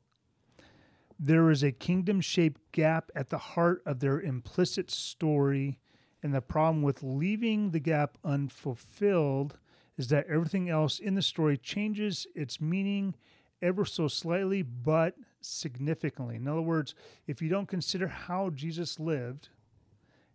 There 1.18 1.50
is 1.50 1.62
a 1.62 1.72
kingdom 1.72 2.20
shaped 2.20 2.72
gap 2.72 3.10
at 3.14 3.30
the 3.30 3.38
heart 3.38 3.82
of 3.86 4.00
their 4.00 4.20
implicit 4.20 4.90
story, 4.90 5.78
and 6.22 6.34
the 6.34 6.40
problem 6.40 6.82
with 6.82 7.02
leaving 7.02 7.70
the 7.70 7.80
gap 7.80 8.18
unfulfilled 8.24 9.58
is 9.96 10.08
that 10.08 10.26
everything 10.26 10.68
else 10.68 10.98
in 10.98 11.14
the 11.14 11.22
story 11.22 11.56
changes 11.56 12.26
its 12.34 12.60
meaning 12.60 13.14
ever 13.62 13.84
so 13.84 14.08
slightly 14.08 14.62
but 14.62 15.14
significantly. 15.40 16.36
In 16.36 16.48
other 16.48 16.62
words, 16.62 16.94
if 17.26 17.40
you 17.40 17.48
don't 17.48 17.68
consider 17.68 18.08
how 18.08 18.50
Jesus 18.50 18.98
lived 18.98 19.50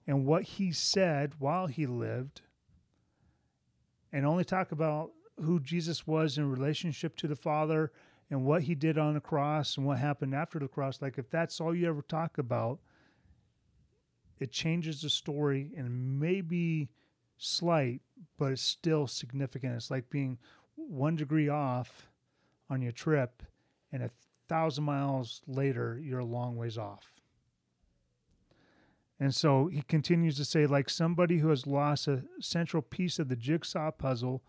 and 0.08 0.26
what 0.26 0.44
he 0.44 0.72
said 0.72 1.34
while 1.40 1.68
he 1.68 1.86
lived, 1.86 2.42
and 4.12 4.26
only 4.26 4.44
talk 4.44 4.72
about 4.72 5.12
who 5.42 5.60
Jesus 5.60 6.06
was 6.06 6.38
in 6.38 6.50
relationship 6.50 7.16
to 7.18 7.28
the 7.28 7.36
Father 7.36 7.92
and 8.30 8.46
what 8.46 8.64
he 8.64 8.76
did 8.76 8.98
on 8.98 9.14
the 9.14 9.20
cross 9.20 9.78
and 9.78 9.86
what 9.86 9.98
happened 9.98 10.36
after 10.36 10.60
the 10.60 10.68
cross, 10.68 11.02
like 11.02 11.18
if 11.18 11.30
that's 11.30 11.60
all 11.60 11.74
you 11.74 11.88
ever 11.88 12.02
talk 12.02 12.38
about, 12.38 12.80
it 14.40 14.52
changes 14.52 15.02
the 15.02 15.10
story 15.10 15.72
and 15.76 16.20
maybe 16.20 16.90
slight, 17.38 18.02
but 18.38 18.52
it's 18.52 18.62
still 18.62 19.08
significant. 19.08 19.76
It's 19.76 19.92
like 19.92 20.10
being 20.10 20.38
one 20.76 21.16
degree 21.16 21.50
off 21.50 22.10
on 22.70 22.82
your 22.82 22.92
trip, 22.92 23.44
and 23.92 24.04
a 24.04 24.12
thousand 24.48 24.84
miles 24.84 25.42
later, 25.48 26.00
you're 26.02 26.20
a 26.20 26.26
long 26.26 26.56
ways 26.56 26.78
off. 26.78 27.14
And 29.20 29.36
so 29.36 29.68
he 29.68 29.82
continues 29.82 30.38
to 30.38 30.46
say, 30.46 30.66
like 30.66 30.90
somebody 30.90 31.40
who 31.40 31.50
has 31.50 31.68
lost 31.68 32.08
a 32.08 32.24
central 32.40 32.82
piece 32.82 33.20
of 33.20 33.28
the 33.28 33.36
jigsaw 33.36 33.92
puzzle, 33.92 34.42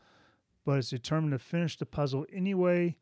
but 0.65 0.79
is 0.79 0.91
determined 0.91 1.33
to 1.33 1.39
finish 1.39 1.77
the 1.77 1.87
puzzle 1.87 2.27
anyway, 2.33 2.97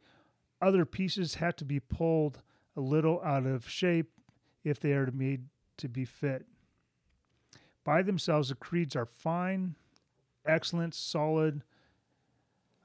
other 0.60 0.84
pieces 0.84 1.36
have 1.36 1.56
to 1.56 1.64
be 1.64 1.80
pulled 1.80 2.42
a 2.76 2.80
little 2.80 3.20
out 3.22 3.46
of 3.46 3.68
shape 3.68 4.10
if 4.64 4.80
they 4.80 4.92
are 4.92 5.10
made 5.12 5.44
to 5.76 5.88
be 5.88 6.04
fit. 6.04 6.46
By 7.84 8.02
themselves, 8.02 8.48
the 8.50 8.54
creeds 8.54 8.94
are 8.96 9.06
fine, 9.06 9.74
excellent, 10.46 10.94
solid, 10.94 11.62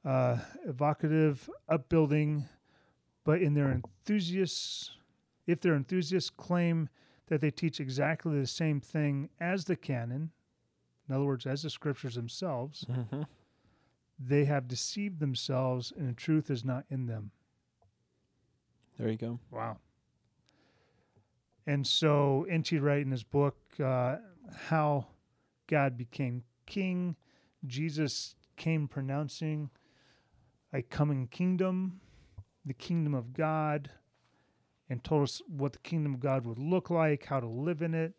uh, 0.06 0.38
evocative, 0.66 1.50
upbuilding, 1.68 2.46
but 3.24 3.42
in 3.42 3.54
their 3.54 3.72
enthusiasts, 3.72 4.92
if 5.48 5.62
their 5.62 5.76
enthusiasts 5.76 6.30
claim 6.30 6.90
that 7.28 7.42
they 7.42 7.52
teach 7.52 7.80
exactly 7.80 8.40
the 8.40 8.48
same 8.48 8.80
thing 8.82 9.30
as 9.40 9.66
the 9.66 9.76
canon, 9.76 10.32
in 11.08 11.16
other 11.16 11.26
words, 11.26 11.46
as 11.46 11.64
the 11.64 11.70
scriptures 11.70 12.16
themselves, 12.16 12.86
Mm-hmm. 12.90 13.24
They 14.28 14.46
have 14.46 14.68
deceived 14.68 15.20
themselves 15.20 15.92
and 15.96 16.10
the 16.10 16.14
truth 16.14 16.50
is 16.50 16.64
not 16.64 16.86
in 16.90 17.08
them. 17.08 17.32
There 18.98 19.10
you 19.10 19.18
go. 19.18 19.40
Wow. 19.52 19.78
And 21.66 21.88
so 21.88 22.46
N.T. 22.50 22.78
Wright 22.80 23.02
in 23.02 23.12
his 23.12 23.24
book, 23.24 23.58
uh, 23.84 24.18
How 24.68 25.08
God 25.68 25.98
Became 25.98 26.44
King, 26.66 27.16
Jesus 27.66 28.36
came 28.58 28.88
pronouncing 28.88 29.70
a 30.74 30.82
coming 30.82 31.28
kingdom, 31.28 32.02
the 32.66 32.74
kingdom 32.74 33.14
of 33.14 33.34
God, 33.34 33.90
and 34.90 35.04
told 35.04 35.24
us 35.24 35.42
what 35.48 35.74
the 35.74 35.80
kingdom 35.80 36.14
of 36.14 36.20
God 36.20 36.46
would 36.46 36.60
look 36.60 36.90
like, 36.90 37.26
how 37.26 37.40
to 37.40 37.48
live 37.48 37.82
in 37.82 37.94
it, 37.94 38.14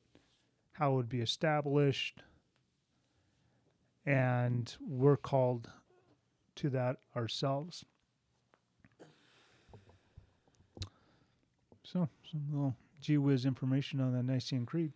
how 0.72 0.92
it 0.92 0.96
would 0.96 1.08
be 1.08 1.20
established. 1.20 2.22
And 4.06 4.74
we're 4.80 5.16
called 5.16 5.70
to 6.56 6.70
that 6.70 6.98
ourselves. 7.16 7.84
So, 11.82 12.08
some 12.30 12.46
little 12.50 12.76
gee 13.00 13.18
whiz 13.18 13.44
information 13.44 14.00
on 14.00 14.12
the 14.12 14.22
Nicene 14.22 14.66
Creed. 14.66 14.92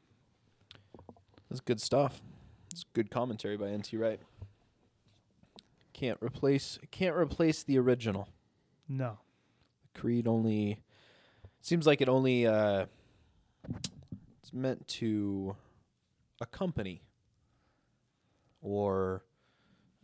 That's 1.49 1.61
good 1.61 1.81
stuff. 1.81 2.21
It's 2.73 2.85
good 2.93 3.11
commentary 3.11 3.57
by 3.57 3.69
N.T. 3.69 3.97
Wright. 3.97 4.21
Can't 5.93 6.19
replace 6.21 6.79
can't 6.91 7.17
replace 7.17 7.63
the 7.63 7.79
original. 7.79 8.29
No. 8.89 9.19
Creed 9.95 10.27
only 10.27 10.81
seems 11.61 11.87
like 11.87 12.01
it 12.01 12.09
only 12.09 12.47
uh, 12.47 12.87
it's 14.41 14.53
meant 14.53 14.87
to 14.89 15.57
accompany 16.41 17.03
or 18.61 19.23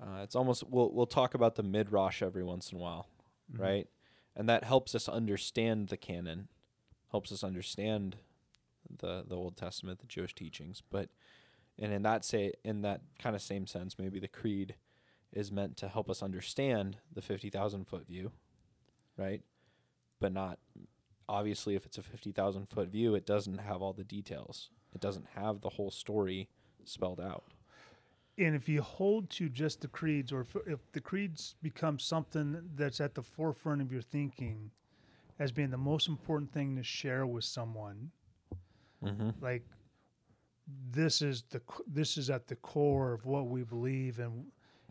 uh, 0.05 0.23
it's 0.23 0.37
almost 0.37 0.65
we'll 0.69 0.93
we'll 0.93 1.07
talk 1.07 1.35
about 1.35 1.55
the 1.55 1.63
midrash 1.63 2.23
every 2.23 2.45
once 2.45 2.71
in 2.71 2.79
a 2.79 2.81
while, 2.81 3.09
right? 3.57 3.89
And 4.37 4.49
that 4.49 4.65
helps 4.65 4.95
us 4.95 5.09
understand 5.09 5.89
the 5.89 5.97
canon, 5.97 6.49
helps 7.11 7.33
us 7.33 7.43
understand 7.43 8.17
the 8.99 9.25
the 9.27 9.37
Old 9.37 9.57
Testament, 9.57 10.01
the 10.01 10.07
Jewish 10.07 10.35
teachings. 10.35 10.83
But 10.91 11.09
and 11.79 11.93
in 11.93 12.03
that 12.03 12.25
say 12.25 12.53
in 12.65 12.83
that 12.83 13.01
kind 13.19 13.35
of 13.35 13.43
same 13.43 13.67
sense, 13.67 13.99
maybe 13.99 14.21
the 14.21 14.29
creed 14.29 14.75
is 15.33 15.51
meant 15.51 15.77
to 15.79 15.89
help 15.89 16.11
us 16.11 16.23
understand 16.23 16.99
the 17.13 17.23
fifty 17.23 17.49
thousand 17.49 17.87
foot 17.87 18.07
view, 18.07 18.33
right? 19.17 19.43
But 20.21 20.33
not 20.33 20.59
obviously 21.29 21.75
if 21.75 21.87
it's 21.87 21.99
a 21.99 22.03
fifty 22.03 22.33
thousand 22.33 22.69
foot 22.69 22.89
view, 22.89 23.15
it 23.15 23.25
doesn't 23.25 23.59
have 23.59 23.81
all 23.81 23.93
the 23.95 24.05
details. 24.05 24.69
It 24.95 25.01
doesn't 25.01 25.29
have 25.35 25.61
the 25.61 25.71
whole 25.71 25.91
story 25.91 26.49
spelled 26.85 27.21
out. 27.21 27.45
And 28.37 28.57
if 28.57 28.69
you 28.69 28.83
hold 28.83 29.31
to 29.31 29.49
just 29.49 29.81
the 29.81 29.89
creeds, 29.89 30.33
or 30.33 30.41
if, 30.41 30.57
if 30.67 30.93
the 30.93 31.01
creeds 31.01 31.55
become 31.63 31.99
something 31.99 32.61
that's 32.75 33.01
at 33.01 33.15
the 33.15 33.23
forefront 33.23 33.81
of 33.81 33.93
your 33.93 34.03
thinking 34.03 34.71
as 35.39 35.53
being 35.53 35.71
the 35.71 35.77
most 35.77 36.09
important 36.09 36.53
thing 36.53 36.77
to 36.77 36.83
share 36.83 37.27
with 37.27 37.45
someone, 37.45 38.11
Mm-hmm. 39.05 39.31
like 39.45 39.63
this 40.91 41.21
is 41.21 41.43
the 41.51 41.61
this 41.87 42.17
is 42.17 42.31
at 42.31 42.47
the 42.47 42.57
core 42.57 43.13
of 43.13 43.27
what 43.27 43.49
we 43.49 43.63
believe 43.63 44.19
and 44.19 44.47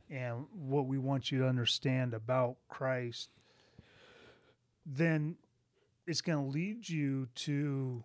and 0.09 0.45
what 0.53 0.85
we 0.85 0.99
want 0.99 1.31
you 1.31 1.39
to 1.39 1.47
understand 1.47 2.13
about 2.13 2.57
Christ, 2.67 3.29
then 4.85 5.35
it's 6.05 6.21
going 6.21 6.37
to 6.37 6.51
lead 6.51 6.87
you 6.87 7.27
to, 7.35 8.03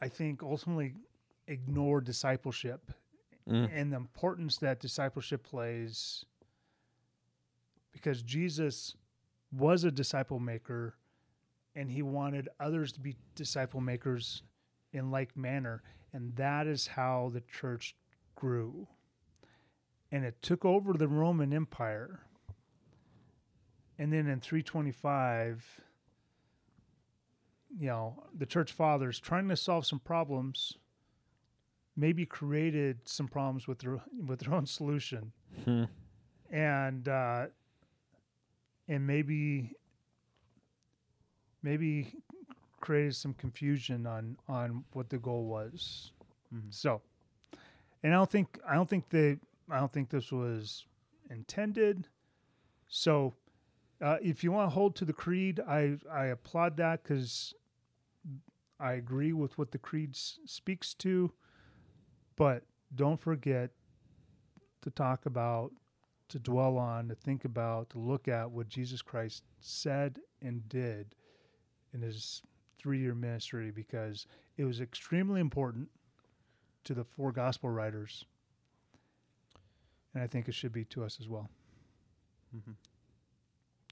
I 0.00 0.08
think, 0.08 0.42
ultimately 0.42 0.94
ignore 1.46 2.00
discipleship 2.00 2.92
Mm. 3.48 3.70
and 3.74 3.92
the 3.92 3.96
importance 3.98 4.56
that 4.58 4.80
discipleship 4.80 5.42
plays 5.42 6.24
because 7.92 8.22
Jesus 8.22 8.94
was 9.52 9.84
a 9.84 9.90
disciple 9.90 10.40
maker 10.40 10.94
and 11.76 11.90
he 11.90 12.00
wanted 12.00 12.48
others 12.58 12.90
to 12.92 13.00
be 13.00 13.16
disciple 13.34 13.82
makers 13.82 14.42
in 14.92 15.10
like 15.10 15.36
manner 15.36 15.82
and 16.14 16.34
that 16.36 16.66
is 16.66 16.86
how 16.86 17.30
the 17.34 17.42
church 17.42 17.94
grew 18.34 18.88
and 20.10 20.24
it 20.24 20.40
took 20.40 20.64
over 20.64 20.94
the 20.94 21.08
Roman 21.08 21.52
Empire 21.52 22.20
and 23.98 24.10
then 24.10 24.26
in 24.26 24.40
325 24.40 25.82
you 27.78 27.88
know 27.88 28.24
the 28.34 28.46
church 28.46 28.72
fathers 28.72 29.18
trying 29.18 29.48
to 29.48 29.56
solve 29.56 29.84
some 29.84 29.98
problems 30.00 30.78
maybe 31.96 32.26
created 32.26 32.98
some 33.04 33.28
problems 33.28 33.66
with 33.68 33.78
their 33.78 34.00
with 34.26 34.40
their 34.40 34.54
own 34.54 34.66
solution 34.66 35.32
Hmm. 35.64 35.84
and 36.50 37.08
uh 37.08 37.46
and 38.88 39.06
maybe 39.06 39.74
maybe 41.62 42.12
created 42.80 43.14
some 43.14 43.34
confusion 43.34 44.06
on 44.06 44.36
on 44.48 44.84
what 44.92 45.08
the 45.08 45.18
goal 45.18 45.46
was 45.46 46.12
Mhm. 46.52 46.72
so 46.72 47.00
and 48.02 48.12
i 48.12 48.16
don't 48.16 48.30
think 48.30 48.58
i 48.68 48.74
don't 48.74 48.88
think 48.88 49.08
they 49.08 49.38
i 49.70 49.78
don't 49.78 49.92
think 49.92 50.10
this 50.10 50.30
was 50.30 50.84
intended 51.30 52.08
so 52.88 53.34
uh, 54.02 54.18
if 54.20 54.44
you 54.44 54.52
want 54.52 54.68
to 54.68 54.74
hold 54.74 54.94
to 54.96 55.04
the 55.06 55.12
creed 55.14 55.60
i 55.60 55.96
i 56.10 56.26
applaud 56.26 56.76
that 56.76 57.02
because 57.02 57.54
i 58.78 58.92
agree 58.92 59.32
with 59.32 59.56
what 59.56 59.70
the 59.70 59.78
creed 59.78 60.10
s- 60.10 60.38
speaks 60.44 60.92
to 60.92 61.32
but 62.36 62.62
don't 62.94 63.20
forget 63.20 63.70
to 64.82 64.90
talk 64.90 65.26
about, 65.26 65.72
to 66.28 66.38
dwell 66.38 66.76
on, 66.78 67.08
to 67.08 67.14
think 67.14 67.44
about, 67.44 67.90
to 67.90 67.98
look 67.98 68.28
at 68.28 68.50
what 68.50 68.68
Jesus 68.68 69.02
Christ 69.02 69.42
said 69.60 70.18
and 70.42 70.68
did 70.68 71.14
in 71.92 72.02
his 72.02 72.42
three 72.78 72.98
year 73.00 73.14
ministry 73.14 73.70
because 73.70 74.26
it 74.56 74.64
was 74.64 74.80
extremely 74.80 75.40
important 75.40 75.88
to 76.84 76.94
the 76.94 77.04
four 77.04 77.32
gospel 77.32 77.70
writers. 77.70 78.24
And 80.12 80.22
I 80.22 80.26
think 80.26 80.48
it 80.48 80.54
should 80.54 80.72
be 80.72 80.84
to 80.86 81.02
us 81.04 81.18
as 81.20 81.28
well. 81.28 81.48
Mhm. 82.54 82.74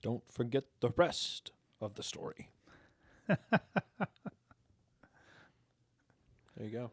Don't 0.03 0.23
forget 0.31 0.65
the 0.81 0.91
rest 0.91 1.53
of 1.81 1.95
the 1.95 2.03
story. 2.03 2.51
there 3.29 3.39
you 6.61 6.71
go. 6.71 6.91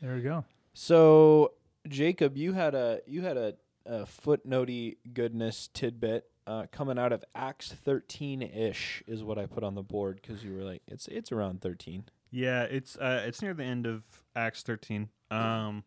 There 0.00 0.16
you 0.16 0.22
go. 0.22 0.44
So, 0.74 1.52
Jacob, 1.88 2.36
you 2.36 2.52
had 2.52 2.74
a 2.74 3.00
you 3.06 3.22
had 3.22 3.36
a, 3.36 3.54
a 3.84 4.00
footnotey 4.00 4.96
goodness 5.12 5.68
tidbit 5.72 6.26
uh, 6.46 6.66
coming 6.72 6.98
out 6.98 7.12
of 7.12 7.24
Acts 7.34 7.72
thirteen 7.72 8.42
ish 8.42 9.02
is 9.06 9.22
what 9.22 9.38
I 9.38 9.46
put 9.46 9.62
on 9.64 9.74
the 9.74 9.82
board 9.82 10.20
because 10.20 10.42
you 10.44 10.54
were 10.54 10.62
like 10.62 10.82
it's 10.86 11.08
it's 11.08 11.32
around 11.32 11.60
thirteen. 11.60 12.04
Yeah, 12.30 12.62
it's 12.62 12.96
uh, 12.96 13.22
it's 13.26 13.42
near 13.42 13.52
the 13.52 13.64
end 13.64 13.86
of 13.86 14.02
Acts 14.34 14.62
13. 14.62 15.10
Um, 15.30 15.84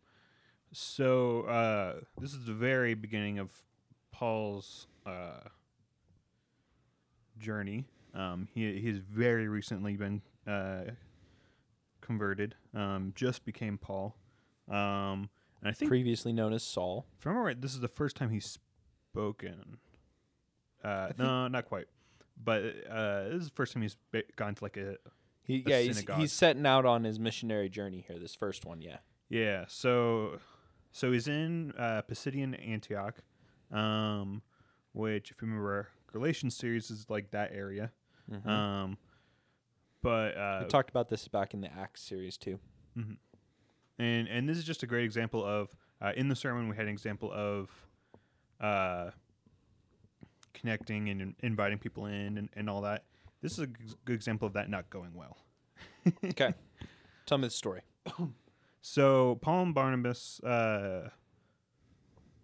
so 0.72 1.42
uh, 1.42 2.00
this 2.20 2.32
is 2.32 2.44
the 2.46 2.52
very 2.54 2.94
beginning 2.94 3.40
of 3.40 3.50
Paul's 4.12 4.86
uh, 5.04 5.40
journey. 7.38 7.86
Um, 8.14 8.46
he 8.54 8.78
he's 8.78 8.98
very 8.98 9.48
recently 9.48 9.96
been 9.96 10.22
uh, 10.46 10.92
converted. 12.00 12.54
Um, 12.72 13.12
just 13.16 13.44
became 13.44 13.76
Paul. 13.76 14.14
Um, 14.68 15.28
and 15.60 15.68
I 15.68 15.72
think 15.72 15.88
Previously 15.88 16.32
known 16.32 16.52
as 16.52 16.62
Saul. 16.62 17.06
if 17.18 17.26
I 17.26 17.30
remember 17.30 17.46
right, 17.46 17.60
this 17.60 17.72
is 17.74 17.80
the 17.80 17.88
first 17.88 18.16
time 18.16 18.30
he's 18.30 18.58
spoken. 19.12 19.78
Uh, 20.84 21.10
no, 21.18 21.48
not 21.48 21.66
quite. 21.66 21.86
But 22.42 22.62
uh, 22.90 23.24
this 23.30 23.42
is 23.42 23.48
the 23.48 23.54
first 23.54 23.72
time 23.72 23.82
he's 23.82 23.96
gone 24.36 24.54
to 24.54 24.64
like 24.64 24.76
a 24.76 24.96
He 25.42 25.62
A 25.66 25.70
yeah 25.70 25.78
he's, 25.80 25.96
synagogue. 25.96 26.18
he's 26.20 26.32
setting 26.32 26.66
out 26.66 26.84
on 26.84 27.04
his 27.04 27.18
missionary 27.18 27.68
journey 27.68 28.04
here. 28.06 28.18
This 28.18 28.34
first 28.34 28.64
one, 28.66 28.80
yeah. 28.82 28.98
Yeah, 29.28 29.64
so 29.68 30.38
so 30.92 31.12
he's 31.12 31.26
in 31.28 31.72
uh, 31.78 32.02
Pisidian 32.08 32.54
Antioch, 32.68 33.16
um, 33.72 34.42
which 34.92 35.30
if 35.30 35.40
you 35.42 35.48
remember, 35.48 35.88
Galatians 36.12 36.56
series 36.56 36.90
is 36.90 37.06
like 37.08 37.30
that 37.30 37.52
area. 37.52 37.90
Mhm. 38.30 38.46
Um, 38.46 38.98
but 40.02 40.36
uh, 40.36 40.60
we 40.62 40.68
talked 40.68 40.90
about 40.90 41.08
this 41.08 41.26
back 41.28 41.54
in 41.54 41.60
the 41.62 41.72
Acts 41.72 42.02
series 42.02 42.36
too. 42.36 42.58
mhm. 42.96 43.16
And 43.98 44.28
and 44.28 44.48
this 44.48 44.58
is 44.58 44.64
just 44.64 44.82
a 44.82 44.86
great 44.86 45.04
example 45.04 45.44
of 45.44 45.74
uh, 46.00 46.12
in 46.16 46.28
the 46.28 46.36
sermon 46.36 46.68
we 46.68 46.76
had 46.76 46.86
an 46.86 46.92
example 46.92 47.32
of 47.32 47.70
uh, 48.60 49.10
connecting 50.54 51.08
and 51.08 51.34
inviting 51.40 51.78
people 51.78 52.06
in 52.06 52.38
and, 52.38 52.48
and 52.54 52.70
all 52.70 52.82
that. 52.82 53.04
This 53.42 53.52
is 53.52 53.58
a 53.60 53.66
g- 53.66 53.74
good 54.04 54.14
example 54.14 54.46
of 54.46 54.54
that 54.54 54.68
not 54.70 54.90
going 54.90 55.14
well. 55.14 55.36
Okay, 56.24 56.54
tell 57.26 57.36
me 57.38 57.48
the 57.48 57.50
story. 57.50 57.80
So 58.80 59.34
Paul 59.42 59.62
and 59.64 59.74
Barnabas 59.74 60.38
uh, 60.44 61.08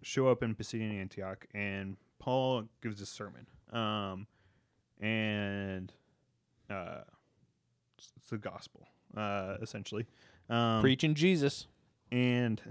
show 0.01 0.27
up 0.27 0.43
in 0.43 0.53
Pisidian 0.53 0.99
Antioch, 0.99 1.45
and 1.53 1.95
Paul 2.19 2.65
gives 2.81 2.99
a 2.99 3.05
sermon. 3.05 3.47
Um, 3.71 4.27
and 4.99 5.93
uh, 6.69 7.03
it's, 7.97 8.11
it's 8.17 8.29
the 8.29 8.37
gospel, 8.37 8.87
uh, 9.15 9.55
essentially. 9.61 10.05
Um, 10.49 10.81
Preaching 10.81 11.15
Jesus. 11.15 11.67
and 12.11 12.61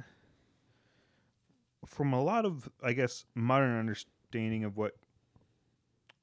from 1.87 2.13
a 2.13 2.23
lot 2.23 2.45
of 2.47 2.69
i 2.83 2.93
guess 2.93 3.25
modern 3.35 3.77
understanding 3.79 4.65
of 4.65 4.77
what 4.77 4.97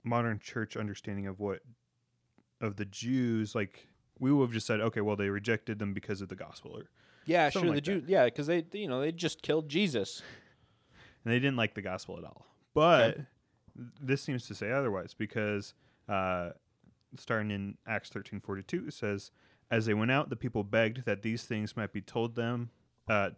modern 0.04 0.39
church 0.39 0.78
understanding 0.78 1.28
of 1.28 1.39
what 1.39 1.60
of 2.62 2.76
the 2.78 2.86
jews 2.86 3.54
like 3.56 3.88
we 4.20 4.32
would 4.32 4.45
have 4.45 4.54
just 4.54 4.66
said 4.68 4.80
okay 4.80 5.02
well 5.02 5.16
they 5.16 5.30
rejected 5.30 5.78
them 5.80 5.93
because 5.93 6.22
of 6.22 6.30
the 6.30 6.36
gospel 6.36 6.72
or 6.78 6.89
Yeah, 7.26 7.50
sure. 7.50 7.64
like 7.66 7.76
the. 7.76 7.82
Jews. 7.82 8.04
Yeah, 8.08 8.26
because 8.26 8.47
they, 8.47 8.66
you 8.74 8.88
know, 8.88 9.00
they 9.02 9.12
just 9.12 9.41
killed 9.41 9.70
Jesus. 9.70 10.22
and 11.24 11.32
they 11.34 11.39
didn't 11.39 11.58
like 11.58 11.74
the 11.76 11.82
gospel 11.82 12.18
at 12.18 12.24
all 12.24 12.45
but 12.74 13.18
this 14.02 14.22
seems 14.22 14.47
to 14.47 14.56
say 14.56 14.72
otherwise 14.72 15.14
because 15.14 15.74
uh, 16.08 16.52
starting 17.18 17.52
in 17.52 17.78
acts 17.88 18.10
13.42 18.10 18.88
it 18.88 18.93
says 18.93 19.32
as 19.72 19.86
they 19.86 19.93
went 19.93 20.11
out 20.11 20.30
the 20.30 20.36
people 20.36 20.63
begged 20.63 21.05
that 21.05 21.22
these 21.22 21.43
things 21.43 21.76
might 21.78 21.93
be 21.93 22.01
told 22.01 22.36
them 22.36 22.70
uh, 23.07 23.30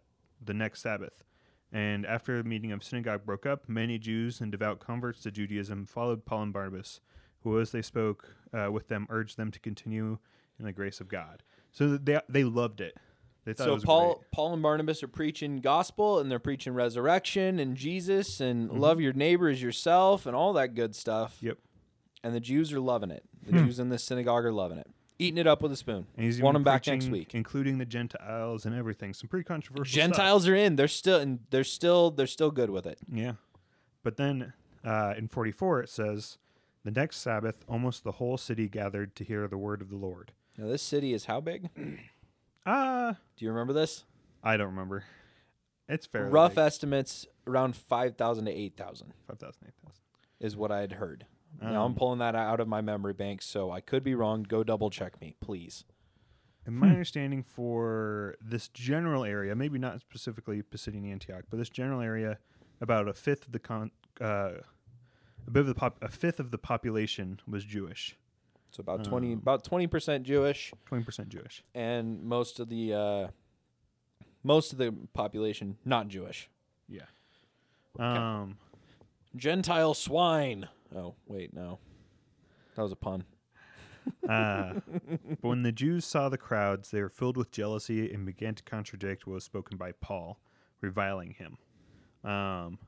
the 0.44 0.54
next 0.54 0.80
sabbath 0.82 1.24
and 1.72 2.04
after 2.06 2.42
the 2.42 2.48
meeting 2.48 2.72
of 2.72 2.82
synagogue 2.84 3.24
broke 3.24 3.46
up 3.46 3.68
many 3.68 3.98
jews 3.98 4.40
and 4.40 4.50
devout 4.52 4.78
converts 4.80 5.20
to 5.20 5.30
judaism 5.30 5.86
followed 5.86 6.24
paul 6.24 6.42
and 6.42 6.52
barnabas 6.52 7.00
who 7.42 7.58
as 7.60 7.72
they 7.72 7.82
spoke 7.82 8.34
uh, 8.52 8.70
with 8.70 8.88
them 8.88 9.06
urged 9.10 9.36
them 9.36 9.50
to 9.50 9.58
continue 9.60 10.18
in 10.58 10.64
the 10.64 10.72
grace 10.72 11.00
of 11.00 11.08
god 11.08 11.42
so 11.70 11.96
they, 11.96 12.20
they 12.28 12.44
loved 12.44 12.80
it 12.80 12.96
they 13.44 13.52
thought 13.52 13.64
it 13.64 13.70
So 13.70 13.74
was 13.74 13.84
Paul, 13.84 14.14
great. 14.14 14.30
Paul 14.30 14.52
and 14.52 14.62
Barnabas 14.62 15.02
are 15.02 15.08
preaching 15.08 15.58
gospel, 15.60 16.20
and 16.20 16.30
they're 16.30 16.38
preaching 16.38 16.74
resurrection 16.74 17.58
and 17.58 17.76
Jesus, 17.76 18.40
and 18.40 18.70
Mm-hmm. 18.70 18.78
love 18.80 19.00
your 19.00 19.12
neighbor 19.12 19.48
as 19.48 19.60
yourself, 19.60 20.26
and 20.26 20.36
all 20.36 20.52
that 20.52 20.76
good 20.76 20.94
stuff. 20.94 21.38
yep 21.40 21.58
And 22.22 22.36
the 22.36 22.40
Jews 22.40 22.72
are 22.72 22.78
loving 22.78 23.10
it. 23.10 23.24
The 23.44 23.50
Hmm. 23.50 23.64
Jews 23.64 23.80
in 23.80 23.88
this 23.88 24.04
synagogue 24.04 24.44
are 24.44 24.52
loving 24.52 24.78
it, 24.78 24.86
eating 25.22 25.38
it 25.38 25.46
up 25.46 25.62
with 25.62 25.72
a 25.72 25.76
spoon. 25.76 26.06
and 26.16 26.24
he's 26.26 26.40
Want 26.40 26.54
them 26.54 26.62
back 26.64 26.86
next 26.86 27.08
week. 27.08 27.34
including 27.34 27.78
the 27.78 27.84
gentiles 27.84 28.66
and 28.66 28.74
everything 28.74 29.14
some 29.14 29.28
pretty 29.28 29.44
controversial 29.44 29.84
stuff. 29.92 29.94
Gentiles 29.94 30.48
are 30.48 30.54
in. 30.54 30.76
They're 30.76 30.88
still, 30.88 31.20
and 31.20 31.40
they're 31.50 31.64
still, 31.64 32.10
they're 32.10 32.26
still 32.26 32.50
good 32.50 32.70
with 32.70 32.86
it. 32.86 32.98
Yeah. 33.10 33.32
But 34.02 34.16
then 34.16 34.52
uh, 34.84 35.14
in 35.16 35.28
44, 35.28 35.82
it 35.82 35.88
says, 35.88 36.38
The 36.84 36.90
next 36.90 37.18
Sabbath, 37.18 37.64
almost 37.68 38.04
the 38.04 38.12
whole 38.12 38.36
city 38.36 38.68
gathered 38.68 39.14
to 39.16 39.24
hear 39.24 39.46
the 39.48 39.58
word 39.58 39.80
of 39.80 39.90
the 39.90 39.96
Lord. 39.96 40.32
Now 40.58 40.66
this 40.68 40.82
city 40.82 41.12
is 41.14 41.24
how 41.26 41.40
big? 41.40 41.68
Ah. 41.76 41.76
Do 41.76 41.96
Ah, 42.66 43.16
you 43.38 43.48
remember 43.50 43.72
this? 43.72 44.04
I 44.44 44.56
don't 44.56 44.68
remember. 44.68 45.04
It's 45.88 46.06
fairly 46.06 46.30
Rough 46.30 46.54
big. 46.56 46.64
estimates 46.64 47.26
around 47.46 47.74
five 47.76 48.16
thousand 48.16 48.44
to 48.46 48.52
eight 48.52 48.76
thousand 48.76 49.12
5,000, 49.26 49.66
8,000. 49.66 49.92
is 50.40 50.56
what 50.56 50.70
I 50.70 50.80
had 50.80 50.92
heard. 50.92 51.26
Now 51.60 51.80
I'm 51.84 51.92
Um, 51.92 51.94
pulling 51.94 52.18
that 52.20 52.34
out 52.34 52.60
of 52.60 52.68
my 52.68 52.80
memory 52.80 53.12
bank, 53.12 53.42
so 53.42 53.70
I 53.70 53.80
could 53.80 54.02
be 54.02 54.14
wrong. 54.14 54.42
Go 54.42 54.64
double 54.64 54.90
check 54.90 55.20
me, 55.20 55.36
please. 55.40 55.84
And 56.64 56.76
my 56.76 56.88
understanding 56.88 57.42
for 57.42 58.36
this 58.40 58.68
general 58.68 59.24
area, 59.24 59.54
maybe 59.56 59.78
not 59.78 60.00
specifically 60.00 60.62
Pisidian 60.62 61.10
Antioch, 61.10 61.44
but 61.50 61.56
this 61.58 61.68
general 61.68 62.00
area, 62.00 62.38
about 62.80 63.08
a 63.08 63.12
fifth 63.14 63.46
of 63.46 63.52
the 63.52 63.58
con, 63.58 63.90
uh, 64.20 64.52
a 65.46 65.50
bit 65.50 65.60
of 65.60 65.66
the 65.66 65.74
pop, 65.74 65.98
a 66.02 66.08
fifth 66.08 66.38
of 66.38 66.52
the 66.52 66.58
population 66.58 67.40
was 67.48 67.64
Jewish, 67.64 68.16
So 68.70 68.80
about 68.80 69.02
twenty, 69.04 69.32
Um, 69.32 69.38
about 69.40 69.64
twenty 69.64 69.86
percent 69.88 70.24
Jewish, 70.24 70.72
twenty 70.86 71.04
percent 71.04 71.28
Jewish. 71.30 71.64
and 71.74 72.22
most 72.22 72.60
of 72.60 72.68
the 72.68 72.94
uh, 72.94 73.28
most 74.44 74.72
of 74.72 74.78
the 74.78 74.92
population 75.12 75.78
not 75.84 76.06
Jewish. 76.08 76.48
Yeah. 76.88 77.06
Um. 77.98 78.58
Gentile 79.34 79.94
swine. 79.94 80.68
Oh 80.96 81.14
wait, 81.26 81.54
no, 81.54 81.78
that 82.76 82.82
was 82.82 82.92
a 82.92 82.96
pun. 82.96 83.24
Uh, 84.28 84.74
but 85.40 85.42
when 85.48 85.62
the 85.62 85.70
Jews 85.72 86.04
saw 86.04 86.28
the 86.28 86.38
crowds, 86.38 86.90
they 86.90 87.00
were 87.00 87.08
filled 87.08 87.36
with 87.36 87.50
jealousy 87.52 88.12
and 88.12 88.26
began 88.26 88.54
to 88.56 88.62
contradict 88.64 89.26
what 89.26 89.34
was 89.34 89.44
spoken 89.44 89.76
by 89.78 89.92
Paul, 89.92 90.40
reviling 90.80 91.34
him. 91.34 91.58
Um, 92.28 92.78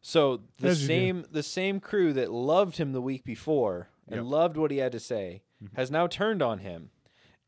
So 0.00 0.42
the 0.60 0.68
As 0.68 0.80
you 0.82 0.86
same 0.86 1.24
the 1.30 1.42
same 1.42 1.80
crew 1.80 2.12
that 2.12 2.32
loved 2.32 2.76
him 2.76 2.92
the 2.92 3.00
week 3.02 3.24
before 3.24 3.90
and 4.08 4.16
Yep. 4.16 4.24
loved 4.24 4.56
what 4.56 4.70
he 4.70 4.78
had 4.78 4.92
to 4.92 5.00
say 5.00 5.42
has 5.74 5.90
now 5.90 6.06
turned 6.06 6.42
on 6.42 6.58
him. 6.58 6.90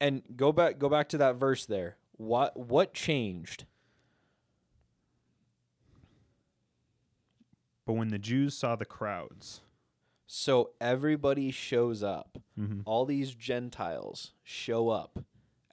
And 0.01 0.22
go 0.37 0.53
back 0.53 0.79
go 0.79 0.89
back 0.89 1.09
to 1.11 1.18
that 1.18 1.37
verse 1.37 1.66
there. 1.66 1.97
What 2.16 2.57
what 2.57 2.95
changed? 2.95 3.64
But 7.87 7.95
when 7.95 8.09
the 8.09 8.18
Jews 8.18 8.57
saw 8.57 8.76
the 8.76 8.85
crowds, 8.85 9.61
So 10.26 10.70
everybody 10.80 11.51
shows 11.51 12.03
up. 12.03 12.39
Mhm. 12.59 12.82
All 12.87 13.05
these 13.05 13.35
Gentiles 13.35 14.32
show 14.43 14.89
up 14.89 15.18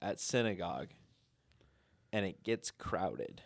at 0.01 0.19
synagogue 0.19 0.89
and 2.11 2.25
it 2.25 2.43
gets 2.43 2.69
crowded. 2.69 3.41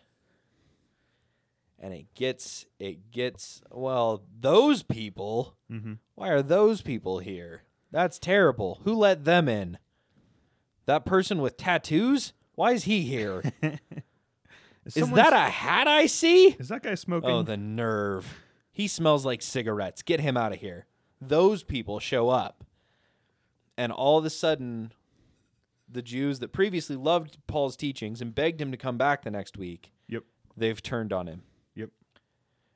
And 1.77 1.93
it 1.93 2.13
gets 2.15 2.65
it 2.79 3.11
gets 3.11 3.61
well, 3.71 4.23
those 4.39 4.81
people, 4.81 5.55
Mhm. 5.71 5.99
why 6.15 6.29
are 6.29 6.41
those 6.41 6.81
people 6.81 7.19
here? 7.19 7.61
That's 7.91 8.17
terrible. 8.17 8.79
Who 8.83 8.93
let 8.95 9.25
them 9.25 9.47
in? 9.47 9.77
That 10.85 11.05
person 11.05 11.39
with 11.41 11.55
tattoos? 11.57 12.33
Why 12.55 12.71
is 12.71 12.85
he 12.85 13.01
here? 13.03 13.41
is, 14.85 14.97
is 14.97 15.11
that 15.11 15.33
a 15.33 15.49
hat 15.51 15.87
I 15.87 16.07
see? 16.07 16.47
is 16.59 16.69
that 16.69 16.81
guy 16.83 16.95
smoking? 16.95 17.29
Oh, 17.29 17.43
the 17.43 17.57
nerve. 17.57 18.41
He 18.75 18.89
smells 18.89 19.25
like 19.25 19.41
cigarettes. 19.41 20.01
Get 20.01 20.19
him 20.19 20.35
out 20.35 20.51
of 20.51 20.59
here. 20.59 20.85
Those 21.21 21.63
people 21.63 21.99
show 22.01 22.27
up. 22.27 22.65
And 23.77 23.89
all 23.93 24.17
of 24.17 24.25
a 24.25 24.29
sudden, 24.29 24.91
the 25.89 26.01
Jews 26.01 26.39
that 26.39 26.51
previously 26.51 26.97
loved 26.97 27.37
Paul's 27.47 27.77
teachings 27.77 28.19
and 28.21 28.35
begged 28.35 28.59
him 28.59 28.71
to 28.71 28.77
come 28.77 28.97
back 28.97 29.23
the 29.23 29.31
next 29.31 29.57
week, 29.57 29.93
yep, 30.09 30.23
they've 30.57 30.81
turned 30.83 31.13
on 31.13 31.27
him. 31.27 31.43
yep. 31.73 31.89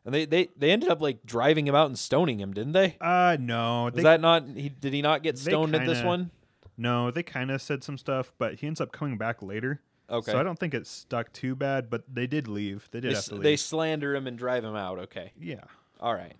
And 0.06 0.14
they, 0.14 0.24
they, 0.24 0.47
they 0.58 0.72
ended 0.72 0.88
up 0.89 1.02
like 1.02 1.26
driving 1.26 1.68
him 1.68 1.76
out 1.76 1.88
and 1.88 2.00
stoning 2.00 2.39
him, 2.39 2.54
didn't 2.54 2.72
they? 2.72 2.95
Uh 3.02 3.36
no, 3.38 3.84
Was 3.86 3.95
they, 3.95 4.04
that 4.04 4.22
not 4.22 4.47
he 4.56 4.70
did 4.70 4.93
he 4.93 5.02
not 5.02 5.22
get 5.22 5.38
stoned 5.38 5.76
at 5.76 5.86
this 5.86 6.02
one? 6.02 6.32
no, 6.78 7.12
they 7.12 7.24
kind 7.24 7.52
of 7.52 7.62
said 7.62 7.84
some 7.84 7.97
stuff, 7.97 8.32
but 8.38 8.56
he 8.56 8.68
ends 8.68 8.80
up 8.80 8.93
coming 8.93 9.18
back 9.18 9.41
later. 9.41 9.82
Okay. 10.10 10.32
So 10.32 10.39
I 10.39 10.43
don't 10.43 10.58
think 10.58 10.74
it 10.74 10.88
stuck 10.88 11.32
too 11.34 11.56
bad, 11.56 11.89
but 11.89 12.04
they 12.12 12.26
did 12.26 12.47
leave. 12.47 12.88
They 12.91 13.00
did 13.02 13.12
They, 13.12 13.16
have 13.16 13.26
to 13.26 13.34
leave. 13.36 13.43
they 13.43 13.58
slander 13.58 14.16
him 14.16 14.28
and 14.28 14.38
drive 14.38 14.64
him 14.64 14.76
out. 14.76 14.97
Okay. 15.00 15.34
yeah. 15.39 15.66
All 16.00 16.14
right. 16.14 16.38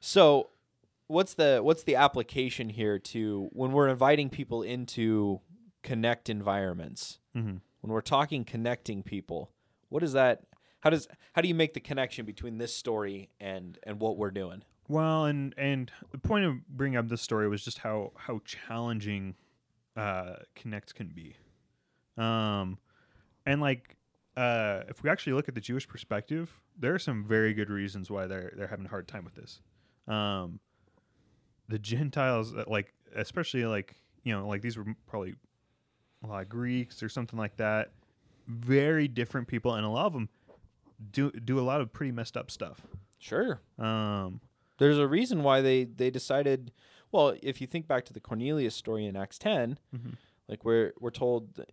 So, 0.00 0.50
what's 1.06 1.34
the 1.34 1.60
what's 1.62 1.84
the 1.84 1.96
application 1.96 2.68
here 2.68 2.98
to 2.98 3.48
when 3.52 3.72
we're 3.72 3.88
inviting 3.88 4.30
people 4.30 4.62
into 4.62 5.40
connect 5.82 6.28
environments? 6.28 7.20
Mm-hmm. 7.36 7.56
When 7.80 7.92
we're 7.92 8.00
talking 8.00 8.44
connecting 8.44 9.02
people, 9.02 9.50
what 9.88 10.02
is 10.02 10.12
that? 10.14 10.42
How 10.80 10.90
does 10.90 11.08
how 11.34 11.42
do 11.42 11.48
you 11.48 11.54
make 11.54 11.74
the 11.74 11.80
connection 11.80 12.26
between 12.26 12.58
this 12.58 12.74
story 12.74 13.30
and 13.40 13.78
and 13.84 14.00
what 14.00 14.16
we're 14.16 14.30
doing? 14.30 14.64
Well, 14.88 15.24
and 15.24 15.54
and 15.56 15.90
the 16.10 16.18
point 16.18 16.44
of 16.44 16.66
bringing 16.68 16.98
up 16.98 17.08
this 17.08 17.22
story 17.22 17.48
was 17.48 17.64
just 17.64 17.78
how 17.78 18.12
how 18.16 18.40
challenging 18.44 19.34
uh, 19.96 20.36
Connect 20.54 20.94
can 20.94 21.08
be, 21.08 21.36
um, 22.18 22.78
and 23.46 23.60
like 23.60 23.96
uh, 24.36 24.82
if 24.88 25.02
we 25.02 25.10
actually 25.10 25.32
look 25.34 25.48
at 25.48 25.54
the 25.54 25.60
Jewish 25.60 25.86
perspective, 25.88 26.60
there 26.78 26.94
are 26.94 26.98
some 26.98 27.24
very 27.24 27.54
good 27.54 27.70
reasons 27.70 28.10
why 28.10 28.26
they're 28.26 28.52
they're 28.56 28.66
having 28.68 28.86
a 28.86 28.88
hard 28.88 29.06
time 29.08 29.24
with 29.24 29.34
this. 29.34 29.60
Um, 30.08 30.60
the 31.68 31.78
Gentiles, 31.78 32.54
uh, 32.54 32.64
like 32.66 32.92
especially 33.14 33.64
like 33.64 33.94
you 34.22 34.32
know 34.32 34.46
like 34.46 34.60
these 34.62 34.76
were 34.76 34.84
probably 35.06 35.34
a 36.22 36.26
lot 36.26 36.42
of 36.42 36.48
Greeks 36.48 37.02
or 37.02 37.08
something 37.08 37.38
like 37.38 37.56
that, 37.56 37.92
very 38.46 39.08
different 39.08 39.46
people, 39.48 39.74
and 39.74 39.84
a 39.86 39.88
lot 39.88 40.06
of 40.06 40.12
them 40.12 40.28
do 41.12 41.30
do 41.32 41.58
a 41.58 41.62
lot 41.62 41.80
of 41.80 41.92
pretty 41.92 42.12
messed 42.12 42.36
up 42.36 42.50
stuff. 42.50 42.80
Sure. 43.18 43.60
Um, 43.78 44.40
There's 44.78 44.98
a 44.98 45.06
reason 45.08 45.42
why 45.42 45.60
they 45.60 45.84
they 45.84 46.10
decided. 46.10 46.72
Well, 47.12 47.36
if 47.42 47.60
you 47.60 47.66
think 47.68 47.86
back 47.86 48.04
to 48.06 48.12
the 48.12 48.20
Cornelius 48.20 48.74
story 48.74 49.06
in 49.06 49.14
Acts 49.16 49.38
10, 49.38 49.78
Mhm. 49.94 50.14
like 50.48 50.64
we're 50.64 50.92
we're 50.98 51.10
told 51.10 51.64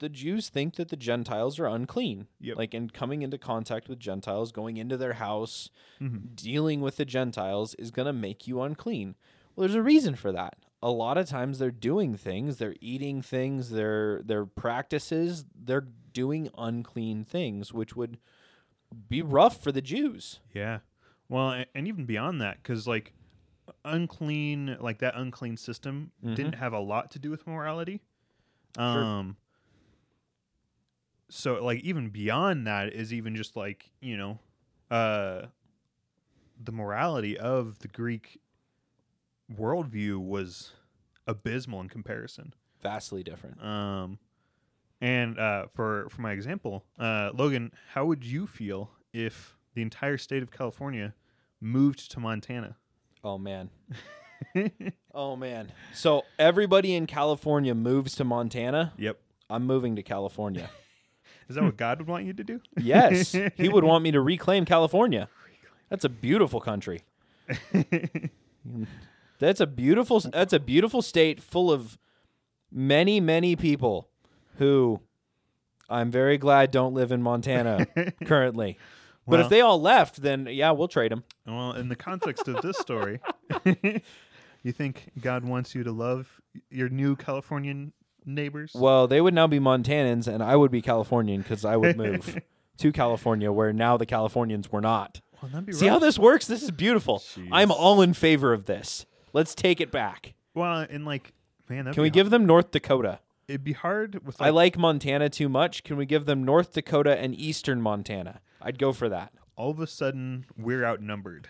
the 0.00 0.08
Jews 0.08 0.48
think 0.48 0.74
that 0.76 0.88
the 0.88 0.96
Gentiles 0.96 1.58
are 1.58 1.66
unclean. 1.66 2.26
Yep. 2.40 2.56
Like 2.58 2.74
and 2.74 2.92
coming 2.92 3.22
into 3.22 3.38
contact 3.38 3.88
with 3.88 3.98
Gentiles, 4.00 4.50
going 4.52 4.76
into 4.76 4.96
their 4.96 5.14
house, 5.14 5.70
Mhm. 6.00 6.34
dealing 6.36 6.80
with 6.80 6.96
the 6.96 7.04
Gentiles 7.04 7.74
is 7.76 7.90
going 7.90 8.06
to 8.06 8.12
make 8.12 8.46
you 8.48 8.60
unclean. 8.60 9.14
Well, 9.54 9.66
there's 9.68 9.74
a 9.76 9.82
reason 9.82 10.14
for 10.16 10.32
that. 10.32 10.56
A 10.82 10.90
lot 10.90 11.16
of 11.18 11.26
times 11.28 11.58
they're 11.58 11.70
doing 11.70 12.16
things, 12.16 12.56
they're 12.56 12.76
eating 12.80 13.20
things, 13.22 13.70
their 13.70 14.22
their 14.22 14.46
practices, 14.46 15.44
they're 15.54 15.86
doing 16.12 16.48
unclean 16.58 17.24
things, 17.24 17.72
which 17.72 17.94
would 17.94 18.18
be 19.08 19.22
rough 19.22 19.62
for 19.62 19.70
the 19.70 19.82
Jews. 19.82 20.40
Yeah. 20.54 20.80
Well, 21.28 21.50
and, 21.50 21.66
and 21.74 21.86
even 21.86 22.06
beyond 22.06 22.40
that, 22.40 22.56
because 22.62 22.88
like 22.88 23.12
unclean, 23.84 24.76
like 24.80 24.98
that 24.98 25.14
unclean 25.16 25.56
system 25.56 26.12
Mhm. 26.24 26.34
didn't 26.34 26.54
have 26.54 26.72
a 26.72 26.80
lot 26.80 27.10
to 27.12 27.18
do 27.18 27.30
with 27.30 27.46
morality. 27.46 28.00
Um, 28.78 29.36
so 31.30 31.64
like 31.64 31.80
even 31.80 32.08
beyond 32.10 32.66
that 32.66 32.92
is 32.92 33.12
even 33.14 33.34
just 33.36 33.56
like 33.56 33.90
you 34.00 34.16
know 34.16 34.38
uh 34.90 35.42
the 36.62 36.72
morality 36.72 37.38
of 37.38 37.78
the 37.78 37.88
greek 37.88 38.40
worldview 39.52 40.18
was 40.18 40.72
abysmal 41.26 41.80
in 41.80 41.88
comparison 41.88 42.54
Vastly 42.82 43.22
different. 43.22 43.62
um 43.62 44.18
and 45.00 45.38
uh 45.38 45.66
for 45.74 46.08
for 46.10 46.20
my 46.22 46.32
example 46.32 46.84
uh 46.98 47.30
logan 47.34 47.72
how 47.94 48.04
would 48.06 48.24
you 48.24 48.46
feel 48.46 48.90
if 49.12 49.56
the 49.74 49.82
entire 49.82 50.18
state 50.18 50.42
of 50.42 50.50
california 50.50 51.14
moved 51.60 52.10
to 52.10 52.20
montana 52.20 52.76
Oh 53.22 53.36
man. 53.36 53.68
oh 55.14 55.36
man. 55.36 55.72
So 55.92 56.24
everybody 56.38 56.94
in 56.94 57.06
California 57.06 57.74
moves 57.74 58.14
to 58.14 58.24
Montana. 58.24 58.94
yep 58.96 59.20
I'm 59.50 59.66
moving 59.66 59.96
to 59.96 60.02
California. 60.02 60.70
Is 61.50 61.56
that 61.56 61.62
what 61.62 61.72
hmm. 61.72 61.76
god 61.76 61.98
would 61.98 62.08
want 62.08 62.24
you 62.24 62.32
to 62.32 62.44
do 62.44 62.60
Yes, 62.78 63.36
he 63.56 63.68
would 63.68 63.84
want 63.84 64.02
me 64.02 64.12
to 64.12 64.20
reclaim 64.32 64.64
California. 64.64 65.28
That's 65.90 66.04
a 66.04 66.08
beautiful 66.08 66.60
country. 66.60 67.02
That's 69.38 69.60
a 69.60 69.66
beautiful 69.66 70.20
that's 70.20 70.52
a 70.52 70.60
beautiful 70.60 71.02
state 71.02 71.42
full 71.42 71.72
of 71.72 71.98
many 72.70 73.20
many 73.20 73.56
people 73.56 74.08
who 74.58 75.00
I'm 75.88 76.10
very 76.10 76.38
glad 76.38 76.70
don't 76.70 76.94
live 76.94 77.10
in 77.10 77.22
Montana 77.22 77.86
currently. 78.24 78.78
But 79.26 79.32
Well- 79.32 79.40
if 79.40 79.48
they 79.48 79.60
all 79.60 79.80
left, 79.80 80.22
then 80.22 80.46
yeah, 80.50 80.70
we'll 80.70 80.88
trade 80.88 81.10
them. 81.10 81.24
Well, 81.46 81.72
in 81.72 81.88
the 81.88 81.96
context 81.96 82.46
of 82.48 82.62
this 82.62 82.78
story, 82.78 83.20
you 84.62 84.72
think 84.72 85.10
God 85.20 85.44
wants 85.44 85.74
you 85.74 85.82
to 85.82 85.92
love 85.92 86.40
your 86.70 86.88
new 86.88 87.16
Californian 87.16 87.92
neighbors? 88.26 88.72
Well, 88.74 89.06
they 89.06 89.20
would 89.20 89.34
now 89.34 89.46
be 89.46 89.58
Montanans, 89.60 90.26
and 90.26 90.42
I 90.42 90.56
would 90.56 90.70
be 90.70 90.82
Californian 90.82 91.42
because 91.42 91.64
I 91.64 91.76
would 91.76 91.96
move 91.96 92.40
to 92.78 92.92
California, 92.92 93.50
where 93.52 93.72
now 93.72 93.96
the 93.96 94.06
Californians 94.06 94.70
were 94.72 94.80
not. 94.80 95.20
Well, 95.42 95.50
that'd 95.50 95.66
be 95.66 95.72
See 95.72 95.86
how 95.86 95.98
this 95.98 96.18
works? 96.18 96.46
This 96.46 96.62
is 96.62 96.70
beautiful. 96.70 97.22
I'm 97.50 97.70
all 97.70 98.02
in 98.02 98.12
favor 98.14 98.52
of 98.52 98.66
this. 98.66 99.06
Let's 99.32 99.54
take 99.54 99.80
it 99.80 99.90
back. 99.90 100.34
Well, 100.54 100.86
and 100.90 101.04
like, 101.04 101.32
man, 101.68 101.92
Can 101.92 102.02
we 102.02 102.10
be 102.10 102.14
give 102.14 102.30
them 102.30 102.44
North 102.46 102.70
Dakota? 102.72 103.20
It'd 103.48 103.64
be 103.64 103.72
hard 103.72 104.24
with. 104.26 104.38
Like, 104.38 104.46
I 104.48 104.50
like 104.50 104.76
Montana 104.78 105.28
too 105.30 105.48
much. 105.48 105.82
Can 105.82 105.96
we 105.96 106.06
give 106.06 106.24
them 106.26 106.44
North 106.44 106.72
Dakota 106.72 107.18
and 107.18 107.34
Eastern 107.34 107.80
Montana? 107.80 108.40
I'd 108.60 108.78
go 108.78 108.92
for 108.92 109.08
that. 109.08 109.32
all 109.56 109.70
of 109.70 109.80
a 109.80 109.86
sudden 109.86 110.44
we're 110.58 110.84
outnumbered. 110.84 111.48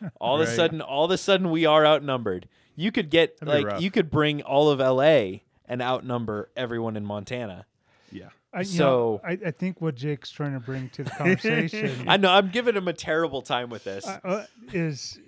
All 0.20 0.40
of 0.40 0.46
a 0.46 0.50
sudden, 0.50 0.80
all 0.82 1.04
of 1.06 1.10
a 1.10 1.16
sudden, 1.18 1.50
we 1.50 1.64
are 1.66 1.86
outnumbered. 1.86 2.48
You 2.74 2.90
could 2.92 3.10
get 3.10 3.38
That'd 3.38 3.54
like 3.64 3.66
rough. 3.74 3.82
you 3.82 3.90
could 3.90 4.10
bring 4.10 4.42
all 4.42 4.68
of 4.70 4.78
LA 4.80 5.40
and 5.66 5.80
outnumber 5.82 6.50
everyone 6.56 6.96
in 6.96 7.04
Montana. 7.04 7.66
Yeah. 8.12 8.28
I, 8.52 8.62
So- 8.62 9.20
know, 9.24 9.28
I, 9.28 9.38
I 9.46 9.50
think 9.50 9.80
what 9.80 9.94
Jake's 9.96 10.30
trying 10.30 10.52
to 10.54 10.60
bring 10.60 10.88
to 10.90 11.04
the 11.04 11.10
conversation 11.18 12.04
I 12.08 12.16
know 12.16 12.30
I'm 12.30 12.50
giving 12.50 12.76
him 12.76 12.86
a 12.88 12.92
terrible 12.92 13.42
time 13.42 13.68
with 13.70 13.84
this. 13.84 14.06
uh, 14.06 14.20
uh, 14.24 14.44
is 14.72 15.18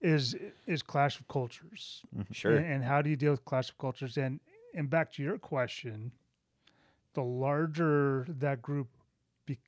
is 0.00 0.34
is 0.66 0.82
clash 0.82 1.18
of 1.20 1.28
cultures. 1.28 2.02
Sure. 2.32 2.56
And, 2.56 2.66
and 2.66 2.84
how 2.84 3.02
do 3.02 3.10
you 3.10 3.16
deal 3.16 3.30
with 3.32 3.44
clash 3.44 3.70
of 3.70 3.78
cultures? 3.78 4.16
And 4.16 4.40
and 4.74 4.88
back 4.90 5.12
to 5.14 5.22
your 5.22 5.38
question, 5.38 6.12
the 7.14 7.22
larger 7.22 8.26
that 8.40 8.62
group, 8.62 8.88
be, 9.46 9.58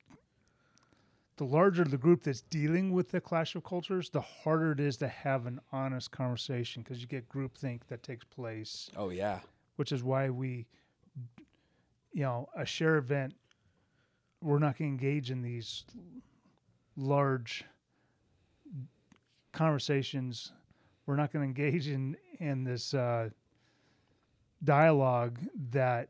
the 1.37 1.43
larger 1.45 1.83
the 1.83 1.97
group 1.97 2.23
that's 2.23 2.41
dealing 2.41 2.91
with 2.91 3.11
the 3.11 3.21
clash 3.21 3.55
of 3.55 3.63
cultures, 3.63 4.09
the 4.09 4.21
harder 4.21 4.71
it 4.71 4.79
is 4.79 4.97
to 4.97 5.07
have 5.07 5.45
an 5.45 5.59
honest 5.71 6.11
conversation 6.11 6.81
because 6.83 7.01
you 7.01 7.07
get 7.07 7.27
groupthink 7.29 7.81
that 7.89 8.01
takes 8.03 8.23
place, 8.25 8.89
Oh 8.97 9.09
yeah. 9.09 9.39
Which 9.75 9.91
is 9.91 10.03
why 10.03 10.29
we, 10.29 10.65
you 12.13 12.21
know, 12.23 12.49
a 12.55 12.65
share 12.65 12.97
event. 12.97 13.33
We're 14.41 14.59
not 14.59 14.77
going 14.77 14.97
to 14.97 15.05
engage 15.05 15.31
in 15.31 15.41
these 15.41 15.85
large 16.95 17.63
conversations. 19.51 20.51
We're 21.05 21.15
not 21.15 21.31
going 21.31 21.53
to 21.53 21.63
engage 21.63 21.87
in 21.87 22.15
in 22.39 22.63
this 22.63 22.93
uh, 22.93 23.29
dialogue 24.63 25.39
that 25.71 26.09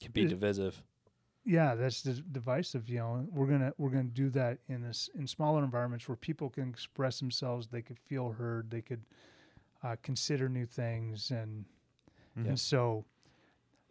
Can 0.00 0.12
be 0.12 0.22
Is- 0.24 0.30
divisive. 0.30 0.82
yeah 1.44 1.74
that's 1.74 2.02
divisive 2.02 2.88
you 2.88 2.98
know 2.98 3.26
we're 3.32 3.46
gonna 3.46 3.72
we're 3.76 3.90
gonna 3.90 4.04
do 4.04 4.30
that 4.30 4.58
in 4.68 4.82
this 4.82 5.10
in 5.14 5.26
smaller 5.26 5.62
environments 5.64 6.08
where 6.08 6.16
people 6.16 6.48
can 6.48 6.68
express 6.70 7.18
themselves 7.18 7.66
they 7.68 7.82
could 7.82 7.98
feel 7.98 8.30
heard 8.30 8.70
they 8.70 8.80
could 8.82 9.04
uh, 9.82 9.96
consider 10.02 10.48
new 10.48 10.64
things 10.66 11.30
and 11.30 11.64
Yeah. 12.36 12.48
and 12.50 12.60
so 12.60 13.04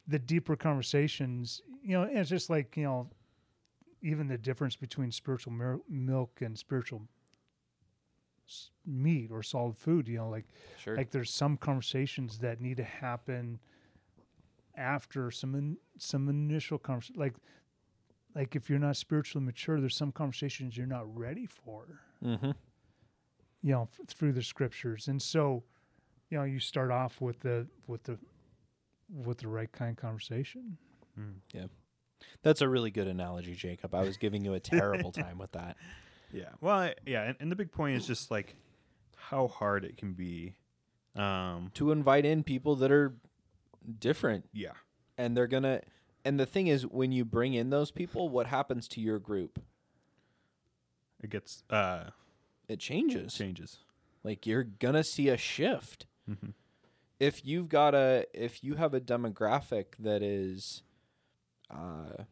the 0.08 0.20
deeper 0.20 0.56
conversations 0.56 1.62
you 1.84 1.94
know 1.98 2.04
it's 2.12 2.30
just 2.30 2.50
like 2.50 2.76
you 2.76 2.84
know 2.84 3.10
even 4.02 4.28
the 4.28 4.38
difference 4.38 4.76
between 4.76 5.12
spiritual 5.12 5.54
mir- 5.54 5.80
milk 5.89 6.41
and 6.41 6.58
spiritual 6.58 7.04
s- 8.48 8.70
meat 8.86 9.30
or 9.32 9.41
solid 9.44 9.78
food 9.78 10.08
you 10.08 10.18
know 10.18 10.30
like 10.30 10.46
Sure. 10.78 10.98
like 10.98 11.12
there's 11.12 11.32
some 11.32 11.56
conversations 11.58 12.39
that 12.39 12.60
need 12.60 12.78
to 12.78 12.84
happen 12.84 13.60
after 14.76 15.30
some 15.32 15.56
in, 15.56 15.78
some 15.98 16.28
initial 16.30 16.78
conversation 16.78 17.20
like 17.20 17.36
like 18.36 18.56
if 18.56 18.70
you're 18.70 18.80
not 18.80 18.98
spiritually 18.98 19.46
mature 19.46 19.80
there's 19.80 19.96
some 19.96 20.12
conversations 20.12 20.76
you're 20.76 20.88
not 20.88 21.06
ready 21.18 21.46
for 21.46 21.86
mm-hmm. 22.24 22.52
you 23.62 23.72
know 23.72 23.88
f- 23.91 24.08
through 24.08 24.34
the 24.34 24.41
scriptures 24.44 25.08
and 25.08 25.22
so 25.22 25.64
you 26.30 26.38
know 26.38 26.44
you 26.44 26.60
start 26.60 26.89
off 26.91 27.22
with 27.22 27.39
the 27.41 27.68
with 27.88 28.04
the 28.04 28.18
with 29.14 29.39
the 29.39 29.47
right 29.47 29.72
kind 29.72 29.91
of 29.91 29.97
conversation 29.97 30.78
Mm. 31.20 31.36
Yeah. 31.53 31.66
That's 32.41 32.61
a 32.61 32.68
really 32.68 32.89
good 32.89 33.07
analogy, 33.07 33.53
Jacob. 33.53 33.93
I 33.93 34.01
was 34.01 34.18
giving 34.18 34.43
you 34.43 34.53
a 34.55 34.59
terrible 34.59 35.11
time 35.11 35.38
with 35.38 35.51
that. 35.51 35.78
Yeah. 36.36 36.49
Well, 36.61 36.76
I, 36.76 36.95
yeah, 37.05 37.22
and, 37.22 37.38
and 37.39 37.51
the 37.51 37.55
big 37.55 37.72
point 37.72 37.95
is 37.95 38.07
just 38.07 38.32
like 38.32 38.55
how 39.16 39.47
hard 39.47 39.86
it 39.86 39.97
can 39.97 40.14
be. 40.14 40.55
Um. 41.16 41.70
To 41.76 41.91
invite 41.91 42.26
in 42.26 42.41
people 42.43 42.76
that 42.78 42.91
are 42.91 43.16
different 43.99 44.49
Yeah. 44.51 44.72
and 45.16 45.38
they're 45.38 45.45
gonna 45.45 45.82
and 46.26 46.39
the 46.39 46.47
thing 46.47 46.66
is 46.66 46.88
when 46.88 47.11
you 47.11 47.24
bring 47.24 47.53
in 47.53 47.70
those 47.70 47.91
people, 47.91 48.30
what 48.30 48.47
happens 48.47 48.88
to 48.88 48.99
your 49.01 49.20
group? 49.20 49.59
It 51.22 51.30
gets 51.30 51.61
uh 51.70 52.05
It 52.68 52.80
changes. 52.80 53.36
changes. 53.36 53.78
Like 54.24 54.47
you're 54.47 54.64
gonna 54.64 55.03
see 55.03 55.30
a 55.30 55.38
shift. 55.38 56.07
Mm-hmm. 56.28 56.49
If 57.24 57.45
you've 57.45 57.69
got 57.69 57.95
a 57.95 58.26
if 58.34 58.63
you 58.63 58.76
have 58.76 58.93
a 58.93 58.99
demographic 58.99 59.86
that 59.99 60.21
is 60.21 60.84
uh 61.71 62.24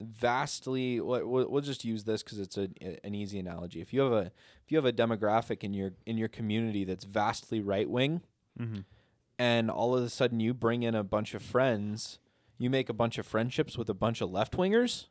vastly 0.00 1.00
we'll, 1.00 1.48
we'll 1.50 1.60
just 1.60 1.84
use 1.84 2.04
this 2.04 2.22
because 2.22 2.38
it's 2.38 2.56
a, 2.56 2.68
an 3.04 3.14
easy 3.14 3.38
analogy. 3.38 3.80
If 3.80 3.92
you 3.92 4.00
have 4.00 4.12
a 4.12 4.32
if 4.64 4.70
you 4.70 4.78
have 4.78 4.84
a 4.86 4.92
demographic 4.92 5.62
in 5.64 5.74
your 5.74 5.90
in 6.06 6.16
your 6.16 6.28
community 6.28 6.84
that's 6.84 7.04
vastly 7.04 7.60
right 7.60 7.88
wing 7.88 8.22
Mm-hmm. 8.58 8.80
and 9.38 9.70
all 9.70 9.96
of 9.96 10.02
a 10.02 10.08
sudden 10.08 10.40
you 10.40 10.52
bring 10.52 10.82
in 10.82 10.96
a 10.96 11.04
bunch 11.04 11.32
of 11.32 11.42
friends 11.42 12.18
you 12.58 12.68
make 12.70 12.88
a 12.88 12.92
bunch 12.92 13.16
of 13.18 13.24
friendships 13.24 13.78
with 13.78 13.88
a 13.88 13.94
bunch 13.94 14.20
of 14.20 14.32
left 14.32 14.56
wingers 14.56 15.06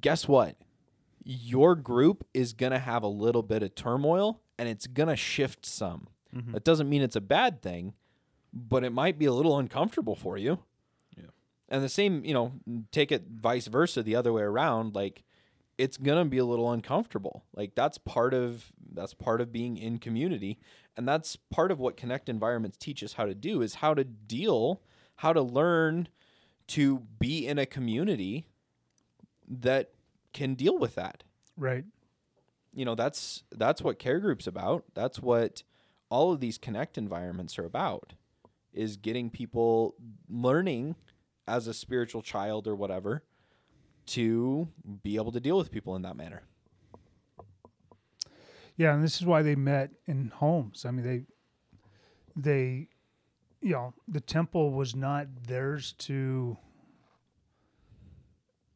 guess 0.00 0.26
what? 0.26 0.56
Your 1.22 1.76
group 1.76 2.26
is 2.34 2.52
going 2.52 2.72
to 2.72 2.80
have 2.80 3.02
a 3.04 3.08
little 3.08 3.42
bit 3.44 3.62
of 3.62 3.76
turmoil 3.76 4.40
and 4.58 4.68
it's 4.68 4.88
going 4.88 5.08
to 5.08 5.14
shift 5.16 5.64
some 5.66 6.08
Mm-hmm. 6.34 6.52
that 6.52 6.64
doesn't 6.64 6.88
mean 6.88 7.00
it's 7.02 7.16
a 7.16 7.22
bad 7.22 7.62
thing 7.62 7.94
but 8.52 8.84
it 8.84 8.90
might 8.92 9.18
be 9.18 9.26
a 9.26 9.32
little 9.32 9.58
uncomfortable 9.58 10.16
for 10.16 10.36
you. 10.38 10.60
Yeah. 11.16 11.30
and 11.68 11.82
the 11.82 11.88
same 11.88 12.24
you 12.24 12.34
know 12.34 12.52
take 12.92 13.12
it 13.12 13.24
vice 13.30 13.66
versa 13.66 14.02
the 14.02 14.16
other 14.16 14.32
way 14.32 14.42
around 14.42 14.94
like 14.94 15.22
it's 15.76 15.96
going 15.96 16.18
to 16.18 16.28
be 16.28 16.38
a 16.38 16.44
little 16.44 16.72
uncomfortable. 16.72 17.44
Like 17.54 17.76
that's 17.76 17.98
part 17.98 18.34
of 18.34 18.72
that's 18.92 19.14
part 19.14 19.40
of 19.40 19.52
being 19.52 19.76
in 19.76 19.98
community 19.98 20.58
and 20.96 21.06
that's 21.06 21.36
part 21.36 21.70
of 21.70 21.78
what 21.78 21.96
connect 21.96 22.28
environments 22.28 22.76
teach 22.76 23.02
us 23.04 23.12
how 23.12 23.26
to 23.26 23.34
do 23.34 23.62
is 23.62 23.76
how 23.76 23.94
to 23.94 24.02
deal 24.04 24.82
how 25.16 25.32
to 25.32 25.40
learn 25.42 26.08
to 26.68 27.00
be 27.18 27.46
in 27.46 27.58
a 27.58 27.66
community 27.66 28.46
that 29.48 29.90
can 30.32 30.54
deal 30.54 30.76
with 30.76 30.94
that. 30.96 31.22
Right. 31.56 31.84
You 32.74 32.84
know 32.84 32.94
that's 32.94 33.44
that's 33.52 33.82
what 33.82 33.98
care 33.98 34.20
groups 34.20 34.46
about. 34.46 34.84
That's 34.94 35.20
what 35.20 35.62
all 36.10 36.32
of 36.32 36.40
these 36.40 36.58
connect 36.58 36.96
environments 36.96 37.58
are 37.58 37.64
about 37.64 38.14
is 38.72 38.96
getting 38.96 39.30
people 39.30 39.94
learning 40.28 40.96
as 41.46 41.66
a 41.66 41.74
spiritual 41.74 42.22
child 42.22 42.66
or 42.66 42.74
whatever 42.74 43.24
to 44.06 44.68
be 45.02 45.16
able 45.16 45.32
to 45.32 45.40
deal 45.40 45.58
with 45.58 45.70
people 45.70 45.96
in 45.96 46.02
that 46.02 46.16
manner. 46.16 46.42
Yeah 48.76 48.94
and 48.94 49.02
this 49.02 49.20
is 49.20 49.26
why 49.26 49.42
they 49.42 49.56
met 49.56 49.90
in 50.06 50.28
homes. 50.28 50.84
I 50.86 50.90
mean 50.90 51.04
they 51.04 51.24
they 52.36 52.88
you 53.60 53.72
know 53.72 53.94
the 54.06 54.20
temple 54.20 54.72
was 54.72 54.94
not 54.94 55.26
theirs 55.46 55.94
to 55.98 56.56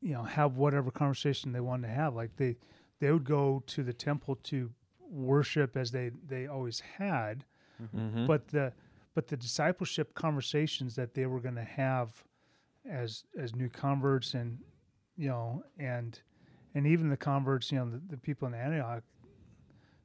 you 0.01 0.12
know 0.14 0.24
have 0.24 0.57
whatever 0.57 0.91
conversation 0.91 1.53
they 1.53 1.61
wanted 1.61 1.87
to 1.87 1.95
have. 1.95 2.14
Like 2.14 2.37
they 2.37 2.57
they 2.99 3.11
would 3.11 3.24
go 3.24 3.62
to 3.68 3.83
the 3.83 3.93
temple 3.93 4.37
to 4.45 4.70
worship 5.12 5.76
as 5.76 5.90
they 5.90 6.10
they 6.26 6.46
always 6.46 6.80
had 6.80 7.44
mm-hmm. 7.82 8.26
but 8.26 8.48
the 8.48 8.72
but 9.14 9.26
the 9.28 9.36
discipleship 9.36 10.14
conversations 10.14 10.96
that 10.96 11.14
they 11.14 11.26
were 11.26 11.40
going 11.40 11.54
to 11.54 11.62
have 11.62 12.24
as 12.88 13.24
as 13.38 13.54
new 13.54 13.68
converts 13.68 14.34
and 14.34 14.58
you 15.16 15.28
know 15.28 15.62
and 15.78 16.20
and 16.74 16.86
even 16.86 17.10
the 17.10 17.16
converts 17.16 17.70
you 17.70 17.78
know 17.78 17.88
the, 17.90 18.00
the 18.08 18.16
people 18.16 18.48
in 18.48 18.54
Antioch 18.54 19.02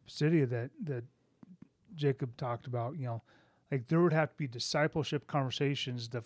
city 0.05 0.43
that 0.45 0.69
that 0.83 1.03
Jacob 1.95 2.35
talked 2.37 2.67
about 2.67 2.97
you 2.97 3.05
know 3.05 3.21
like 3.71 3.87
there 3.87 4.01
would 4.01 4.13
have 4.13 4.31
to 4.31 4.37
be 4.37 4.47
discipleship 4.47 5.25
conversations 5.27 6.07
to 6.09 6.23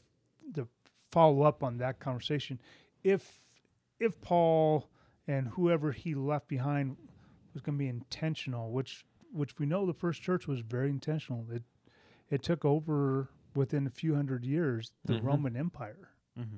to 0.56 0.68
follow 1.12 1.44
up 1.44 1.64
on 1.64 1.78
that 1.78 2.00
conversation 2.00 2.60
if 3.04 3.40
if 4.00 4.20
Paul 4.22 4.90
and 5.28 5.48
whoever 5.50 5.92
he 5.92 6.16
left 6.16 6.48
behind 6.48 6.98
was 7.54 7.62
going 7.62 7.78
to 7.78 7.80
be 7.84 7.88
intentional 7.90 8.72
which 8.72 9.06
which 9.34 9.58
we 9.60 9.66
know 9.66 9.86
the 9.86 9.94
first 9.94 10.22
church 10.22 10.48
was 10.48 10.60
very 10.62 10.90
intentional 10.90 11.46
it 11.52 11.64
it 12.30 12.42
took 12.44 12.64
over 12.66 13.30
within 13.56 13.86
a 13.86 13.90
few 13.90 14.16
hundred 14.16 14.46
years 14.46 14.92
the 15.06 15.14
Mhm. 15.14 15.24
Roman 15.24 15.56
Empire 15.58 16.10
Mm-hmm. 16.40 16.58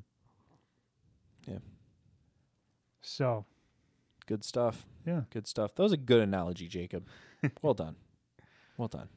Yeah. 1.52 1.60
so 3.02 3.46
Good 4.26 4.44
stuff. 4.44 4.86
yeah 5.06 5.24
Good 5.32 5.48
stuff. 5.48 5.76
That 5.76 5.84
was 5.84 5.92
a 5.92 5.98
good 5.98 6.22
analogy, 6.22 6.68
Jacob. 6.68 7.08
well 7.62 7.74
done. 7.74 7.96
Well 8.78 8.88
done. 8.88 9.10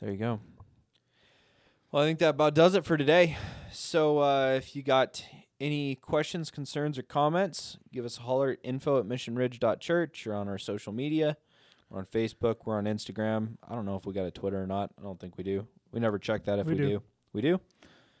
There 0.00 0.10
you 0.10 0.18
go. 0.18 0.40
Well, 1.90 2.02
I 2.02 2.06
think 2.06 2.18
that 2.18 2.30
about 2.30 2.54
does 2.54 2.74
it 2.74 2.84
for 2.84 2.96
today. 2.96 3.36
So 3.72 4.18
uh, 4.18 4.54
if 4.56 4.74
you 4.76 4.82
got 4.82 5.24
any 5.64 5.94
questions, 5.94 6.50
concerns, 6.50 6.98
or 6.98 7.02
comments, 7.02 7.78
give 7.90 8.04
us 8.04 8.18
a 8.18 8.20
holler 8.20 8.50
at 8.50 8.58
info 8.62 8.98
at 8.98 9.06
missionridge.church. 9.06 10.24
You're 10.26 10.34
on 10.34 10.46
our 10.46 10.58
social 10.58 10.92
media. 10.92 11.38
We're 11.88 12.00
on 12.00 12.06
Facebook. 12.06 12.56
We're 12.66 12.76
on 12.76 12.84
Instagram. 12.84 13.56
I 13.66 13.74
don't 13.74 13.86
know 13.86 13.96
if 13.96 14.04
we 14.04 14.12
got 14.12 14.26
a 14.26 14.30
Twitter 14.30 14.62
or 14.62 14.66
not. 14.66 14.90
I 14.98 15.02
don't 15.02 15.18
think 15.18 15.38
we 15.38 15.44
do. 15.44 15.66
We 15.90 16.00
never 16.00 16.18
check 16.18 16.44
that 16.44 16.58
if 16.58 16.66
we, 16.66 16.74
We 16.74 16.78
do. 16.78 16.88
do. 16.88 17.02
We 17.32 17.40
do? 17.40 17.60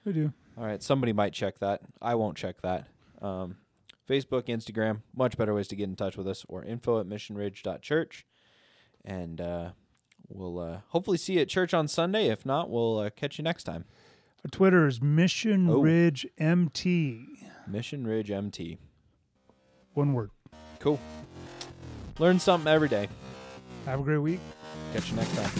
we 0.04 0.12
do 0.12 0.32
All 0.56 0.64
right, 0.64 0.82
somebody 0.82 1.12
might 1.12 1.32
check 1.34 1.58
that. 1.58 1.82
I 2.00 2.14
won't 2.14 2.36
check 2.36 2.62
that. 2.62 2.88
Um, 3.20 3.56
Facebook, 4.08 4.44
Instagram, 4.44 5.02
much 5.14 5.36
better 5.36 5.54
ways 5.54 5.68
to 5.68 5.76
get 5.76 5.88
in 5.88 5.96
touch 5.96 6.16
with 6.16 6.26
us, 6.28 6.44
or 6.48 6.64
info 6.64 7.00
at 7.00 7.06
missionridge.church. 7.06 8.26
And 9.04 9.40
uh, 9.40 9.70
we'll 10.28 10.58
uh, 10.58 10.78
hopefully 10.88 11.18
see 11.18 11.34
you 11.34 11.40
at 11.40 11.48
church 11.48 11.74
on 11.74 11.88
Sunday. 11.88 12.28
If 12.28 12.46
not, 12.46 12.70
we'll 12.70 12.98
uh, 12.98 13.10
catch 13.10 13.38
you 13.38 13.44
next 13.44 13.64
time. 13.64 13.84
Our 14.44 14.50
Twitter 14.50 14.86
is 14.86 15.00
Mission 15.02 15.68
Oh. 15.70 15.80
Ridge 15.80 16.26
MT 16.38 17.26
Mission 17.66 18.06
Ridge 18.06 18.30
MT. 18.30 18.78
one 19.94 20.12
word 20.12 20.30
Cool. 20.80 21.00
Learn 22.18 22.38
something 22.38 22.70
every 22.70 22.88
day. 22.88 23.08
have 23.86 24.00
a 24.00 24.02
great 24.02 24.18
week 24.18 24.40
Catch 24.92 25.10
you 25.10 25.16
next 25.16 25.34
time. 25.34 25.50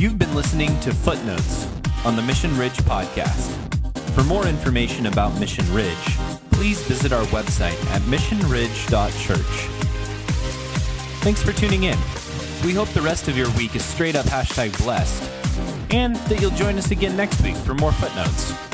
You've 0.00 0.18
been 0.18 0.34
listening 0.34 0.78
to 0.80 0.92
Footnotes 0.94 1.68
on 2.06 2.16
the 2.16 2.22
Mission 2.22 2.56
Ridge 2.58 2.76
podcast. 2.78 3.50
For 4.14 4.24
more 4.24 4.46
information 4.46 5.06
about 5.06 5.38
Mission 5.38 5.64
Ridge, 5.74 6.16
please 6.52 6.82
visit 6.84 7.12
our 7.12 7.24
website 7.26 7.78
at 7.92 8.00
missionridge.church. 8.02 9.68
Thanks 11.22 11.42
for 11.42 11.52
tuning 11.52 11.84
in. 11.84 11.98
We 12.64 12.72
hope 12.72 12.88
the 12.90 13.02
rest 13.02 13.28
of 13.28 13.36
your 13.36 13.50
week 13.56 13.76
is 13.76 13.84
straight 13.84 14.16
up 14.16 14.26
hashtag 14.26 14.76
blessed, 14.82 15.22
and 15.92 16.16
that 16.16 16.40
you'll 16.40 16.50
join 16.52 16.78
us 16.78 16.90
again 16.90 17.16
next 17.16 17.40
week 17.42 17.56
for 17.56 17.74
more 17.74 17.92
footnotes. 17.92 18.71